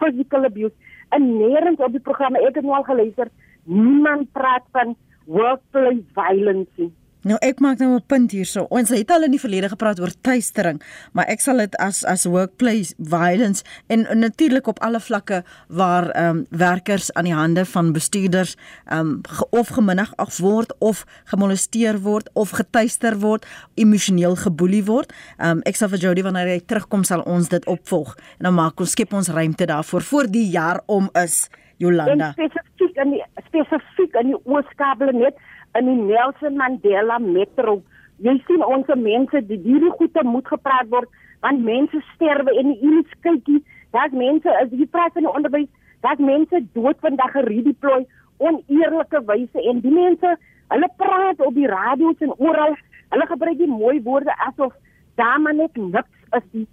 physical 0.00 0.46
abuse. 0.48 0.74
En 1.12 1.26
nêrens 1.36 1.82
op 1.82 1.92
die 1.92 2.04
programme 2.04 2.40
ek 2.40 2.60
het 2.60 2.64
nou 2.64 2.78
al 2.78 2.88
geluister 2.88 3.28
niemand 3.68 4.30
praat 4.32 4.64
van 4.76 4.94
workplace 5.26 6.02
violence 6.16 6.88
Nou 7.22 7.36
ek 7.38 7.60
maak 7.62 7.78
nou 7.78 7.94
'n 7.94 8.02
punt 8.06 8.30
hierso. 8.30 8.66
Ons 8.68 8.88
het 8.88 9.10
al 9.10 9.22
in 9.22 9.30
die 9.30 9.40
verlede 9.40 9.68
gepraat 9.68 10.00
oor 10.00 10.10
tuistering, 10.20 10.82
maar 11.12 11.26
ek 11.26 11.40
sal 11.40 11.56
dit 11.56 11.76
as 11.76 12.04
as 12.04 12.24
workplace 12.24 12.94
violence 12.98 13.62
en, 13.86 14.06
en 14.06 14.18
natuurlik 14.18 14.66
op 14.66 14.80
alle 14.80 15.00
vlakke 15.00 15.44
waar 15.68 16.10
ehm 16.10 16.36
um, 16.36 16.46
werkers 16.50 17.12
aan 17.12 17.24
die 17.24 17.34
hande 17.34 17.64
van 17.64 17.92
bestuurders 17.92 18.56
ehm 18.86 18.98
um, 18.98 19.20
ge, 19.22 19.46
of 19.50 19.68
geminnig 19.68 20.12
word 20.38 20.74
of 20.78 21.04
gemolesteer 21.24 22.00
word 22.00 22.30
of 22.32 22.50
getuister 22.50 23.18
word, 23.18 23.46
emosioneel 23.74 24.36
geboelie 24.36 24.84
word. 24.84 25.12
Ehm 25.38 25.50
um, 25.50 25.60
ek 25.62 25.76
sal 25.76 25.88
vir 25.88 25.98
Jody 25.98 26.22
wanneer 26.22 26.46
hy 26.46 26.60
terugkom 26.66 27.04
sal 27.04 27.20
ons 27.20 27.48
dit 27.48 27.66
opvolg 27.66 28.16
en 28.38 28.44
dan 28.50 28.54
maak 28.54 28.80
ons 28.80 28.90
skep 28.90 29.12
ons 29.12 29.28
ruimte 29.28 29.66
daarvoor 29.66 30.02
voor 30.02 30.26
die 30.26 30.50
jaar 30.50 30.80
om 30.86 31.08
is 31.12 31.48
Jolanda. 31.76 32.32
Spesifiek 32.32 32.96
in 32.96 33.10
die 33.10 33.22
spesifiek 33.46 34.14
in 34.20 34.32
die 34.32 34.40
Ooskaap 34.44 34.98
net 35.12 35.38
in 35.78 35.88
die 35.88 36.00
Nelson 36.12 36.56
Mandela 36.56 37.18
Metro. 37.18 37.80
Jy 38.22 38.36
sien 38.46 38.64
ons 38.64 38.88
mense 38.94 39.42
die 39.48 39.58
hierdie 39.64 39.92
goede 39.98 40.24
moet 40.24 40.48
gepraat 40.48 40.90
word 40.90 41.10
want 41.42 41.64
mense 41.66 41.98
sterwe 42.14 42.52
en 42.60 42.74
iets 42.76 43.14
kykie. 43.26 43.62
Daar's 43.90 44.14
mense 44.14 44.50
as 44.60 44.70
jy 44.70 44.86
praat 44.86 45.16
van 45.16 45.26
die 45.26 45.32
onderwys, 45.32 45.70
daar's 46.04 46.22
mense 46.22 46.60
dood 46.76 47.00
vandag 47.02 47.34
geredeploy 47.34 48.04
oneerlike 48.42 49.22
wyse 49.26 49.64
en 49.70 49.80
die 49.82 49.94
mense, 49.94 50.36
hulle 50.72 50.88
praat 51.00 51.42
op 51.42 51.54
die 51.54 51.68
radio's 51.70 52.22
en 52.24 52.34
oral. 52.38 52.76
Hulle 53.12 53.26
gebruik 53.28 53.58
die 53.58 53.68
mooi 53.70 53.98
woorde 54.06 54.34
asof 54.46 54.72
daar 55.20 55.40
maar 55.40 55.54
net 55.54 55.76
niks 55.76 56.38
is 56.38 56.46
nie. 56.52 56.68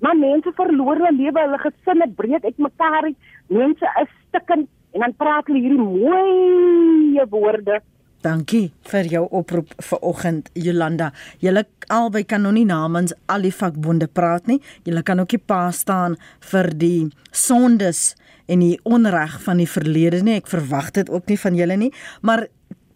Maar 0.00 0.16
mense 0.16 0.52
verloor 0.56 0.98
hulle 0.98 1.12
lewe, 1.16 1.40
hulle 1.40 1.60
gesinne 1.62 2.08
breek 2.16 2.44
uitmekaar. 2.44 3.10
Mense 3.52 3.94
is 4.02 4.12
stikkend 4.28 4.68
en 4.92 5.04
dan 5.04 5.16
praat 5.16 5.48
hulle 5.48 5.62
hierdie 5.62 5.86
mooi 5.86 7.26
woorde. 7.30 7.80
Dankie 8.20 8.66
vir 8.90 9.06
jou 9.08 9.22
oproep 9.32 9.70
vir 9.80 10.02
oggend 10.04 10.50
Jolanda. 10.52 11.08
Julle 11.40 11.64
albei 11.88 12.24
kan 12.28 12.42
nog 12.44 12.52
nie 12.52 12.66
namens 12.68 13.14
al 13.32 13.46
die 13.46 13.54
vakbonde 13.54 14.10
praat 14.12 14.46
nie. 14.50 14.58
Julle 14.84 15.02
kan 15.02 15.22
ook 15.22 15.32
nie 15.32 15.40
pa 15.40 15.70
staan 15.72 16.18
vir 16.50 16.68
die 16.76 17.08
sondes 17.32 18.14
en 18.50 18.60
die 18.60 18.76
onreg 18.84 19.38
van 19.46 19.62
die 19.62 19.68
verlede 19.68 20.20
nie. 20.26 20.36
Ek 20.42 20.52
verwag 20.52 20.92
dit 20.98 21.08
ook 21.08 21.32
nie 21.32 21.38
van 21.40 21.56
julle 21.56 21.78
nie, 21.80 21.92
maar 22.20 22.44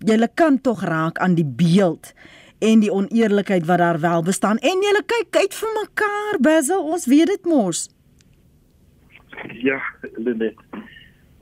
julle 0.05 0.29
kan 0.37 0.61
tog 0.61 0.85
raak 0.85 1.19
aan 1.25 1.39
die 1.39 1.49
beeld 1.49 2.13
en 2.65 2.81
die 2.85 2.93
oneerlikheid 2.93 3.65
wat 3.69 3.81
daar 3.81 4.01
wel 4.01 4.23
bestaan. 4.29 4.61
En 4.61 4.85
julle 4.85 5.05
kyk 5.09 5.41
uit 5.41 5.55
vir 5.55 5.73
mekaar, 5.81 6.41
Basil, 6.41 6.85
ons 6.85 7.09
weet 7.09 7.33
dit 7.33 7.49
mos. 7.49 7.87
Ja, 9.65 9.81
Lenet. 10.17 10.61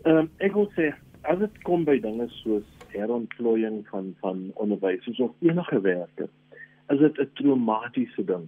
Ehm 0.07 0.23
um, 0.23 0.31
ek 0.39 0.55
wil 0.55 0.71
sê 0.79 0.93
as 1.31 1.39
dit 1.39 1.59
kom 1.67 1.85
by 1.87 1.99
dinge 2.03 2.27
soos 2.43 2.67
herontplooiing 2.93 3.89
van 3.89 4.15
van 4.21 4.51
onderwysers 4.55 5.21
of 5.21 5.31
enige 5.41 5.81
werker 5.81 6.29
is 6.89 6.99
dit 6.99 7.19
'n 7.19 7.31
traumatiese 7.35 8.25
ding. 8.25 8.47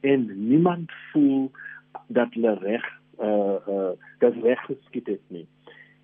En 0.00 0.48
niemand 0.48 0.92
voel 1.12 1.50
dat 2.06 2.32
hulle 2.32 2.54
reg 2.54 2.84
uh 3.20 3.56
uh 3.68 3.90
dat 4.18 4.34
reg 4.42 4.60
geskied 4.64 5.06
het 5.06 5.24
nie. 5.26 5.46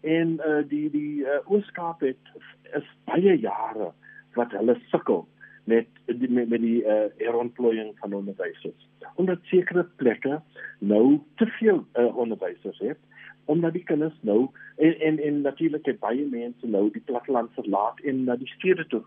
En 0.01 0.29
uh 0.47 0.69
die 0.69 0.91
die 0.91 1.19
uh, 1.21 1.29
Ooskaap 1.45 2.01
het 2.01 2.25
is 2.73 2.97
baie 3.05 3.39
jare 3.39 3.93
wat 4.35 4.51
hulle 4.51 4.79
sukkel 4.87 5.29
met 5.65 5.87
die, 6.05 6.31
met, 6.31 6.49
met 6.49 6.61
die 6.61 6.83
uh, 6.83 7.05
herontplooiing 7.17 7.99
van 7.99 8.13
onderwysers. 8.13 8.89
Omdat 9.15 9.39
sekere 9.43 9.87
plekke 9.97 10.41
nou 10.79 11.21
te 11.35 11.47
veel 11.47 11.87
uh, 11.95 12.17
onderwysers 12.17 12.79
het 12.79 12.99
omdat 13.45 13.73
die 13.73 13.85
kinders 13.85 14.17
nou 14.21 14.49
en 14.77 15.01
en, 15.01 15.19
en 15.19 15.41
natuurlik 15.41 15.87
het 15.87 15.99
baie 15.99 16.27
mense 16.31 16.67
nou 16.67 16.91
die 16.93 17.03
platteland 17.05 17.53
verlaat 17.53 18.01
en 18.01 18.25
na 18.25 18.37
die 18.37 18.53
stede 18.57 18.87
toe 18.87 19.03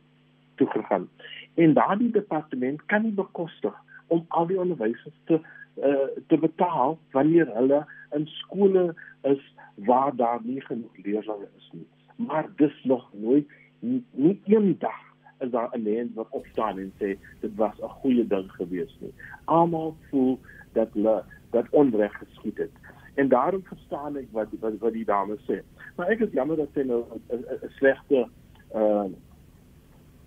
toe 0.56 0.68
gegaan. 0.68 1.10
En 1.54 1.74
daardie 1.74 2.12
departement 2.12 2.86
kan 2.86 3.02
nie 3.02 3.12
bekostig 3.12 3.76
om 4.08 4.26
al 4.28 4.48
die 4.48 4.60
onderwysers 4.60 5.16
te 5.26 5.40
uh, 5.78 6.08
te 6.28 6.38
betaal 6.38 6.98
wanneer 7.12 7.50
hulle 7.54 7.86
in 8.16 8.28
skole 8.28 8.96
is 9.22 9.54
waar 9.76 10.16
daar 10.16 10.40
nie 10.44 10.62
genoeg 10.62 10.98
leerders 11.04 11.50
is 11.58 11.70
nie. 11.72 11.88
Maar 12.16 12.50
dis 12.56 12.84
nog 12.84 13.10
nooit 13.14 13.48
nie, 13.80 14.06
nie 14.12 14.42
eendag 14.46 15.04
is 15.40 15.50
daar 15.50 15.70
'n 15.74 15.82
mens 15.82 16.14
wat 16.14 16.28
opstaan 16.30 16.78
en 16.78 16.92
sê 17.00 17.18
dit 17.40 17.56
was 17.56 17.78
'n 17.82 17.90
goeie 18.02 18.28
ding 18.28 18.52
gewees 18.52 18.98
nie. 19.00 19.14
Almal 19.46 19.96
voel 20.10 20.40
dat 20.74 20.94
hulle 20.94 21.24
dat 21.52 21.66
onreg 21.70 22.18
geskied 22.18 22.58
het. 22.58 22.72
En 23.18 23.28
daarom 23.28 23.64
verstaan 23.64 24.18
ek 24.18 24.28
wat 24.32 24.52
wat 24.62 24.78
wat 24.80 24.94
die 24.94 25.06
dame 25.06 25.38
sê. 25.46 25.62
Maar 25.96 26.12
ek 26.14 26.20
is 26.28 26.36
jammer 26.38 26.60
dat 26.60 26.70
sy 26.74 26.86
nou 26.86 27.02
'n 27.34 27.72
slegte 27.80 28.28
uh 28.76 29.08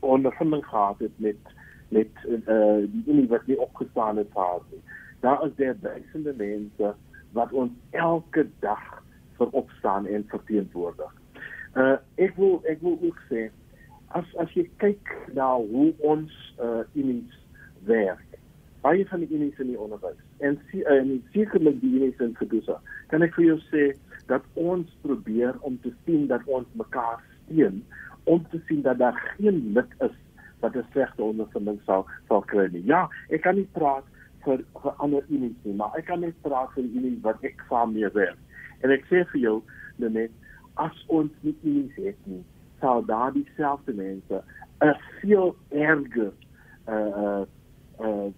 ondervinding 0.01 0.65
gehad 0.67 0.99
het 0.99 1.19
met 1.19 1.53
met 1.89 2.11
uh 2.27 2.83
die 2.95 3.05
unie 3.07 3.29
wat 3.29 3.47
nie 3.47 3.61
opgestaan 3.61 4.17
het 4.17 4.33
gehad 4.33 4.65
nie. 4.71 4.83
Daar 5.21 5.47
is 5.47 5.55
daar 5.57 5.77
duisende 5.81 6.35
mense 6.37 6.95
wat 7.33 7.53
ons 7.53 7.73
elke 7.91 8.47
dag 8.59 9.03
vir 9.39 9.49
opstaan 9.51 10.07
en 10.07 10.27
verteenwoordig. 10.29 11.15
Uh 11.77 11.97
ek 12.15 12.35
wil 12.37 12.61
ek 12.65 12.81
wil 12.81 12.99
ook 13.03 13.23
sê 13.31 13.51
as 14.09 14.37
as 14.37 14.51
jy 14.59 14.67
kyk 14.83 15.15
na 15.35 15.53
hoe 15.55 15.93
ons 15.99 16.35
uh 16.59 16.83
unies 16.93 17.39
werk 17.87 18.31
baie 18.81 19.07
van 19.09 19.23
die 19.23 19.31
unies 19.31 19.59
in 19.63 19.71
die 19.73 19.79
onderwys 19.79 20.19
en 20.41 20.59
en 20.87 21.11
sekerlik 21.33 21.81
die 21.81 21.95
unies 22.01 22.21
in 22.25 22.37
Gedusa 22.39 22.79
kan 23.13 23.23
ek 23.27 23.35
vir 23.39 23.45
jou 23.45 23.59
sê 23.69 23.91
dat 24.31 24.45
ons 24.55 24.89
probeer 25.03 25.57
om 25.67 25.79
te 25.85 25.93
sien 26.05 26.27
dat 26.31 26.47
ons 26.47 26.69
mekaar 26.79 27.21
steun 27.45 27.83
om 28.31 28.45
te 28.53 28.61
sien 28.69 28.83
dat 28.87 28.99
daar 28.99 29.19
geen 29.37 29.73
lid 29.75 29.97
is 30.07 30.17
wat 30.61 30.77
'n 30.77 30.87
slegte 30.93 31.23
ondervinding 31.23 31.81
sal 31.87 32.07
sal 32.29 32.43
kry 32.53 32.69
nie. 32.73 32.85
Ja 32.85 33.09
ek 33.29 33.43
kan 33.43 33.57
nie 33.57 33.69
praat 33.73 34.05
vir 34.45 34.65
vir 34.83 34.95
ander 34.99 35.25
unies 35.29 35.57
nie 35.65 35.75
maar 35.75 35.97
ek 35.99 36.07
kan 36.07 36.21
net 36.21 36.43
praat 36.43 36.73
vir 36.75 36.83
die 36.83 36.99
unies 37.01 37.21
wat 37.23 37.45
ek 37.45 37.65
saam 37.69 37.93
mee 37.93 38.09
werk 38.15 38.39
en 38.83 38.91
ek 38.91 39.05
sê 39.11 39.25
vir 39.33 39.41
jou 39.41 39.63
net 39.99 40.31
as 40.75 41.05
ons 41.09 41.33
nie 41.43 41.57
unies 41.63 41.97
het 41.97 42.27
nie 42.27 42.45
sal 42.81 43.05
daar 43.05 43.33
dieselfde 43.33 43.93
mense 43.93 44.43
'n 44.81 44.95
veel 45.21 45.57
erger 45.71 46.33
uh 46.89 47.45
uh 48.01 48.29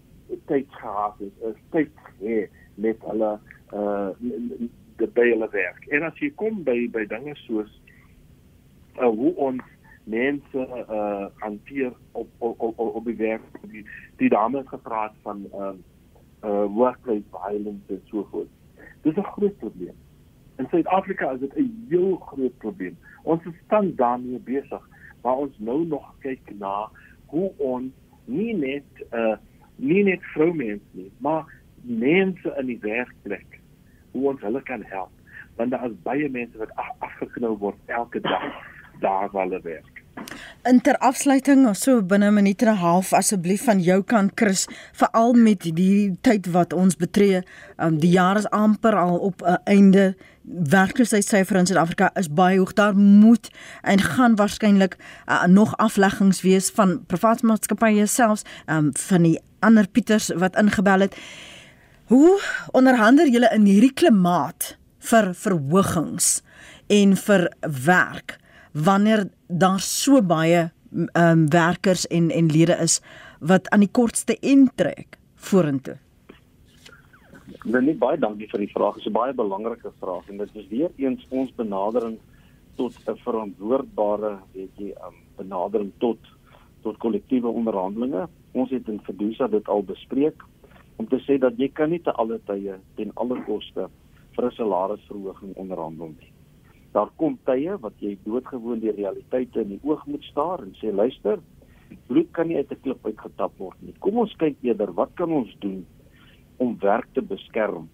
tyd 0.45 0.67
gehad 0.69 1.19
het, 1.19 1.35
is 1.49 1.59
tyd 1.69 1.89
hê 2.19 2.47
met 2.75 2.97
hulle 3.09 3.39
uh 3.73 4.09
by 5.13 5.25
hulle 5.27 5.49
werk. 5.51 5.87
En 5.91 6.05
as 6.07 6.19
jy 6.21 6.29
kom 6.39 6.61
by 6.63 6.85
by 6.93 7.03
dinge 7.11 7.33
soos 7.43 7.71
uh, 8.99 9.09
hoe 9.09 9.33
ons 9.35 9.63
mense 10.03 10.67
uh 10.83 11.25
hanteer 11.41 11.93
op 12.11 12.29
op 12.37 12.61
op, 12.61 12.79
op 12.79 13.05
die 13.05 13.17
werk 13.19 13.43
die, 13.71 13.85
die 14.21 14.29
dame 14.29 14.61
het 14.61 14.71
gepraat 14.75 15.15
van 15.23 15.45
uh 15.53 15.73
uh 16.43 16.65
workplace 16.75 17.25
violence 17.31 17.93
en 17.93 18.01
so 18.11 18.27
voort. 18.31 18.51
Dis 19.01 19.15
'n 19.15 19.31
groot 19.35 19.57
probleem. 19.57 19.95
In 20.57 20.67
Suid-Afrika 20.69 21.31
is 21.31 21.39
dit 21.39 21.55
'n 21.55 21.85
heel 21.89 22.15
groot 22.15 22.57
probleem. 22.57 22.97
Ons 23.23 23.45
is 23.45 23.59
tans 23.67 23.95
daarmee 23.95 24.39
besig, 24.39 24.89
maar 25.21 25.35
ons 25.35 25.57
nou 25.57 25.85
nog 25.85 26.13
kyk 26.19 26.53
na 26.59 26.89
hoe 27.25 27.51
ons 27.57 27.91
nie 28.25 28.55
net 28.55 28.83
uh 29.11 29.35
nie 29.83 30.03
net 30.07 30.23
vroumense 30.33 30.85
nie, 30.97 31.11
maar 31.19 31.49
mense 31.83 32.53
in 32.59 32.71
die 32.71 32.79
werkplek 32.83 33.59
hoe 34.13 34.29
ons 34.31 34.45
hulle 34.45 34.61
kan 34.69 34.85
help. 34.93 35.11
Want 35.57 35.73
daar 35.73 35.89
is 35.89 35.97
baie 36.05 36.29
mense 36.29 36.57
wat 36.57 36.71
afgeknou 37.03 37.57
word 37.61 37.91
elke 37.99 38.21
dag 38.23 38.45
daar 39.03 39.29
waar 39.31 39.47
hulle 39.47 39.61
werk. 39.63 40.03
In 40.63 40.79
ter 40.81 40.97
afsluiting 40.97 41.65
so 41.75 42.01
binne 42.01 42.27
'n 42.27 42.33
minuut 42.33 42.61
en 42.61 42.67
'n 42.67 42.75
half 42.75 43.13
asseblief 43.13 43.63
van 43.63 43.79
jou 43.79 44.03
kant 44.03 44.31
Chris 44.35 44.67
veral 44.91 45.33
met 45.33 45.61
die 45.75 46.17
tyd 46.21 46.51
wat 46.51 46.73
ons 46.73 46.95
betree 46.95 47.41
um, 47.77 47.99
die 47.99 48.11
jaar 48.11 48.37
is 48.37 48.49
amper 48.49 48.95
al 48.95 49.17
op 49.17 49.41
'n 49.41 49.45
uh, 49.45 49.55
einde 49.63 50.15
werkloosheidsyfer 50.69 51.55
in 51.55 51.65
Suid-Afrika 51.65 52.11
is 52.13 52.33
baie 52.33 52.57
hoog 52.57 52.73
daar 52.73 52.95
moet 52.95 53.49
en 53.81 53.99
gaan 53.99 54.35
waarskynlik 54.35 54.97
uh, 55.25 55.45
nog 55.45 55.77
afleggings 55.77 56.41
wees 56.41 56.71
van 56.71 57.05
private 57.05 57.45
maatskappye 57.45 58.05
selfs 58.05 58.43
um, 58.65 58.89
van 58.93 59.21
die 59.21 59.39
ander 59.63 59.87
Pieters 59.87 60.29
wat 60.39 60.59
ingebel 60.59 61.07
het 61.07 61.17
hoe 62.11 62.37
onderhandel 62.75 63.31
julle 63.31 63.49
in 63.55 63.65
hierdie 63.69 63.93
klimaat 63.93 64.73
vir 65.09 65.33
verhogings 65.33 66.41
en 66.91 67.15
vir 67.19 67.47
werk 67.85 68.37
wanneer 68.73 69.27
daar 69.47 69.81
so 69.83 70.21
baie 70.21 70.69
ehm 70.93 71.29
um, 71.31 71.45
werkers 71.49 72.05
en 72.07 72.29
en 72.29 72.51
lede 72.53 72.75
is 72.81 72.99
wat 73.39 73.69
aan 73.69 73.81
die 73.81 73.91
kortste 73.91 74.37
end 74.39 74.71
trek 74.77 75.17
vorentoe. 75.35 75.95
Net 77.63 77.97
baie 77.99 78.19
dankie 78.19 78.47
vir 78.51 78.63
die 78.63 78.71
vraag. 78.71 78.95
Dit 78.95 79.05
is 79.05 79.09
'n 79.09 79.17
baie 79.17 79.33
belangrike 79.33 79.91
vraag 79.99 80.29
en 80.29 80.37
dit 80.37 80.55
is 80.55 80.67
weer 80.67 80.91
eens 80.95 81.25
ons 81.29 81.51
benadering 81.55 82.17
tot 82.75 82.93
'n 83.07 83.17
verantwoordbare, 83.25 84.37
weet 84.53 84.71
jy, 84.77 84.93
um, 85.07 85.15
benadering 85.35 85.91
tot 85.97 86.17
tot 86.81 86.97
kollektiewe 86.97 87.47
onderhandelinge. 87.47 88.27
Ons 88.53 88.69
het 88.69 88.87
in 88.87 89.01
Fidusa 89.05 89.47
dit 89.47 89.69
al 89.69 89.83
bespreek 89.83 90.43
om 91.01 91.07
te 91.09 91.19
sê 91.25 91.39
dat 91.41 91.57
jy 91.57 91.69
kan 91.73 91.89
nie 91.89 92.01
te 92.05 92.13
alle 92.21 92.39
tye 92.47 92.77
ten 92.97 93.11
alle 93.21 93.39
koste 93.47 93.87
vir 94.35 94.45
'n 94.45 94.55
salarisverhoging 94.57 95.55
onderhandel 95.55 96.13
nie. 96.19 96.31
Daar 96.93 97.09
kom 97.17 97.37
tye 97.45 97.77
wat 97.81 97.93
jy 97.99 98.17
doodgewoon 98.25 98.79
die 98.79 98.91
realiteite 98.91 99.61
in 99.61 99.69
die 99.69 99.79
oog 99.83 100.05
moet 100.05 100.23
staar 100.23 100.61
en 100.61 100.75
sê 100.81 100.93
luister 100.93 101.39
bloed 102.07 102.31
kan 102.31 102.47
nie 102.47 102.57
uit 102.57 102.71
'n 102.71 102.81
klip 102.81 103.05
uitgetap 103.05 103.57
word 103.57 103.81
nie. 103.81 103.93
Kom 103.99 104.17
ons 104.17 104.35
kyk 104.35 104.55
eerder 104.61 104.93
wat 104.93 105.09
kan 105.15 105.31
ons 105.31 105.55
doen 105.59 105.85
om 106.57 106.77
werk 106.79 107.07
te 107.13 107.21
beskerm? 107.21 107.89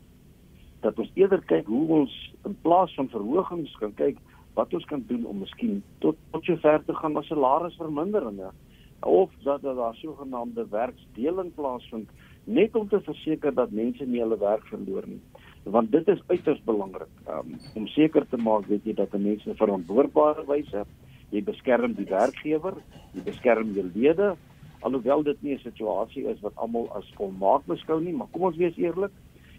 Dat 0.81 0.99
ons 0.99 1.11
eerder 1.15 1.41
kyk 1.41 1.65
hoe 1.65 1.87
ons 1.87 2.33
in 2.45 2.55
plaas 2.61 2.95
van 2.95 3.09
verhogings 3.09 3.75
kan 3.79 3.93
kyk 3.93 4.17
wat 4.53 4.73
ons 4.73 4.85
kan 4.85 5.03
doen 5.07 5.25
om 5.25 5.39
miskien 5.39 5.83
tot 5.99 6.17
tot 6.31 6.43
so 6.45 6.55
ver 6.55 6.83
te 6.85 6.93
gaan 6.93 7.17
as 7.17 7.27
salarisverminderinge 7.27 8.51
of 8.99 9.31
dat 9.43 9.61
daar 9.61 9.95
sogenaamde 9.95 10.65
werksdeling 10.69 11.53
plaasvind 11.55 12.09
net 12.43 12.75
om 12.75 12.87
te 12.89 12.99
verseker 13.01 13.53
dat 13.53 13.71
mense 13.71 14.05
nie 14.05 14.21
hulle 14.21 14.37
werk 14.37 14.65
verloor 14.71 15.07
nie. 15.07 15.21
Want 15.63 15.91
dit 15.91 16.07
is 16.07 16.21
uiters 16.27 16.61
belangrik 16.65 17.11
um, 17.27 17.55
om 17.75 17.87
seker 17.87 18.25
te 18.29 18.37
maak 18.37 18.67
weet 18.67 18.85
jy 18.85 18.93
dat 18.93 19.13
mense 19.13 19.55
verantwoordbare 19.55 20.45
wyse 20.47 20.85
jy 21.29 21.43
beskerm 21.45 21.93
die 21.93 22.09
werkgewer 22.09 22.79
jy 23.13 23.23
beskerm 23.23 23.73
jou 23.77 23.85
lede 23.93 24.35
alhoewel 24.81 25.23
dit 25.23 25.41
nie 25.43 25.55
'n 25.55 25.63
situasie 25.63 26.25
is 26.27 26.39
wat 26.41 26.55
almal 26.55 26.87
as 26.95 27.13
volmaak 27.15 27.65
beskou 27.65 27.99
nie 28.01 28.13
maar 28.13 28.31
kom 28.31 28.49
ons 28.49 28.57
wees 28.57 28.77
eerlik 28.77 29.11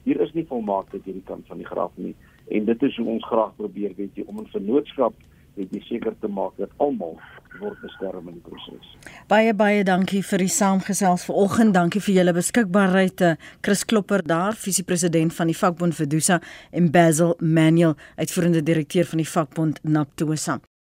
hier 0.04 0.20
is 0.20 0.32
nie 0.36 0.46
volmaaktheid 0.48 1.04
hierdie 1.04 1.26
kant 1.28 1.46
van 1.50 1.60
die 1.60 1.68
graf 1.68 1.92
nie. 2.00 2.14
En 2.48 2.64
dit 2.64 2.82
is 2.88 2.96
hoe 2.96 3.08
ons 3.14 3.26
graag 3.28 3.52
probeer 3.58 3.92
weet 3.96 4.16
jy 4.16 4.24
om 4.26 4.40
'n 4.40 4.52
vennootskap 4.54 5.14
weet 5.54 5.72
jy 5.74 5.80
seker 5.88 6.14
te 6.20 6.28
maak 6.28 6.56
dat 6.60 6.70
almal 6.78 7.18
word 7.60 7.80
beskerm 7.82 8.28
in 8.30 8.38
die 8.38 8.44
proses. 8.46 8.92
Baie 9.30 9.52
baie 9.56 9.82
dankie 9.86 10.22
vir 10.26 10.44
die 10.44 10.52
saamgesels 10.52 11.26
vanoggend. 11.28 11.74
Dankie 11.76 12.02
vir 12.04 12.20
julle 12.20 12.34
beskikbaarheid. 12.36 13.20
Eh, 13.26 13.36
Chris 13.60 13.84
Klopper 13.84 14.22
daar, 14.26 14.56
visiepresident 14.56 15.34
van 15.34 15.50
die 15.50 15.56
vakbond 15.56 15.96
Vedusa 15.98 16.40
en 16.70 16.90
Basil 16.90 17.36
Manuel, 17.40 17.96
uitvoerende 18.16 18.62
direkteur 18.62 19.04
van 19.04 19.24
die 19.24 19.28
vakbond 19.28 19.82
Naptosa. 19.82 20.60